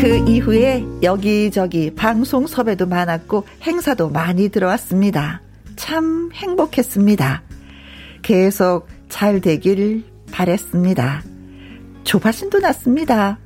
그 0.00 0.16
이후에 0.26 0.82
여기저기 1.02 1.94
방송 1.94 2.46
섭외도 2.46 2.86
많았고 2.86 3.44
행사도 3.60 4.08
많이 4.08 4.48
들어왔습니다. 4.48 5.42
참 5.76 6.30
행복했습니다. 6.32 7.42
계속 8.22 8.88
잘 9.10 9.42
되길 9.42 10.04
바랬습니다. 10.32 11.20
조바심도 12.04 12.60
났습니다. 12.60 13.38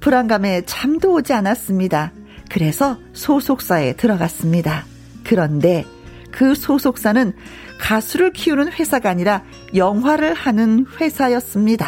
불안감에 0.00 0.62
잠도 0.66 1.12
오지 1.12 1.32
않았습니다. 1.32 2.10
그래서 2.50 2.98
소속사에 3.12 3.92
들어갔습니다. 3.92 4.86
그런데 5.22 5.84
그 6.32 6.56
소속사는 6.56 7.32
가수를 7.78 8.32
키우는 8.32 8.72
회사가 8.72 9.10
아니라 9.10 9.44
영화를 9.76 10.34
하는 10.34 10.86
회사였습니다. 11.00 11.86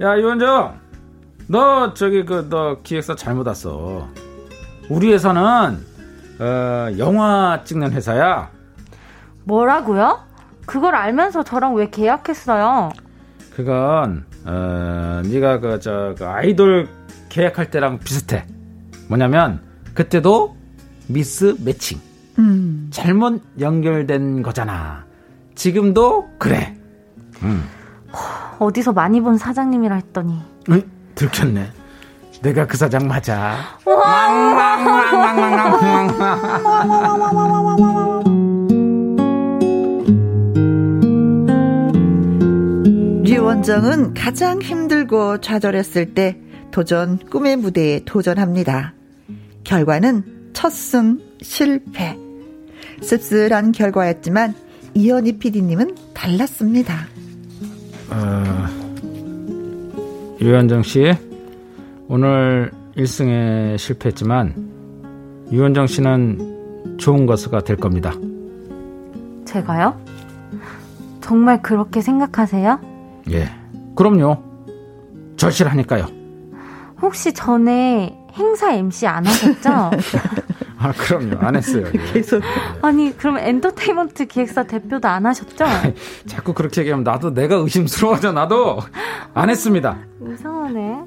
야, 0.00 0.14
이원정! 0.14 0.87
너 1.48 1.94
저기 1.94 2.24
그 2.24 2.48
너 2.48 2.78
기획사 2.82 3.14
잘못 3.14 3.46
왔어. 3.46 4.08
우리 4.88 5.12
회사는 5.12 5.42
어, 6.40 6.88
영화 6.98 7.62
찍는 7.64 7.92
회사야. 7.92 8.50
뭐라고요? 9.44 10.20
그걸 10.66 10.94
알면서 10.94 11.42
저랑 11.42 11.74
왜 11.74 11.88
계약했어요? 11.90 12.90
그건 13.54 14.24
어, 14.44 15.22
네가 15.24 15.60
그 15.60 15.80
저 15.80 16.14
그 16.16 16.26
아이돌 16.26 16.88
계약할 17.28 17.70
때랑 17.70 17.98
비슷해. 18.00 18.46
뭐냐면 19.08 19.60
그때도 19.94 20.56
미스 21.08 21.56
매칭. 21.64 21.98
음. 22.38 22.88
잘못 22.92 23.42
연결된 23.58 24.42
거잖아. 24.42 25.06
지금도 25.54 26.28
그래. 26.38 26.76
음. 27.42 27.64
어디서 28.58 28.92
많이 28.92 29.20
본 29.20 29.38
사장님이라 29.38 29.96
했더니. 29.96 30.40
응? 30.70 30.82
들켰네. 31.18 31.72
내가 32.42 32.64
그 32.66 32.76
사장 32.76 33.08
맞아. 33.08 33.76
류 43.24 43.42
원정은 43.42 44.14
가장 44.14 44.62
힘들고 44.62 45.40
좌절했을 45.40 46.14
때 46.14 46.38
도전 46.70 47.18
꿈의 47.18 47.56
무대에 47.56 48.04
도전합니다. 48.04 48.94
결과는 49.64 50.50
첫 50.52 50.70
승 50.70 51.18
실패. 51.42 52.16
씁쓸한 53.02 53.72
결과였지만 53.72 54.54
이현희 54.94 55.38
PD님은 55.38 55.96
달랐습니다. 56.14 57.06
어... 58.10 58.77
유현정 60.40 60.82
씨, 60.84 61.14
오늘 62.08 62.70
1승에 62.96 63.76
실패했지만 63.76 64.54
유현정 65.50 65.86
씨는 65.86 66.96
좋은 66.98 67.26
가수가 67.26 67.60
될 67.64 67.76
겁니다. 67.76 68.12
제가요? 69.44 70.00
정말 71.20 71.60
그렇게 71.60 72.00
생각하세요? 72.00 72.80
예. 73.30 73.48
그럼요. 73.96 74.42
절실하니까요. 75.36 76.06
혹시 77.02 77.32
전에 77.32 78.16
행사 78.34 78.72
MC 78.72 79.06
안 79.06 79.26
하셨죠? 79.26 79.90
아, 80.78 80.92
그럼요. 80.92 81.38
안 81.40 81.56
했어요. 81.56 81.86
예. 81.86 82.12
계속. 82.12 82.40
아니, 82.82 83.16
그럼 83.16 83.38
엔터테인먼트 83.38 84.26
기획사 84.26 84.62
대표도 84.62 85.08
안 85.08 85.26
하셨죠? 85.26 85.64
자꾸 86.26 86.54
그렇게 86.54 86.82
얘기하면 86.82 87.04
나도 87.04 87.34
내가 87.34 87.56
의심스러워져, 87.56 88.32
나도. 88.32 88.78
안 89.34 89.50
했습니다. 89.50 89.98
이상하네. 90.34 91.04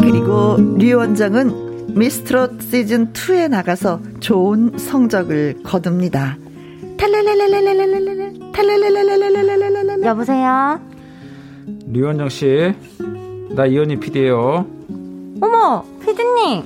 그리고 0.00 0.56
류 0.78 0.96
원장은 0.96 1.94
미스트롯 1.96 2.62
시즌 2.62 3.12
2에 3.12 3.48
나가서 3.48 4.00
좋은 4.20 4.78
성적을 4.78 5.62
거둡니다. 5.64 6.36
여보세요. 10.04 10.93
류원정 11.86 12.28
씨, 12.28 12.74
나 13.50 13.66
이현희 13.66 14.00
PD예요. 14.00 14.66
어머, 15.40 15.84
PD님. 16.00 16.64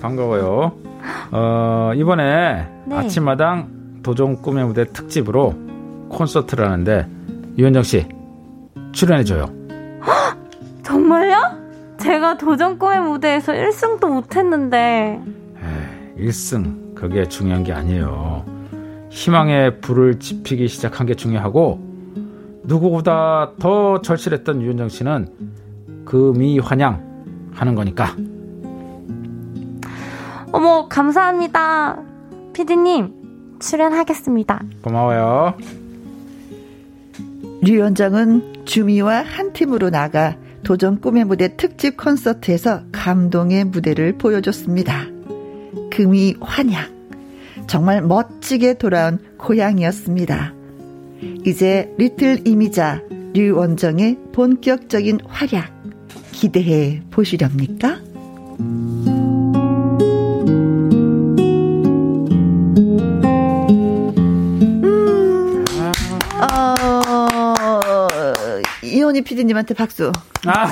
반가워요. 0.00 0.72
어, 1.30 1.92
이번에 1.94 2.66
네. 2.86 2.96
아침마당 2.96 4.00
도전 4.02 4.36
꿈의 4.40 4.64
무대 4.64 4.84
특집으로 4.84 5.54
콘서트를 6.08 6.64
하는데 6.64 7.06
유현정 7.58 7.82
씨 7.82 8.06
출연해 8.92 9.24
줘요. 9.24 9.46
정말요? 10.82 11.36
제가 11.98 12.38
도전 12.38 12.78
꿈의 12.78 13.00
무대에서 13.00 13.52
1승도 13.52 14.08
못했는데. 14.08 15.20
에이, 16.16 16.26
1승 16.28 16.94
그게 16.94 17.26
중요한 17.28 17.64
게 17.64 17.72
아니에요. 17.72 18.44
희망의 19.10 19.80
불을 19.80 20.18
지피기 20.18 20.68
시작한 20.68 21.06
게 21.06 21.14
중요하고 21.14 21.80
누구보다 22.66 23.52
더 23.58 24.02
절실했던 24.02 24.62
유현정 24.62 24.88
씨는 24.88 25.28
그 26.04 26.32
미환영 26.36 27.50
하는 27.52 27.74
거니까. 27.74 28.14
어머 30.52 30.88
감사합니다. 30.88 31.98
피디님 32.52 33.58
출연하겠습니다. 33.58 34.62
고마워요. 34.82 35.54
류 37.62 37.74
위원장은 37.74 38.64
주미와 38.64 39.22
한 39.22 39.52
팀으로 39.52 39.90
나가 39.90 40.36
도전 40.62 41.00
꿈의 41.00 41.24
무대 41.24 41.56
특집 41.56 41.96
콘서트에서 41.96 42.82
감동의 42.92 43.64
무대를 43.64 44.18
보여줬습니다. 44.18 45.06
금이 45.90 46.36
환양. 46.40 46.96
정말 47.66 48.02
멋지게 48.02 48.74
돌아온 48.74 49.18
고향이었습니다. 49.38 50.55
이제 51.44 51.92
리틀 51.98 52.46
이미자 52.46 53.02
류원정의 53.34 54.18
본격적인 54.32 55.20
활약 55.26 55.72
기대해 56.32 57.02
보시렵니까? 57.10 58.00
이현희 68.82 69.22
PD님한테 69.22 69.74
박수. 69.74 70.12
아. 70.46 70.70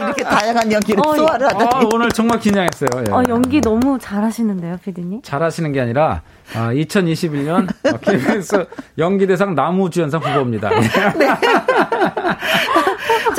이렇게 0.00 0.24
다양한 0.24 0.72
연기를 0.72 1.00
어, 1.06 1.14
소화를 1.14 1.46
하다. 1.46 1.64
아, 1.76 1.88
오늘 1.92 2.10
정말 2.10 2.38
긴장했어요. 2.38 2.88
예. 3.06 3.12
어, 3.12 3.22
연기 3.28 3.60
너무 3.60 3.98
잘하시는데요, 3.98 4.78
PD님? 4.84 5.22
잘하시는 5.22 5.72
게 5.72 5.80
아니라 5.80 6.22
아, 6.54 6.72
2021년 6.72 7.68
KBS 8.00 8.66
연기대상 8.98 9.54
나무주연상 9.54 10.20
후보입니다. 10.22 10.70
네. 10.80 10.80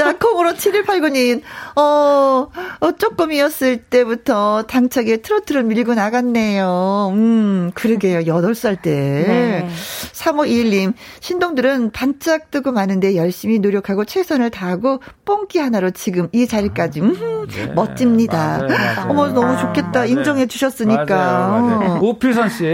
자, 0.01 0.17
콩으로 0.17 0.53
7189님, 0.53 1.41
어, 1.75 2.47
어, 2.79 2.91
조금이었을 2.97 3.83
때부터 3.83 4.63
당차게 4.63 5.17
트로트를 5.17 5.61
밀고 5.63 5.93
나갔네요. 5.93 7.11
음, 7.13 7.71
그러게요. 7.75 8.21
8살 8.21 8.81
때. 8.81 8.91
네. 8.91 9.67
3521님, 10.13 10.93
신동들은 11.19 11.91
반짝 11.91 12.49
뜨고 12.49 12.71
마는데 12.71 13.15
열심히 13.15 13.59
노력하고 13.59 14.05
최선을 14.05 14.49
다하고 14.49 15.01
뽕기 15.23 15.59
하나로 15.59 15.91
지금 15.91 16.29
이 16.31 16.47
자리까지. 16.47 17.01
음, 17.01 17.47
네. 17.49 17.67
멋집니다. 17.67 18.57
맞아요, 18.57 18.67
맞아요. 18.67 19.09
어머, 19.11 19.27
너무 19.27 19.55
좋겠다. 19.59 19.91
맞아요. 19.99 20.09
인정해 20.09 20.47
주셨으니까. 20.47 21.05
맞아요, 21.05 21.79
맞아요. 21.79 21.99
오필선 22.01 22.49
씨, 22.49 22.65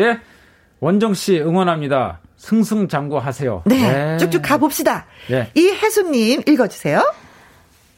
원정 0.80 1.14
씨 1.14 1.40
응원합니다. 1.42 2.22
승승장구하세요. 2.38 3.64
네, 3.66 3.76
네. 3.76 4.18
쭉쭉 4.18 4.42
가봅시다. 4.42 5.06
네. 5.30 5.50
이혜수님 5.56 6.44
읽어주세요. 6.46 7.02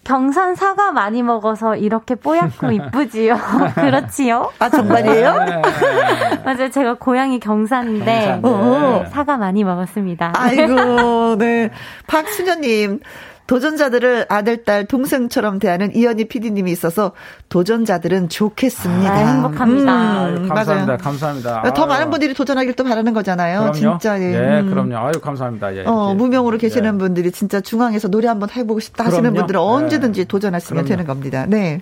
경산 0.05 0.55
사과 0.55 0.91
많이 0.91 1.21
먹어서 1.21 1.75
이렇게 1.75 2.15
뽀얗고 2.15 2.71
이쁘지요. 2.73 3.37
그렇지요? 3.75 4.51
아, 4.57 4.69
정말이에요? 4.69 5.43
네. 5.45 5.61
맞아요. 6.43 6.71
제가 6.71 6.95
고향이 6.95 7.39
경산인데, 7.39 8.39
경산, 8.41 9.03
네. 9.03 9.09
사과 9.11 9.37
많이 9.37 9.63
먹었습니다. 9.63 10.33
아이고, 10.35 11.35
네. 11.37 11.69
박수녀님, 12.07 13.01
도전자들을 13.49 14.27
아들, 14.29 14.63
딸, 14.63 14.85
동생처럼 14.85 15.57
대하는 15.57 15.95
이현희 15.95 16.25
PD님이 16.25 16.71
있어서 16.71 17.13
도전자들은 17.49 18.29
좋겠습니다. 18.29 19.11
아, 19.11 19.15
행복합니다. 19.15 20.27
음, 20.27 20.47
감사합니다. 20.47 20.85
맞아요. 20.85 20.97
감사합니다. 20.99 21.73
더 21.73 21.87
많은 21.87 22.11
분들이 22.11 22.35
도전하길 22.35 22.73
또 22.73 22.83
바라는 22.83 23.11
거잖아요. 23.11 23.71
그럼요. 23.71 23.73
진짜. 23.73 24.19
예, 24.19 24.33
예 24.35 24.59
음. 24.59 24.69
그럼요. 24.69 24.97
아유, 24.97 25.13
감사합니다. 25.19 25.75
예, 25.77 25.83
어, 25.85 26.13
무명으로 26.13 26.59
계시는 26.59 26.93
예. 26.93 26.97
분들이 26.99 27.31
진짜 27.31 27.59
중앙에서 27.59 28.07
노래 28.07 28.27
한번 28.27 28.51
해보고 28.51 28.81
싶다 28.81 29.05
하시는 29.05 29.23
그럼요. 29.23 29.37
분들은 29.37 29.59
언제든지 29.59 30.19
예. 30.19 30.25
도전하시면 30.25 30.83
그럼요. 30.83 30.87
되는 30.87 31.05
겁니다. 31.07 31.45
네. 31.47 31.81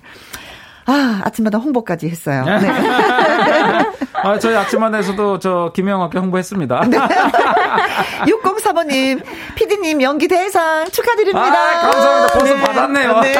아, 0.86 1.20
아침마다 1.26 1.57
홍보까지 1.57 2.07
했어요. 2.07 2.45
네. 2.45 2.72
네. 4.13 4.21
아, 4.29 4.39
저희 4.39 4.55
아침마다에서도 4.55 5.39
저 5.39 5.71
김영학께 5.75 6.17
홍보했습니다. 6.17 6.81
네. 6.89 6.97
6035님, 8.25 9.21
피디님 9.55 10.01
연기 10.01 10.27
대상 10.27 10.89
축하드립니다. 10.89 11.41
아, 11.41 11.81
감사합니다. 11.81 12.33
벌써 12.39 12.53
네. 12.55 12.61
받았네요. 12.61 13.19
네. 13.21 13.35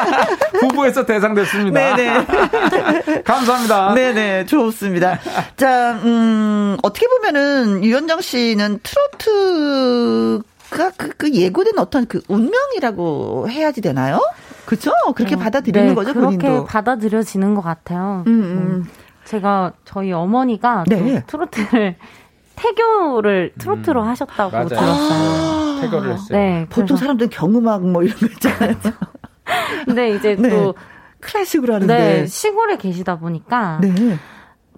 후보에서 0.60 1.04
대상 1.04 1.34
됐습니다. 1.34 1.78
네네. 1.94 2.26
감사합니다. 3.24 3.94
네네, 3.94 4.46
좋습니다. 4.46 5.18
자, 5.56 5.92
음, 6.04 6.76
어떻게 6.82 7.06
보면은 7.06 7.84
유현정 7.84 8.20
씨는 8.20 8.80
트로트 8.82 10.42
가 10.70 10.90
그, 10.96 11.10
그 11.16 11.32
예고된 11.32 11.78
어떤 11.78 12.06
그 12.06 12.20
운명이라고 12.28 13.48
해야지 13.50 13.80
되나요? 13.80 14.18
그렇죠? 14.64 14.92
그렇게 15.14 15.34
어, 15.34 15.38
받아들이는 15.38 15.88
네, 15.88 15.94
거죠, 15.94 16.14
그렇게 16.14 16.38
본인도. 16.38 16.64
받아들여지는 16.64 17.54
것 17.54 17.60
같아요. 17.62 18.24
음, 18.26 18.32
음. 18.32 18.42
음. 18.42 18.88
제가 19.24 19.72
저희 19.84 20.12
어머니가 20.12 20.84
네. 20.86 21.22
트로트를 21.26 21.96
태교를 22.56 23.52
트로트로 23.58 24.02
음. 24.02 24.08
하셨다고 24.08 24.50
맞아요. 24.50 24.68
들었어요. 24.68 25.74
네, 25.74 25.80
태교를 25.80 26.12
했어요. 26.12 26.38
네, 26.38 26.66
보통 26.70 26.96
사람들은 26.96 27.30
경음악 27.30 27.86
뭐 27.86 28.02
이런 28.02 28.16
거 28.16 28.26
있잖아요. 28.26 28.76
근데 29.84 30.10
이제 30.10 30.36
네. 30.36 30.48
또 30.50 30.74
클래식으로 31.20 31.74
하는데 31.74 31.94
네, 31.96 32.26
시골에 32.26 32.76
계시다 32.76 33.16
보니까 33.18 33.80
네. 33.82 34.18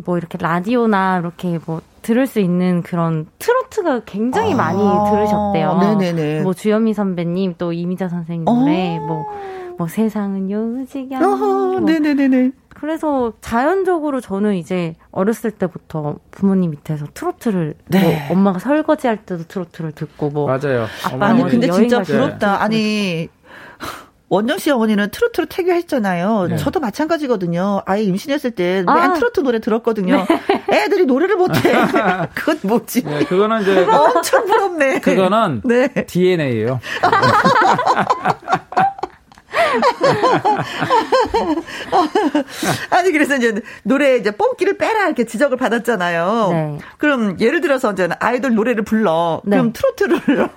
뭐 0.05 0.17
이렇게 0.17 0.39
라디오나 0.41 1.19
이렇게 1.19 1.59
뭐 1.67 1.83
들을 2.03 2.27
수 2.27 2.41
있는 2.41 2.83
그런 2.83 3.27
트로트가 3.39 4.03
굉장히 4.07 4.55
아~ 4.55 4.57
많이 4.57 4.79
들으셨대요. 4.79 5.79
네네네. 5.79 6.43
뭐 6.43 6.55
주현미 6.55 6.95
선배님 6.95 7.57
또 7.59 7.73
이미자 7.73 8.09
선생님 8.09 8.45
노래 8.45 8.99
뭐 9.01 9.27
뭐 9.79 9.89
세상은 9.89 10.51
요지경. 10.51 11.21
뭐. 11.21 11.81
네네네네. 11.81 12.53
그래서 12.79 13.33
자연적으로 13.41 14.21
저는 14.21 14.57
이제 14.57 14.95
어렸을 15.11 15.51
때부터 15.51 16.17
부모님 16.31 16.73
밑에서 16.73 17.07
트로트를 17.15 17.75
네. 17.87 18.27
뭐 18.29 18.37
엄마가 18.37 18.59
설거지 18.59 19.07
할 19.07 19.25
때도 19.25 19.45
트로트를 19.45 19.93
듣고 19.93 20.29
뭐 20.29 20.47
맞아요. 20.47 20.87
아니 21.19 21.43
근데 21.49 21.71
진짜 21.71 22.03
부럽다. 22.03 22.63
아니 22.63 23.29
원정 24.29 24.59
씨 24.59 24.71
어머니는 24.71 25.09
트로트로 25.11 25.47
태교했잖아요. 25.47 26.49
네. 26.51 26.57
저도 26.57 26.81
마찬가지거든요. 26.81 27.81
아예 27.87 28.03
임신했을 28.03 28.51
때맨 28.51 28.89
아. 28.89 29.15
트로트 29.15 29.41
노래 29.41 29.59
들었거든요. 29.59 30.27
네. 30.29 30.65
애들이 30.85 31.07
노래를 31.07 31.37
못해. 31.37 31.73
그건 32.35 32.59
뭐지? 32.63 33.05
네, 33.05 33.25
그거는 33.25 33.63
이제 33.63 33.87
엄청 33.87 34.45
부럽네. 34.45 35.01
그거는 35.01 35.63
네. 35.65 35.89
DNA예요. 35.89 36.79
아니 42.91 43.13
그래서 43.13 43.37
이제 43.37 43.61
노래 43.83 44.17
이제 44.17 44.31
뽕기를 44.31 44.79
빼라 44.79 45.07
이렇게 45.07 45.25
지적을 45.25 45.57
받았잖아요. 45.57 46.49
네. 46.51 46.79
그럼 46.99 47.39
예를 47.41 47.61
들어서 47.61 47.93
이제 47.93 48.09
아이돌 48.19 48.55
노래를 48.55 48.85
불러. 48.85 49.41
네. 49.45 49.57
그럼 49.57 49.73
트로트를 49.73 50.21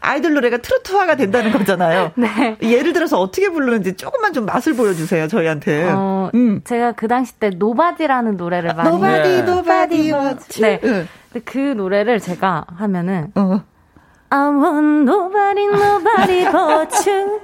아이돌 0.00 0.34
노래가 0.34 0.58
트로트화가 0.58 1.16
된다는 1.16 1.52
거잖아요. 1.52 2.12
네. 2.16 2.56
예를 2.62 2.92
들어서 2.92 3.20
어떻게 3.20 3.48
부르는지 3.48 3.96
조금만 3.96 4.32
좀 4.32 4.46
맛을 4.46 4.74
보여주세요 4.74 5.28
저희한테. 5.28 5.88
어, 5.90 6.30
음. 6.34 6.60
제가 6.64 6.92
그 6.92 7.08
당시 7.08 7.34
때 7.34 7.50
Nobody라는 7.50 8.36
노래를 8.36 8.74
많이. 8.74 8.90
Nobody 8.90 9.42
nobody. 9.42 10.12
네. 10.60 10.80
네. 10.82 11.06
그 11.44 11.58
노래를 11.58 12.20
제가 12.20 12.64
하면은. 12.76 13.32
어. 13.34 13.62
I 14.30 14.48
want 14.48 15.08
nobody, 15.08 15.64
nobody 15.66 16.44
but 16.50 17.08
you. 17.08 17.40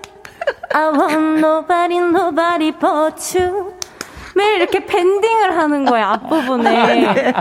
I 0.72 0.88
want 0.90 1.38
nobody, 1.38 1.98
nobody 1.98 2.72
but 2.72 3.38
you. 3.38 3.74
매일 4.36 4.56
이렇게 4.58 4.86
밴딩을 4.86 5.56
하는 5.56 5.84
거예요, 5.84 6.06
앞부분에. 6.06 7.32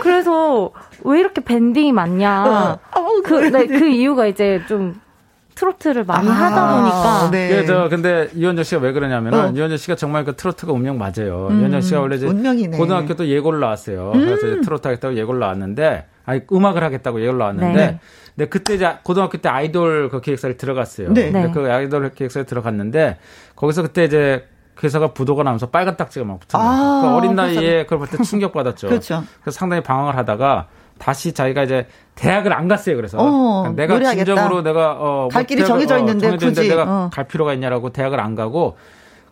그래서 0.00 0.70
왜 1.02 1.20
이렇게 1.20 1.40
밴딩이 1.40 1.92
많냐. 1.92 2.78
어, 2.92 3.22
그, 3.24 3.34
네, 3.34 3.66
그 3.66 3.86
이유가 3.86 4.26
이제 4.26 4.62
좀 4.68 5.00
트로트를 5.54 6.04
많이 6.04 6.28
아, 6.28 6.32
하다 6.32 6.80
보니까. 6.80 7.30
네. 7.30 7.48
그래서 7.48 7.88
근데 7.88 8.28
이현정 8.34 8.64
씨가 8.64 8.80
왜 8.80 8.92
그러냐면은 8.92 9.38
어. 9.38 9.50
이현정 9.50 9.76
씨가 9.76 9.96
정말 9.96 10.24
그 10.24 10.34
트로트가 10.36 10.72
운명 10.72 10.98
맞아요. 10.98 11.48
음, 11.50 11.60
이현정 11.60 11.80
씨가 11.80 12.00
원래 12.00 12.16
이제 12.16 12.26
운명이네. 12.26 12.76
고등학교 12.76 13.14
도 13.14 13.26
예고를 13.26 13.60
나왔어요. 13.60 14.12
음. 14.14 14.20
그래서 14.20 14.46
이제 14.46 14.60
트로트 14.60 14.86
하겠다고 14.86 15.16
예고를 15.16 15.40
나왔는데 15.40 16.06
아니 16.26 16.40
음악을 16.50 16.82
하겠다고 16.82 17.20
예고를 17.20 17.38
나왔는데 17.38 17.76
네. 17.76 17.98
근데 18.36 18.48
그때 18.48 18.74
이제 18.74 18.96
고등학교 19.04 19.38
때 19.38 19.48
아이돌 19.48 20.08
그 20.08 20.20
기획사를 20.20 20.56
들어갔어요. 20.56 21.12
네. 21.12 21.30
네. 21.30 21.50
그 21.52 21.70
아이돌 21.72 22.10
기획사에 22.12 22.44
들어갔는데 22.44 23.18
거기서 23.54 23.82
그때 23.82 24.04
이제 24.04 24.46
그 24.74 24.86
회사가 24.86 25.12
부도가 25.12 25.44
나면서 25.44 25.70
빨간 25.70 25.96
딱지가 25.96 26.24
막 26.26 26.40
거예요. 26.48 26.68
아, 26.68 27.00
그러니까 27.00 27.16
어린 27.16 27.34
나이에 27.36 27.84
그걸 27.84 27.98
볼 27.98 28.08
때 28.08 28.18
충격 28.24 28.52
받았죠. 28.52 28.88
그렇죠. 28.88 29.22
그래서 29.40 29.56
상당히 29.56 29.82
방황을 29.84 30.16
하다가 30.16 30.66
다시 30.98 31.32
자기가 31.32 31.62
이제 31.62 31.86
대학을 32.16 32.52
안 32.52 32.66
갔어요. 32.66 32.96
그래서 32.96 33.18
어, 33.18 33.62
그러니까 33.62 33.82
내가 33.82 33.94
노래하겠다. 33.94 34.24
진정으로 34.24 34.62
내가 34.62 34.92
어, 34.98 35.28
갈뭐 35.30 35.46
길이 35.46 35.64
정해져 35.64 35.98
있는데 35.98 36.28
어, 36.28 36.36
굳이 36.36 36.68
내가 36.68 36.82
어. 36.82 37.10
갈 37.12 37.24
필요가 37.28 37.52
있냐라고 37.54 37.90
대학을 37.90 38.18
안 38.20 38.34
가고 38.34 38.76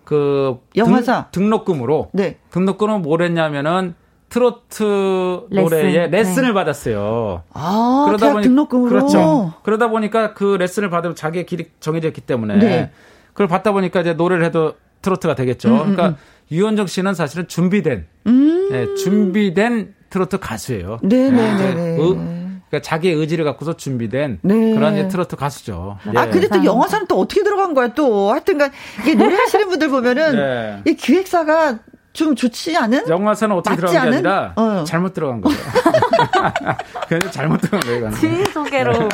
그 0.04 0.58
영화사 0.76 1.28
등, 1.32 1.50
록금으로 1.50 2.10
네. 2.12 2.38
등록금으로 2.50 2.98
뭘 3.00 3.22
했냐면은 3.22 3.94
트로트 4.32 5.48
레슨. 5.50 5.62
노래에 5.62 6.06
레슨을 6.06 6.48
네. 6.48 6.54
받았어요. 6.54 7.42
아, 7.52 8.04
그러다 8.06 8.32
보니 8.32 8.44
등록금으로 8.44 8.88
그렇죠. 8.88 9.52
그러다 9.62 9.88
보니까 9.88 10.32
그 10.32 10.56
레슨을 10.58 10.88
받으면 10.88 11.14
자기의 11.14 11.44
길이 11.44 11.66
정해져 11.80 12.08
있기 12.08 12.22
때문에 12.22 12.56
네. 12.56 12.90
그걸 13.34 13.46
받다 13.46 13.72
보니까 13.72 14.00
이제 14.00 14.14
노래를 14.14 14.42
해도 14.42 14.72
트로트가 15.02 15.34
되겠죠. 15.34 15.68
음, 15.68 15.74
음 15.74 15.78
그러니까 15.80 16.08
음. 16.08 16.16
유현정 16.50 16.86
씨는 16.86 17.12
사실은 17.12 17.46
준비된 17.46 18.06
음. 18.26 18.68
네, 18.70 18.94
준비된 18.94 19.94
트로트 20.08 20.38
가수예요. 20.38 20.98
네 21.02 21.30
네네. 21.30 21.74
네, 21.74 21.96
그러니까 21.96 22.80
자기의 22.80 23.14
의지를 23.14 23.44
갖고서 23.44 23.76
준비된 23.76 24.38
네. 24.40 24.74
그런 24.74 24.94
이제 24.94 25.08
트로트 25.08 25.36
가수죠. 25.36 25.98
아, 26.16 26.26
예. 26.26 26.30
근데 26.30 26.48
또 26.48 26.64
영화사는 26.64 27.06
또 27.06 27.20
어떻게 27.20 27.42
들어간 27.42 27.74
거야, 27.74 27.88
또. 27.88 28.30
하여튼간, 28.32 28.70
이게 29.02 29.14
노래하시는 29.14 29.68
분들 29.68 29.90
보면은, 29.90 30.36
네. 30.84 30.90
이 30.90 30.94
기획사가 30.94 31.80
좀 32.12 32.36
좋지 32.36 32.76
않은? 32.76 33.08
영화사는 33.08 33.54
어떻게 33.56 33.76
들어간 33.76 33.92
게 33.94 33.98
않은? 33.98 34.12
아니라 34.14 34.52
어. 34.56 34.84
잘못 34.84 35.14
들어간 35.14 35.40
거예요. 35.40 35.58
그냥 37.08 37.30
잘못 37.30 37.60
들어간 37.62 37.80
거예요. 37.80 38.10
지인 38.18 38.44
소개로. 38.52 38.92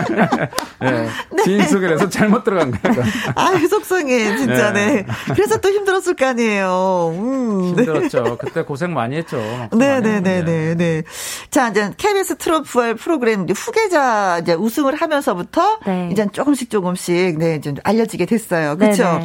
네. 0.80 1.08
네. 1.30 1.42
지인 1.44 1.62
소개를 1.68 1.94
해서 1.94 2.08
잘못 2.08 2.42
들어간 2.42 2.72
거예요. 2.72 3.02
아, 3.36 3.56
속상해, 3.68 4.36
진짜, 4.36 4.72
네. 4.72 4.86
네. 5.02 5.06
그래서 5.32 5.58
또 5.60 5.68
힘들었을 5.70 6.14
거 6.16 6.26
아니에요. 6.26 7.14
음. 7.16 7.64
힘들었죠. 7.68 8.36
그때 8.38 8.62
고생 8.62 8.92
많이 8.92 9.16
했죠. 9.16 9.38
네네네네. 9.72 10.20
네, 10.20 10.42
네, 10.42 10.74
네. 10.74 11.02
자, 11.50 11.68
이제 11.68 11.92
KBS 11.96 12.36
트로프월 12.38 12.96
프로그램 12.96 13.46
후계자 13.48 14.38
이제 14.42 14.54
우승을 14.54 14.96
하면서부터 14.96 15.78
네. 15.86 16.08
이제 16.10 16.26
조금씩 16.32 16.68
조금씩 16.68 17.38
네, 17.38 17.56
이제 17.56 17.74
알려지게 17.84 18.26
됐어요. 18.26 18.76
그렇죠? 18.76 19.20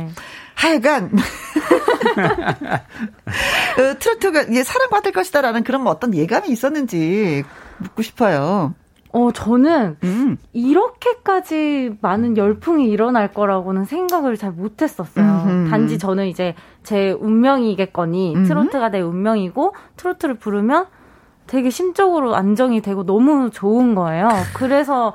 하여간 0.56 1.12
어, 3.80 4.00
트로트가 4.00 4.54
예, 4.54 4.64
사랑받을 4.64 5.12
것이다라는 5.12 5.64
그런 5.64 5.84
뭐 5.84 5.92
어떤 5.92 6.14
예감이 6.14 6.50
있었는지 6.50 7.44
묻고 7.80 8.02
싶어요. 8.02 8.74
어, 9.12 9.32
저는 9.32 9.98
음. 10.04 10.38
이렇게까지 10.54 11.98
많은 12.02 12.36
열풍이 12.36 12.90
일어날 12.90 13.32
거라고는 13.32 13.86
생각을 13.86 14.38
잘 14.38 14.52
못했었어요. 14.52 15.44
음흠. 15.46 15.70
단지 15.70 16.00
저는 16.00 16.28
이제 16.28 16.56
제 16.82 17.12
운명이겠거니 17.12 18.36
음흠. 18.36 18.48
트로트가 18.48 18.90
내 18.90 19.02
운명이고 19.02 19.76
트로트를 19.98 20.36
부르면 20.36 20.88
되게 21.46 21.70
심적으로 21.70 22.36
안정이 22.36 22.82
되고 22.82 23.06
너무 23.06 23.52
좋은 23.52 23.94
거예요. 23.94 24.30
그래서 24.56 25.14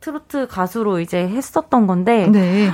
트로트 0.00 0.48
가수로 0.48 0.98
이제 0.98 1.18
했었던 1.28 1.86
건데 1.86 2.26
네. 2.26 2.70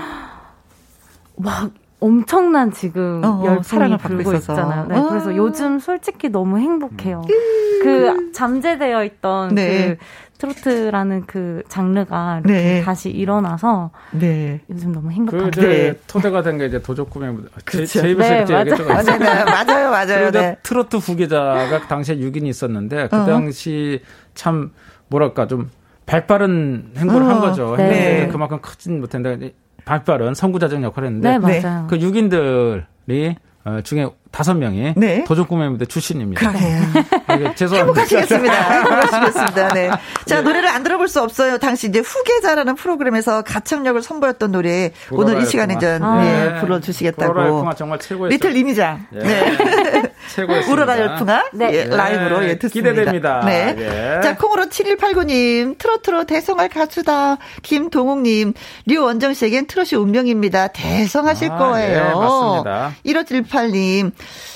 막 1.36 1.70
엄청난 1.98 2.72
지금 2.72 3.22
어, 3.24 3.28
어 3.28 3.46
열풍이 3.46 3.96
불고 3.98 4.34
있잖아요. 4.34 4.86
네, 4.86 4.96
어. 4.98 5.08
그래서 5.08 5.34
요즘 5.34 5.78
솔직히 5.78 6.28
너무 6.28 6.58
행복해요. 6.58 7.22
음. 7.28 7.80
그 7.82 8.32
잠재되어 8.32 9.04
있던 9.04 9.54
네. 9.54 9.96
그 9.96 10.04
트로트라는 10.38 11.24
그 11.26 11.62
장르가 11.68 12.42
네. 12.44 12.82
다시 12.82 13.10
일어나서 13.10 13.90
네. 14.10 14.60
요즘 14.68 14.92
너무 14.92 15.10
행복합니다. 15.10 15.60
그 15.60 15.66
네. 15.66 15.94
토대가 16.06 16.42
된 16.42 16.58
게 16.58 16.66
이제 16.66 16.80
도적구매 16.82 17.34
그렇죠. 17.64 17.86
제, 17.86 18.00
제 18.02 18.10
입에서 18.10 18.44
네, 18.44 18.64
맞아요. 18.64 18.86
맞아요. 18.86 19.18
네, 19.18 19.44
맞아요, 19.44 19.90
맞아요. 19.90 20.30
네. 20.30 20.56
트로트 20.62 20.96
후계자가 20.96 21.86
당시에 21.88 22.16
6인이 22.16 22.46
있었는데 22.46 23.08
그 23.08 23.16
어. 23.16 23.24
당시 23.24 24.02
참 24.34 24.72
뭐랄까 25.08 25.46
좀 25.46 25.70
발빠른 26.04 26.92
행보를 26.96 27.26
어. 27.26 27.30
한 27.30 27.40
거죠. 27.40 27.74
네. 27.76 28.28
그만큼 28.30 28.58
크진 28.60 29.00
못했는데 29.00 29.54
발빠른 29.86 30.34
선구자적 30.34 30.82
역할을 30.82 31.06
했는데 31.08 31.38
네, 31.38 31.38
맞아요. 31.38 31.86
그 31.88 31.96
6인들이 31.96 33.36
어, 33.64 33.80
중에 33.82 34.06
다섯 34.30 34.54
명이 34.54 34.94
네. 34.96 35.24
도전 35.24 35.46
꿈의 35.46 35.70
무대 35.70 35.86
출신입니다. 35.86 36.52
그래요. 36.52 36.80
네, 37.28 37.54
죄송합니다. 37.54 38.00
행복하시겠습니다. 38.02 38.54
행복하시겠습니다. 38.72 39.68
네. 39.74 39.90
자, 40.26 40.36
네. 40.36 40.42
노래를 40.42 40.68
안 40.68 40.82
들어볼 40.82 41.08
수 41.08 41.22
없어요. 41.22 41.58
당시 41.58 41.88
이제 41.88 42.00
후계자라는 42.00 42.74
프로그램에서 42.74 43.42
가창력을 43.42 44.02
선보였던 44.02 44.52
노래 44.52 44.92
오늘 45.10 45.40
이 45.40 45.46
시간에 45.46 45.78
전 45.78 46.02
아. 46.02 46.22
네, 46.22 46.60
불러주시겠다고. 46.60 47.70
정말 47.76 47.98
최고였어요. 47.98 48.28
리틀 48.28 48.50
리미장. 48.50 49.06
예. 49.14 49.18
네. 49.18 50.12
최고였습니다. 50.34 50.72
우러라 50.72 50.98
열풍아. 50.98 51.44
네. 51.54 51.70
예, 51.72 51.84
라이브로 51.84 52.44
예, 52.44 52.58
듣습니다. 52.58 52.90
기대됩니다. 52.90 53.40
네. 53.44 53.74
예. 53.78 54.20
자, 54.22 54.36
콩으로 54.36 54.64
7189님, 54.66 55.78
트로트로 55.78 56.24
대성할 56.24 56.68
가수다. 56.68 57.38
김동욱님, 57.62 58.54
류원정 58.86 59.34
씨에겐 59.34 59.66
트롯이 59.66 59.90
운명입니다. 60.00 60.68
대성하실 60.68 61.52
아, 61.52 61.58
거예요. 61.58 61.96
예, 61.96 62.14
맞습니다. 62.14 62.92
1578님, 63.04 64.12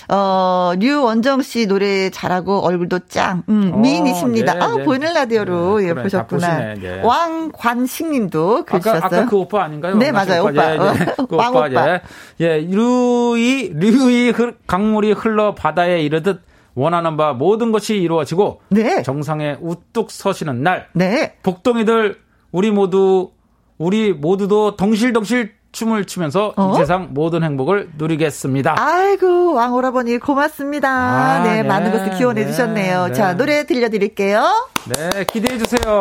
어, 0.09 0.73
류 0.79 1.03
원정 1.03 1.43
씨 1.43 1.67
노래 1.67 2.11
잘하고 2.11 2.61
얼굴도 2.61 3.01
짱. 3.09 3.43
음, 3.49 3.71
어, 3.75 3.77
미인이십니다. 3.79 4.55
네, 4.55 4.61
아, 4.61 4.77
네. 4.77 4.85
보이는 4.85 5.13
라디오로 5.13 5.79
네, 5.81 5.89
예, 5.89 5.93
그래, 5.93 6.03
보셨구나. 6.03 6.75
네. 6.75 7.01
왕관식 7.03 8.11
님도 8.11 8.65
글 8.65 8.81
주셨어요. 8.81 9.03
아까 9.05 9.27
그 9.27 9.37
오빠 9.37 9.65
아닌가요? 9.65 9.97
네, 9.97 10.11
맞아요. 10.13 10.43
오빠. 10.45 10.75
예, 10.75 10.79
예. 10.79 11.25
그 11.29 11.37
왕 11.37 11.55
오빠. 11.55 11.71
예. 11.71 12.01
예, 12.41 12.59
류이, 12.59 13.73
류이 13.75 14.33
강물이 14.67 15.13
흘러 15.13 15.55
바다에 15.55 16.03
이르듯 16.03 16.43
원하는 16.75 17.17
바 17.17 17.33
모든 17.33 17.73
것이 17.73 17.97
이루어지고 17.97 18.61
네. 18.69 19.03
정상에 19.03 19.57
우뚝 19.61 20.11
서시는 20.11 20.63
날. 20.63 20.87
네. 20.93 21.35
복덩이들 21.43 22.19
우리 22.53 22.71
모두 22.71 23.31
우리 23.79 24.13
모두도 24.13 24.77
덩실덩실 24.77 25.53
춤을 25.73 26.05
추면서 26.07 26.53
어? 26.57 26.73
이 26.73 26.77
세상 26.77 27.09
모든 27.13 27.43
행복을 27.43 27.91
누리겠습니다. 27.97 28.75
아이고 28.79 29.55
왕오라버니 29.55 30.19
고맙습니다. 30.19 30.89
아, 30.89 31.43
네, 31.43 31.63
네, 31.63 31.69
많은 31.69 31.93
것을 31.93 32.11
기원해 32.17 32.45
네, 32.45 32.51
주셨네요. 32.51 33.07
네. 33.09 33.13
자 33.13 33.37
노래 33.37 33.65
들려드릴게요. 33.65 34.69
네 34.87 35.25
기대해 35.25 35.59
주세요. 35.59 35.99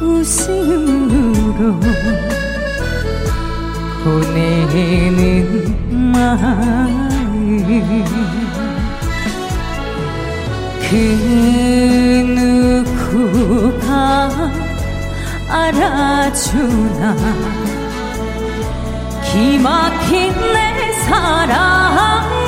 웃음으로 0.02 1.80
보내는 4.04 5.32
마음 6.12 7.32
그 10.92 10.98
누구가 13.16 14.28
알아주나? 15.48 17.16
기막힌 19.24 20.34
내 20.52 20.92
사랑 21.04 22.41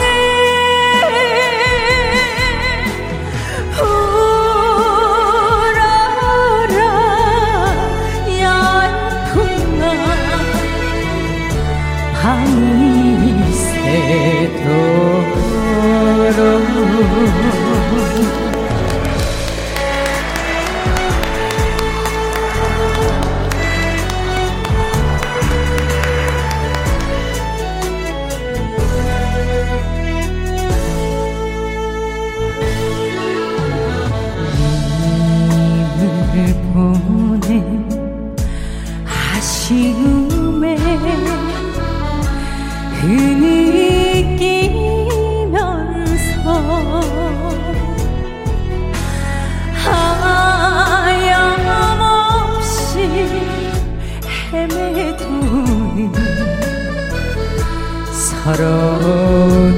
서러운 58.44 59.72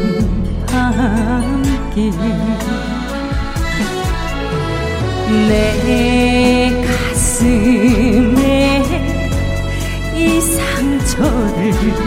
밤길 0.66 2.10
내 5.48 6.82
가슴에 7.14 8.34
이 10.16 10.40
상처를 10.40 12.05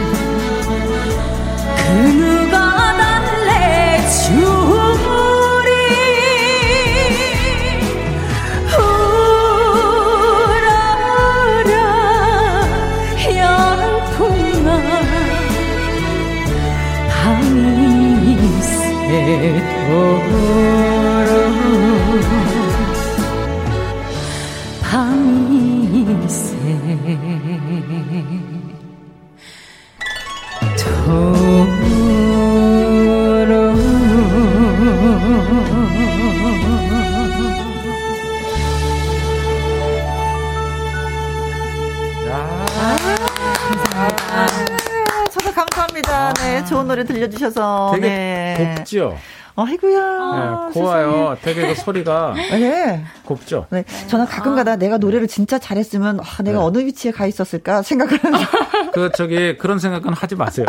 노래 47.00 47.04
들려주셔서. 47.04 47.92
되게 47.94 48.08
네. 48.08 48.74
곱죠? 48.76 49.16
아이고야. 49.56 50.68
네, 50.68 50.72
고와요. 50.72 51.36
되게 51.42 51.66
그 51.66 51.74
소리가. 51.74 52.34
네. 52.34 53.04
곱죠? 53.24 53.66
네. 53.70 53.84
저는 54.06 54.26
가끔 54.26 54.54
가다 54.54 54.76
내가 54.76 54.98
노래를 54.98 55.26
진짜 55.28 55.58
잘했으면, 55.58 56.20
아, 56.20 56.42
내가 56.42 56.58
네. 56.58 56.64
어느 56.64 56.78
위치에 56.78 57.10
가 57.10 57.26
있었을까 57.26 57.82
생각을 57.82 58.22
하는. 58.22 58.38
그, 58.92 59.10
저기, 59.14 59.56
그런 59.58 59.78
생각은 59.78 60.12
하지 60.12 60.34
마세요. 60.34 60.66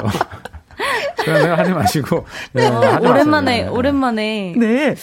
그런 1.19 1.41
생각 1.41 1.59
하지 1.59 1.71
마시고. 1.71 2.25
네, 2.53 2.65
하지 2.65 3.05
오랜만에, 3.07 3.57
마세요. 3.63 3.73
오랜만에. 3.73 4.53
네. 4.57 4.95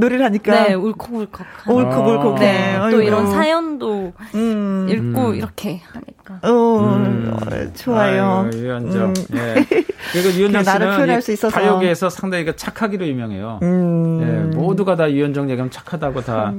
노래를 0.00 0.24
하니까. 0.24 0.64
네, 0.64 0.74
울컥울컥. 0.74 1.46
울컥울컥. 1.68 2.40
네. 2.40 2.78
네. 2.78 2.90
또 2.90 3.02
이런 3.02 3.30
사연도 3.30 4.12
음. 4.34 4.86
읽고 4.88 5.28
음. 5.28 5.34
이렇게 5.34 5.80
하니까. 5.92 6.40
어, 6.42 6.80
음. 6.96 7.72
좋아요. 7.74 8.48
아유, 8.52 8.58
유현정. 8.58 9.02
음. 9.02 9.14
예. 9.34 9.66
그리고 10.12 10.30
유현정 10.30 10.64
씨는 10.64 11.50
가요계에서 11.50 12.10
상당히 12.10 12.44
그 12.44 12.56
착하기로 12.56 13.06
유명해요. 13.06 13.60
음. 13.62 14.20
예, 14.22 14.56
모두가 14.56 14.96
다 14.96 15.10
유현정 15.10 15.50
얘기하면 15.50 15.70
착하다고 15.70 16.22
다. 16.22 16.52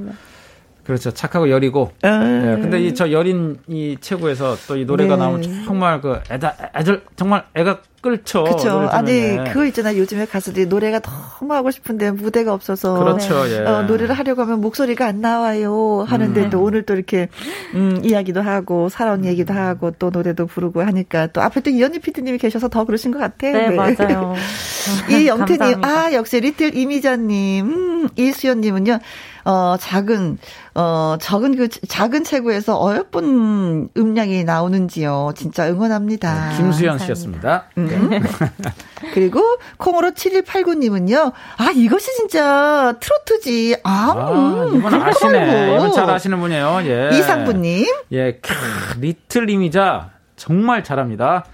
그렇죠. 0.92 1.12
착하고 1.12 1.50
여리고. 1.50 1.92
예. 2.04 2.08
근데 2.10 2.82
이 2.82 2.94
저 2.94 3.12
여린 3.12 3.58
이 3.68 3.96
체구에서 4.02 4.58
또 4.68 4.76
이 4.76 4.84
노래가 4.86 5.16
네. 5.16 5.22
나오면 5.24 5.64
정말 5.66 6.02
그 6.02 6.20
애다 6.30 6.56
애들 6.76 7.02
정말 7.16 7.46
애가 7.56 7.80
끌죠. 8.02 8.44
그렇죠. 8.44 8.90
아니 8.92 9.38
그거 9.46 9.64
있잖아요. 9.68 9.98
요즘에 10.00 10.26
가수들이 10.26 10.66
노래가 10.66 11.00
너무 11.00 11.54
하고 11.54 11.70
싶은데 11.72 12.12
무대가 12.12 12.52
없어서 12.54 12.98
그렇죠. 13.00 13.48
예. 13.50 13.60
어, 13.60 13.84
노래를 13.84 14.18
하려고 14.18 14.42
하면 14.42 14.60
목소리가 14.60 15.06
안 15.06 15.22
나와요. 15.22 16.04
하는데 16.08 16.42
음. 16.46 16.50
또 16.50 16.62
오늘 16.64 16.84
또 16.84 16.96
이렇게 16.96 17.30
음, 17.76 18.02
이야기도 18.04 18.42
하고 18.42 18.90
살아온 18.90 19.24
얘기도 19.24 19.54
하고 19.54 19.92
또 19.92 20.10
노래도 20.10 20.48
부르고 20.48 20.82
하니까 20.82 21.28
또 21.28 21.42
앞에 21.42 21.62
또 21.62 21.70
이현희 21.70 22.00
PD님이 22.00 22.38
계셔서 22.40 22.68
더 22.70 22.84
그러신 22.86 23.12
것 23.12 23.20
같아요. 23.20 23.54
네, 23.54 23.70
네. 23.70 23.76
맞아요. 23.76 24.34
이 25.12 25.28
영태님, 25.28 25.84
아 25.86 26.12
역시 26.14 26.40
리틀 26.42 26.76
이미자님, 26.76 27.66
음, 27.68 28.10
이수연님은요. 28.18 28.98
어, 29.46 29.76
작은, 29.80 30.38
어, 30.76 31.18
적은 31.20 31.56
그, 31.56 31.68
작은 31.70 32.24
체구에서 32.24 32.82
어여쁜 32.82 33.90
음량이 33.96 34.44
나오는지요. 34.44 35.34
진짜 35.36 35.70
응원합니다. 35.70 36.50
네, 36.50 36.58
김수현 36.58 37.00
씨였습니다. 37.00 37.66
음. 37.78 38.10
네. 38.10 38.22
그리고 39.14 39.42
콩으로 39.78 40.12
7189님은요. 40.12 41.34
아, 41.58 41.72
이것이 41.74 42.16
진짜 42.16 42.96
트로트지. 43.00 43.78
아, 43.84 44.14
아 44.16 44.32
음, 44.32 44.78
이건 44.78 44.94
아시네. 44.94 45.76
이건 45.76 45.92
잘 45.92 46.10
아시는 46.10 46.40
분이에요. 46.40 46.82
예. 46.86 47.10
이상부님. 47.18 47.86
예, 48.12 48.40
캬, 48.40 49.00
리틀 49.00 49.50
이미자 49.50 50.12
정말 50.36 50.84
잘합니다. 50.84 51.46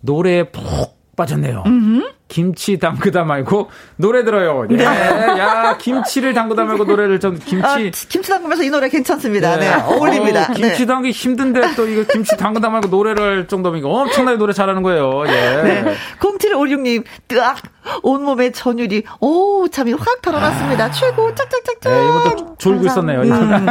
노래에 0.00 0.50
푹 0.50 1.02
빠졌네요. 1.16 1.62
음 1.66 1.81
흠. 1.92 2.12
김치 2.28 2.78
담그다 2.78 3.24
말고 3.24 3.68
노래 3.96 4.24
들어요. 4.24 4.66
예. 4.70 4.76
네. 4.76 4.84
야, 4.84 5.76
김치를 5.76 6.32
담그다 6.32 6.64
말고 6.64 6.84
노래를 6.84 7.20
좀 7.20 7.38
김치. 7.38 7.66
아, 7.66 7.76
김치 7.76 8.30
담그면서 8.30 8.62
이 8.62 8.70
노래 8.70 8.88
괜찮습니다. 8.88 9.56
네. 9.58 9.68
네. 9.68 9.82
어울립니다. 9.82 10.44
어, 10.44 10.52
김치 10.54 10.78
네. 10.78 10.86
담기 10.86 11.10
힘든데 11.10 11.74
또 11.76 11.86
이거 11.86 12.04
김치 12.10 12.34
담그다 12.38 12.70
말고 12.70 12.88
노래를 12.88 13.48
정도면 13.48 13.84
엄청나게 13.84 14.38
노래 14.38 14.54
잘하는 14.54 14.82
거예요. 14.82 15.24
예. 15.26 15.30
네. 15.30 15.94
0756님, 16.20 17.04
뜨악! 17.28 17.58
온몸에 18.02 18.52
전율이, 18.52 19.02
오, 19.20 19.66
잠이 19.68 19.92
확 19.92 20.22
달아났습니다. 20.22 20.84
아. 20.84 20.90
최고, 20.90 21.34
짝짝짝짝. 21.34 21.92
네, 21.92 22.04
이것도 22.04 22.56
졸고 22.58 22.86
있었네요. 22.86 23.22
음. 23.22 23.66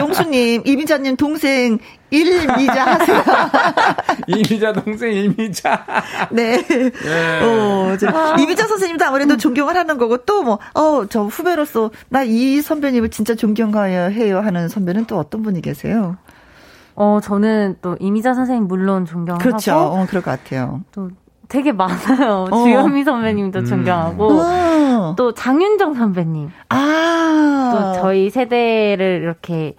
용수님, 0.00 0.62
이민자님 0.66 1.16
동생, 1.16 1.78
일미자 2.10 2.84
하세요. 2.84 3.24
이미자 4.28 4.72
동생 4.72 5.12
일미자. 5.12 5.84
네. 6.30 6.62
예. 6.70 7.44
어, 7.44 7.55
아. 7.58 8.36
이미자 8.38 8.66
선생님도 8.66 9.04
아무래도 9.04 9.36
존경을 9.36 9.76
하는 9.76 9.98
거고 9.98 10.18
또 10.18 10.42
뭐, 10.42 10.58
어, 10.74 11.06
저 11.08 11.22
후배로서 11.24 11.90
나 12.08 12.22
이 12.24 12.60
선배님을 12.60 13.10
진짜 13.10 13.34
존경해요 13.34 14.40
하는 14.40 14.68
선배는 14.68 15.04
또 15.06 15.16
어떤 15.18 15.42
분이 15.42 15.62
계세요? 15.62 16.16
어, 16.94 17.20
저는 17.22 17.76
또 17.82 17.96
이미자 18.00 18.34
선생님 18.34 18.66
물론 18.68 19.04
존경하고 19.04 19.42
그렇죠. 19.42 19.76
어, 19.76 20.06
그럴 20.08 20.22
것 20.22 20.30
같아요. 20.32 20.82
또 20.92 21.10
되게 21.48 21.70
많아요. 21.72 22.46
어. 22.50 22.64
주현미 22.64 23.04
선배님도 23.04 23.60
음. 23.60 23.64
존경하고 23.64 24.40
어. 24.40 25.14
또 25.16 25.32
장윤정 25.32 25.94
선배님. 25.94 26.50
아. 26.70 27.72
또 27.94 28.00
저희 28.00 28.30
세대를 28.30 29.20
이렇게 29.22 29.76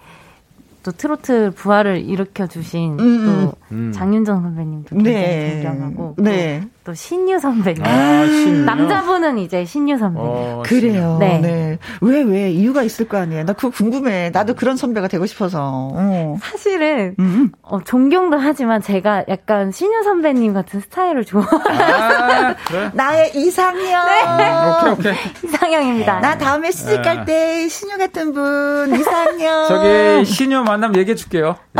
또 0.82 0.92
트로트 0.92 1.52
부활을 1.54 2.00
일으켜 2.00 2.46
주신 2.46 2.98
음, 2.98 3.00
음. 3.00 3.26
또 3.26 3.52
음. 3.72 3.92
장윤정 3.92 4.42
선배님도 4.42 4.96
굉장히 4.96 5.16
네. 5.18 5.62
존경하고 5.62 6.14
네. 6.18 6.62
또, 6.88 6.92
또 6.92 6.94
신유 6.94 7.38
선배님. 7.38 7.84
아, 7.84 8.24
신유? 8.26 8.64
남자분은 8.64 9.36
이제 9.38 9.66
신유 9.66 9.98
선배님. 9.98 10.26
어, 10.26 10.62
그래요. 10.64 11.18
네. 11.20 11.38
네. 11.38 11.78
왜, 12.00 12.22
왜? 12.22 12.50
이유가 12.50 12.82
있을 12.82 13.06
거 13.06 13.18
아니에요? 13.18 13.44
나 13.44 13.52
그거 13.52 13.68
궁금해. 13.68 14.30
나도 14.30 14.54
그런 14.54 14.78
선배가 14.78 15.08
되고 15.08 15.26
싶어서. 15.26 15.90
어. 15.92 16.38
사실은, 16.40 17.14
음. 17.18 17.52
어, 17.60 17.82
존경도 17.84 18.38
하지만 18.38 18.80
제가 18.80 19.24
약간 19.28 19.70
신유 19.70 20.02
선배님 20.02 20.54
같은 20.54 20.80
스타일을 20.80 21.26
좋아해요. 21.26 21.60
아, 21.68 22.54
그래? 22.66 22.90
나의 22.94 23.32
이상형. 23.34 24.06
네. 24.06 24.22
음, 24.24 24.72
오케이, 24.72 24.92
오케이. 24.92 25.14
이상형입니다. 25.44 26.20
나 26.20 26.38
다음에 26.38 26.70
시집 26.70 27.02
갈때 27.02 27.24
네. 27.34 27.68
신유 27.68 27.98
같은 27.98 28.32
분, 28.32 28.98
이상형. 28.98 29.68
저기, 29.68 30.24
신유 30.24 30.62
만나면 30.62 30.96
얘기해 30.96 31.14
줄게요. 31.14 31.56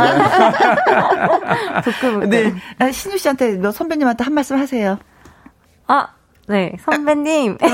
네. 2.27 2.27
네. 2.27 2.53
아, 2.77 2.91
신유 2.91 3.17
씨한테, 3.17 3.53
너 3.53 3.71
선배님한테 3.71 4.23
한 4.23 4.33
말씀 4.33 4.59
하세요. 4.59 4.98
아, 5.89 6.07
네, 6.47 6.73
선배님. 6.85 7.57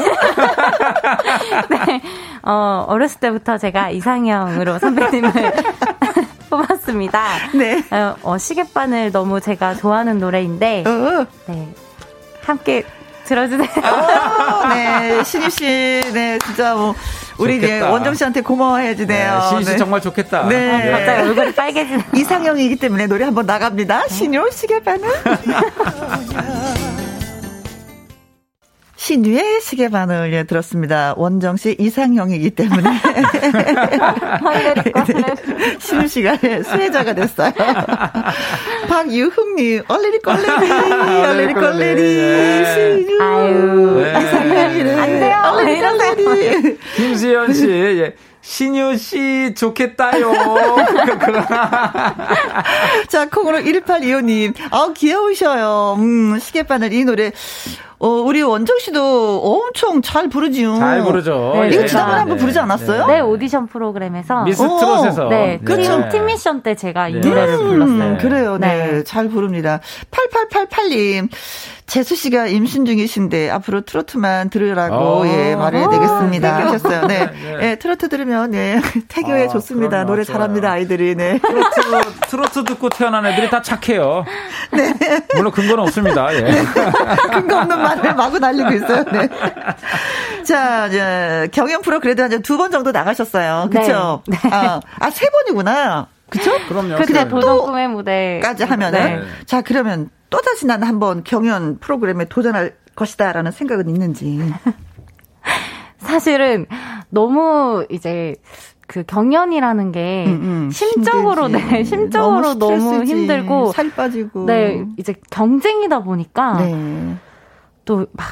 네, 1.69 2.01
어, 2.43 2.85
어렸을 2.87 3.19
때부터 3.19 3.57
제가 3.57 3.89
이상형으로 3.89 4.79
선배님을 4.79 5.31
뽑았습니다. 6.49 7.23
네. 7.55 7.83
어, 7.91 8.15
어, 8.23 8.37
시계바늘 8.37 9.11
너무 9.11 9.41
제가 9.41 9.75
좋아하는 9.75 10.19
노래인데, 10.19 10.85
어. 10.87 11.25
네. 11.47 11.67
함께 12.45 12.85
들어주세요. 13.25 13.67
어, 13.83 14.67
네, 14.69 15.21
신유 15.25 15.49
씨, 15.49 15.65
네, 16.13 16.37
진짜 16.45 16.73
뭐, 16.75 16.95
우리 17.37 17.57
이제 17.57 17.81
원정 17.81 18.13
씨한테 18.13 18.39
고마워해야지 18.41 19.07
돼요. 19.07 19.39
네, 19.41 19.49
신유 19.49 19.63
씨 19.63 19.71
네. 19.71 19.77
정말 19.77 19.99
좋겠다. 19.99 20.43
네. 20.47 20.77
네. 20.85 20.91
갑자기 20.91 21.21
얼굴이 21.27 21.53
빨개지는. 21.53 22.03
이상형이기 22.13 22.77
때문에 22.77 23.07
노래 23.07 23.25
한번 23.25 23.45
나갑니다. 23.45 24.07
신유 24.07 24.49
시계바늘. 24.53 25.09
신유의 29.05 29.61
시계 29.61 29.89
바늘 29.89 30.33
예, 30.33 30.45
들었습니다. 30.45 31.13
원정 31.15 31.57
씨 31.57 31.75
이상형이기 31.77 32.49
때문에 32.49 32.89
신유 35.79 36.07
씨가 36.07 36.37
수혜자가 36.37 37.13
됐어요. 37.13 37.53
박유흥님 38.89 39.83
얼레리 39.87 40.17
꼴레리 40.17 40.71
얼레리 41.23 41.53
꼴레리 41.53 42.65
신유 42.65 43.21
아유 43.21 44.07
이상형이네 44.09 44.99
안 44.99 45.19
돼요 45.19 45.43
얼레리 45.53 46.23
꼴레리 46.23 46.79
김수현 46.95 47.53
씨 47.53 47.69
예. 47.69 48.15
신유 48.45 48.95
씨 48.97 49.53
좋겠다요. 49.55 50.31
자, 53.09 53.27
콩으로 53.27 53.57
1825님. 53.57 54.53
아, 54.69 54.93
귀여우셔요. 54.95 55.95
음, 55.97 56.37
시계바늘 56.37 56.93
이 56.93 57.03
노래 57.05 57.31
어, 57.97 58.07
우리 58.07 58.41
원정 58.41 58.77
씨도 58.79 59.41
엄청 59.43 60.01
잘 60.01 60.27
부르지요. 60.29 60.77
잘 60.77 61.03
부르죠. 61.03 61.53
네, 61.55 61.69
이거 61.69 61.85
지난번에 61.85 62.15
네. 62.15 62.19
한번 62.19 62.37
부르지 62.37 62.59
않았어요? 62.59 63.05
네, 63.07 63.19
오디션 63.21 63.67
프로그램에서. 63.67 64.43
미스 64.43 64.61
트롯에서. 64.61 65.29
네, 65.29 65.59
그렇죠. 65.63 65.97
네. 65.99 66.09
팀 66.09 66.25
미션 66.25 66.61
때 66.61 66.75
제가 66.75 67.07
이 67.09 67.13
네. 67.13 67.19
노래를 67.21 67.57
불렀어요. 67.57 68.11
음, 68.11 68.17
그래요, 68.19 68.57
네. 68.57 68.91
네. 68.91 69.03
잘 69.03 69.29
부릅니다. 69.29 69.79
8888님. 70.11 71.29
재수 71.87 72.15
씨가 72.15 72.47
임신 72.47 72.83
중이신데 72.85 73.51
앞으로 73.51 73.81
트로트만 73.81 74.49
들으라고 74.49 74.95
어. 74.95 75.27
예 75.27 75.55
말해야 75.55 75.87
되겠습니다 75.87 76.49
어, 76.49 76.61
하셨어요. 76.61 77.05
네. 77.05 77.27
네. 77.27 77.57
예, 77.61 77.75
트로트 77.75 78.09
들으면 78.09 78.55
예 78.55 78.81
태교에 79.07 79.45
아, 79.45 79.47
좋습니다. 79.49 80.03
노래 80.03 80.23
좋아요. 80.23 80.39
잘합니다 80.39 80.71
아이들이. 80.71 81.13
네. 81.13 81.37
트로트 81.39 82.19
트로트 82.27 82.63
듣고 82.63 82.89
태어난 82.89 83.25
애들이 83.27 83.51
다 83.51 83.61
착해요. 83.61 84.25
네. 84.73 84.93
물론 85.35 85.51
근거는 85.51 85.83
없습니다. 85.83 86.33
예. 86.33 86.41
네. 86.41 86.63
근거 87.31 87.59
없는 87.59 87.77
말을 87.87 88.15
마구 88.15 88.39
날리고 88.39 88.71
있어요. 88.73 89.03
네. 89.05 89.29
자, 90.43 90.87
이제 90.87 91.47
경연 91.51 91.81
프로 91.81 91.99
그래도 91.99 92.23
한 92.23 92.29
두 92.41 92.57
번 92.57 92.71
정도 92.71 92.91
나가셨어요. 92.91 93.69
그렇죠? 93.71 94.21
네. 94.27 94.37
아, 94.51 94.79
아, 94.99 95.09
세 95.09 95.27
번이구나. 95.29 96.07
그쵸? 96.29 96.51
그럼요. 96.67 96.95
근데 96.97 97.27
도전 97.27 97.57
꿈의 97.59 97.87
무대까지 97.89 98.63
하면은. 98.63 98.99
네. 99.21 99.21
자, 99.45 99.61
그러면 99.61 100.09
또다시 100.29 100.65
나는 100.65 100.87
한번 100.87 101.23
경연 101.23 101.79
프로그램에 101.79 102.25
도전할 102.25 102.73
것이다라는 102.95 103.51
생각은 103.51 103.89
있는지. 103.89 104.39
사실은 105.99 106.65
너무 107.09 107.85
이제 107.89 108.35
그 108.87 109.03
경연이라는 109.03 109.91
게 109.91 110.25
음, 110.27 110.31
음, 110.65 110.69
심적으로 110.71 111.47
힘들지. 111.47 111.65
네 111.71 111.83
심적으로 111.85 112.53
너무, 112.55 112.77
너무, 112.77 113.03
힘들고 113.03 113.71
살 113.71 113.89
빠지고 113.91 114.45
네 114.45 114.85
이제 114.97 115.15
경쟁이다 115.31 116.03
보니까 116.03 116.53
네. 116.59 117.15
또 117.85 118.07
막 118.13 118.25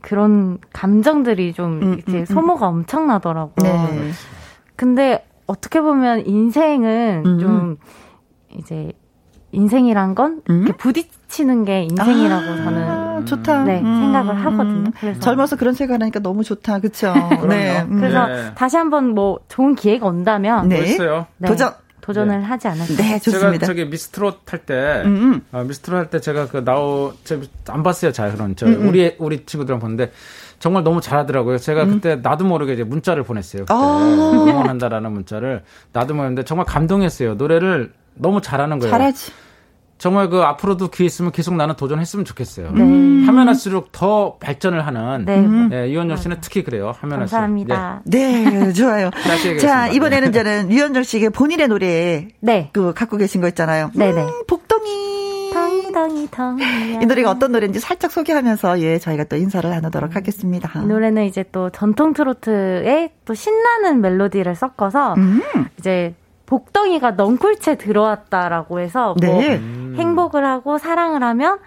그런 0.00 0.58
감정들이 0.72 1.52
좀 1.52 1.82
음, 1.82 1.98
이제 2.06 2.18
음, 2.18 2.20
음. 2.20 2.24
소모가 2.24 2.66
엄청나더라고요. 2.68 3.52
네. 3.62 4.10
근데 4.76 5.26
어떻게 5.46 5.80
보면 5.80 6.26
인생은 6.26 7.22
음. 7.26 7.38
좀 7.38 7.76
이제 8.56 8.92
인생이란 9.52 10.14
건 10.14 10.42
음? 10.48 10.66
부딪히는 10.78 11.64
게 11.64 11.82
인생이라고 11.82 12.42
아, 12.42 12.56
저는 12.56 13.26
좋다. 13.26 13.64
네, 13.64 13.80
음, 13.80 14.00
생각을 14.00 14.34
하거든요. 14.46 14.90
그래서 14.98 15.20
젊어서 15.20 15.56
그런 15.56 15.74
생각을 15.74 16.00
하니까 16.02 16.20
너무 16.20 16.44
좋다. 16.44 16.80
그렇죠? 16.80 17.12
네. 17.48 17.84
그래서 17.88 18.26
네. 18.26 18.54
다시 18.54 18.76
한번 18.76 19.14
뭐 19.14 19.40
좋은 19.48 19.74
기회가 19.74 20.06
온다면 20.06 20.68
네. 20.68 20.96
네. 21.38 21.48
도전 21.48 21.72
도전을 22.08 22.40
네. 22.40 22.44
하지 22.46 22.68
않을까. 22.68 22.86
네, 22.96 23.18
좋습니다. 23.18 23.50
제가 23.52 23.66
저기 23.66 23.84
미스트롯 23.84 24.40
할때 24.50 25.02
음, 25.04 25.42
어, 25.52 25.62
미스트롯 25.62 25.98
할 25.98 26.10
때 26.10 26.20
제가 26.20 26.48
그 26.48 26.64
나오 26.64 27.12
안 27.68 27.82
봤어요. 27.82 28.12
잘 28.12 28.32
그런 28.32 28.56
저 28.56 28.64
음음. 28.66 28.88
우리 28.88 29.14
우리 29.18 29.44
친구들랑 29.44 29.78
봤는데 29.78 30.10
정말 30.58 30.82
너무 30.84 31.02
잘하더라고요. 31.02 31.58
제가 31.58 31.82
음. 31.84 31.90
그때 31.90 32.16
나도 32.16 32.46
모르게 32.46 32.72
이제 32.72 32.82
문자를 32.82 33.24
보냈어요. 33.24 33.62
그때 33.62 33.74
아~ 33.74 34.42
응원한다라는 34.48 35.12
문자를 35.12 35.62
나도 35.92 36.14
모르는데 36.14 36.44
정말 36.44 36.64
감동했어요. 36.64 37.34
노래를 37.34 37.92
너무 38.14 38.40
잘하는 38.40 38.78
거예요. 38.78 38.90
잘하지. 38.90 39.32
정말 39.98 40.30
그 40.30 40.42
앞으로도 40.42 40.88
기회 40.88 41.06
있으면 41.06 41.32
계속 41.32 41.54
나는 41.56 41.74
도전했으면 41.74 42.24
좋겠어요. 42.24 42.70
네. 42.70 42.80
하면 43.26 43.48
할수록 43.48 43.90
더 43.92 44.36
발전을 44.38 44.86
하는 44.86 45.24
네. 45.24 45.40
네, 45.40 45.90
유현정 45.90 46.16
씨는 46.16 46.38
특히 46.40 46.62
그래요. 46.62 46.94
하면 47.00 47.18
감사합니다. 47.18 48.02
네, 48.04 48.48
네 48.48 48.72
좋아요. 48.74 49.10
자 49.60 49.88
이번에는 49.88 50.32
저는 50.32 50.70
유현정 50.70 51.02
씨에게 51.02 51.28
본인의 51.30 51.68
노래 51.68 52.28
네. 52.40 52.70
그 52.72 52.94
갖고 52.94 53.16
계신 53.16 53.40
거 53.40 53.48
있잖아요. 53.48 53.90
네네. 53.94 54.22
음, 54.22 54.30
복덩이. 54.46 55.18
덩이 55.92 56.28
덩이 56.30 56.62
이 57.02 57.06
노래가 57.06 57.30
어떤 57.30 57.50
노래인지 57.52 57.80
살짝 57.80 58.12
소개하면서 58.12 58.80
예 58.80 58.98
저희가 58.98 59.24
또 59.24 59.36
인사를 59.36 59.68
나누도록 59.68 60.14
하겠습니다. 60.14 60.70
이 60.80 60.86
노래는 60.86 61.24
이제 61.24 61.44
또 61.50 61.70
전통 61.70 62.12
트로트에 62.12 63.10
또 63.24 63.34
신나는 63.34 64.00
멜로디를 64.00 64.54
섞어서 64.54 65.14
음. 65.14 65.42
이제 65.78 66.14
복덩이가 66.48 67.12
넝쿨채 67.12 67.76
들어왔다라고 67.76 68.80
해서 68.80 69.14
뭐 69.22 69.40
네. 69.40 69.60
행복을 69.96 70.46
하고 70.46 70.78
사랑을 70.78 71.22
하면 71.22 71.58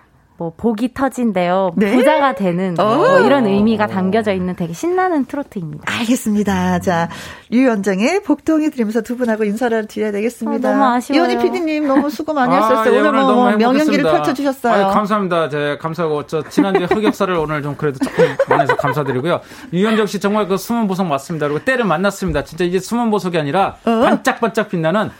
뭐 0.41 0.51
복이 0.57 0.95
터진대요. 0.95 1.73
네? 1.75 1.95
부자가 1.95 2.33
되는 2.33 2.73
뭐 2.73 3.19
이런 3.19 3.45
의미가 3.45 3.85
담겨져 3.85 4.33
있는 4.33 4.55
되게 4.55 4.73
신나는 4.73 5.25
트로트입니다. 5.25 5.83
알겠습니다. 5.85 6.79
자, 6.79 7.09
유연정의 7.51 8.23
복덩이 8.23 8.71
들으면서 8.71 9.01
두 9.01 9.17
분하고 9.17 9.43
인사를 9.43 9.85
드려야 9.85 10.11
되겠습니다. 10.11 10.67
어, 10.67 10.71
너무 10.71 10.83
아쉬워요. 10.83 11.29
이현희 11.29 11.43
PD님 11.43 11.87
너무 11.87 12.09
수고 12.09 12.33
많이 12.33 12.55
아, 12.55 12.63
하셨어요. 12.63 12.95
예, 12.95 12.99
오늘 13.01 13.21
뭐 13.21 13.51
명연기를 13.55 14.03
펼쳐주셨어요. 14.03 14.73
아유, 14.73 14.91
감사합니다. 14.91 15.49
제 15.49 15.77
감사하고 15.79 16.25
저 16.25 16.41
지난주에 16.49 16.87
흑역사를 16.89 17.31
오늘 17.37 17.61
좀 17.61 17.75
그래도 17.75 17.99
조금 17.99 18.25
많이 18.49 18.63
해서 18.63 18.75
감사드리고요. 18.77 19.41
유연정 19.73 20.07
씨 20.07 20.19
정말 20.19 20.47
그 20.47 20.57
숨은 20.57 20.87
보석 20.87 21.05
맞습니다. 21.05 21.49
그리고 21.49 21.63
때를 21.63 21.85
만났습니다. 21.85 22.45
진짜 22.45 22.65
이제 22.65 22.79
숨은 22.79 23.11
보석이 23.11 23.37
아니라 23.37 23.77
어? 23.85 23.91
반짝반짝 24.01 24.69
빛나는 24.69 25.11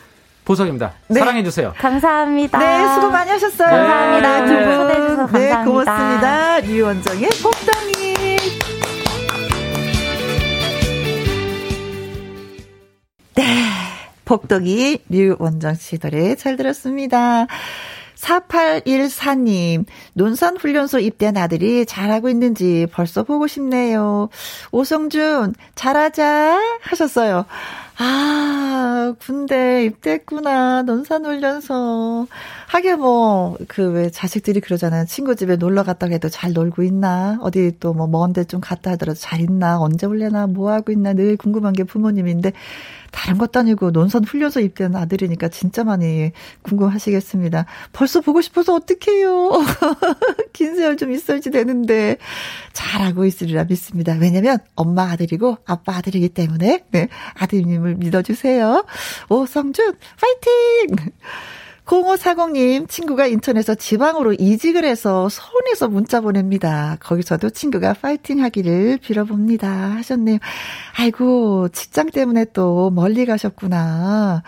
보석입니다. 0.52 0.94
네. 1.08 1.20
사랑해주세요. 1.20 1.74
감사합니다. 1.78 2.60
네, 2.60 2.94
수고 2.96 3.10
많이 3.10 3.32
하셨어요. 3.32 3.70
네. 3.70 3.78
감사합니다. 3.78 4.46
두분 4.46 4.76
초대해주셔서 4.76 5.38
네, 5.38 5.50
감사합니다. 5.50 5.60
네, 5.60 5.66
고맙습니다. 5.66 6.60
류원정의 6.60 7.30
복덩이. 7.42 8.16
네, 13.36 13.44
복덩이 14.26 14.98
류원정 15.08 15.76
씨 15.76 15.98
노래 15.98 16.36
잘 16.36 16.58
들었습니다. 16.58 17.48
4814님, 18.22 19.86
논산훈련소 20.14 21.00
입대한 21.00 21.38
아들이 21.38 21.86
잘하고 21.86 22.30
있는지 22.30 22.88
벌써 22.92 23.24
보고 23.24 23.48
싶네요. 23.48 24.30
오성준, 24.72 25.56
잘하자 25.76 26.60
하셨어요. 26.82 27.46
아, 27.98 29.14
군대 29.20 29.84
입대했구나. 29.86 30.84
논산훈련소. 30.84 32.28
하게 32.68 32.96
뭐, 32.96 33.58
그 33.68 33.92
왜 33.92 34.10
자식들이 34.10 34.62
그러잖아요. 34.62 35.06
친구 35.06 35.36
집에 35.36 35.56
놀러 35.58 35.84
갔다 35.84 36.08
해도 36.08 36.30
잘 36.30 36.54
놀고 36.54 36.84
있나? 36.84 37.38
어디 37.42 37.74
또 37.80 37.94
뭐 37.94 38.08
먼데 38.08 38.44
좀 38.46 38.62
갔다 38.62 38.92
하더라도 38.92 39.20
잘 39.20 39.42
있나? 39.42 39.80
언제 39.80 40.06
올려나? 40.08 40.48
뭐 40.48 40.72
하고 40.72 40.92
있나? 40.92 41.14
늘 41.14 41.36
궁금한 41.38 41.74
게 41.74 41.84
부모님인데, 41.84 42.54
다른 43.12 43.38
것도 43.38 43.60
아니고 43.60 43.92
논산 43.92 44.24
훈련소 44.24 44.62
입대한 44.62 44.96
아들이니까 44.96 45.50
진짜 45.50 45.84
많이 45.84 46.32
궁금하시겠습니다. 46.64 47.66
벌써 47.94 48.22
보고 48.22 48.42
싶어서 48.42 48.74
어떡해요. 48.76 49.52
긴 50.54 50.76
세월 50.76 50.98
좀 50.98 51.12
있어야지 51.12 51.52
되는데 51.52 52.18
잘하고 52.74 53.26
있으리라 53.26 53.66
믿습니다. 53.66 54.14
왜냐면 54.20 54.58
엄마 54.76 55.12
아들이고 55.12 55.58
아빠 55.66 55.98
아들이기 55.98 56.30
때문에 56.30 56.86
네, 56.92 57.10
아드님을 57.36 57.96
믿어주세요. 57.96 58.86
오성준 59.30 59.94
파이팅! 60.20 61.12
0540님, 61.92 62.88
친구가 62.88 63.28
인천에서 63.28 63.76
지방으로 63.76 64.32
이직을 64.32 64.86
해서 64.86 65.28
서운해서 65.28 65.90
문자 65.90 66.22
보냅니다. 66.22 66.96
거기서도 67.02 67.50
친구가 67.50 67.96
파이팅 67.96 68.42
하기를 68.42 69.00
빌어봅니다. 69.00 69.68
하셨네요. 69.68 70.38
아이고, 70.98 71.68
직장 71.70 72.10
때문에 72.10 72.46
또 72.54 72.92
멀리 72.92 73.26
가셨구나. 73.26 74.42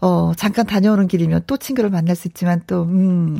어, 0.00 0.32
잠깐 0.34 0.66
다녀오는 0.66 1.08
길이면 1.08 1.42
또 1.46 1.58
친구를 1.58 1.90
만날 1.90 2.16
수 2.16 2.26
있지만 2.28 2.62
또, 2.66 2.84
음, 2.84 3.38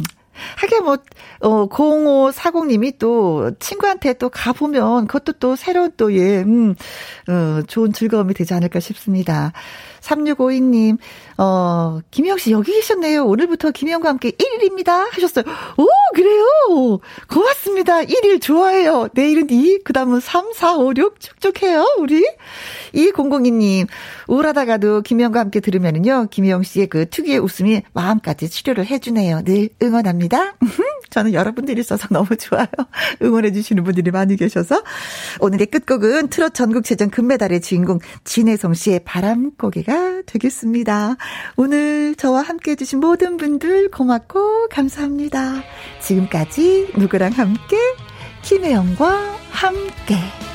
하게 0.57 0.81
뭐, 0.81 0.99
어, 1.41 1.69
0540님이 1.69 2.99
또 2.99 3.51
친구한테 3.59 4.13
또 4.15 4.29
가보면 4.29 5.07
그것도 5.07 5.39
또 5.39 5.57
새로운 5.57 5.91
또, 5.97 6.15
예, 6.15 6.43
음, 6.43 6.75
어, 7.29 7.63
좋은 7.67 7.95
즐거움이 7.95 8.35
되지 8.35 8.53
않을까 8.53 8.79
싶습니다. 8.81 9.53
3652님, 10.03 10.99
어, 11.39 12.01
김영 12.11 12.39
씨 12.39 12.51
여기 12.51 12.73
계셨네요. 12.73 13.25
오늘부터 13.25 13.71
김영과 13.71 14.09
함께 14.09 14.33
1일입니다. 14.33 15.11
하셨어요. 15.11 15.45
오, 15.77 15.87
그래요? 16.15 17.01
고맙습니다. 17.29 18.03
1일 18.03 18.41
좋아해요. 18.41 19.09
내일은 19.15 19.49
2, 19.51 19.81
그 19.85 19.93
다음은 19.93 20.21
3, 20.21 20.53
4, 20.53 20.77
5, 20.77 20.93
6 20.97 21.21
쭉쭉 21.21 21.63
해요, 21.63 21.85
우리. 21.99 22.25
2002님, 22.95 23.87
우울하다가도 24.29 25.03
김영과 25.03 25.41
함께 25.41 25.61
들으면은요, 25.61 26.29
김영 26.31 26.63
씨의 26.63 26.89
그 26.89 27.09
특유의 27.09 27.39
웃음이 27.39 27.83
마음까지 27.93 28.51
치료를 28.51 28.87
해주네요. 28.87 29.43
늘 29.45 29.69
응원합니다. 29.83 30.57
저는 31.11 31.35
여러분들이 31.35 31.81
있어서 31.81 32.09
너무 32.11 32.37
좋아요. 32.37 32.67
응원해주시는 33.23 33.85
분들이 33.85 34.11
많이 34.11 34.37
계셔서. 34.37 34.83
오늘의 35.41 35.67
끝곡은 35.67 36.29
트롯 36.29 36.55
전국체전 36.55 37.11
금메달의 37.11 37.61
주인공 37.61 37.99
진혜성 38.25 38.75
씨의 38.75 39.01
바람고개 39.05 39.83
가 39.93 40.23
되겠습니다. 40.25 41.17
오늘 41.57 42.15
저와 42.15 42.41
함께 42.41 42.71
해주신 42.71 43.01
모든 43.01 43.37
분들 43.37 43.91
고맙고 43.91 44.69
감사합니다. 44.69 45.63
지금까지 46.01 46.93
누구랑 46.97 47.33
함께? 47.33 47.77
김혜영과 48.43 49.37
함께. 49.51 50.52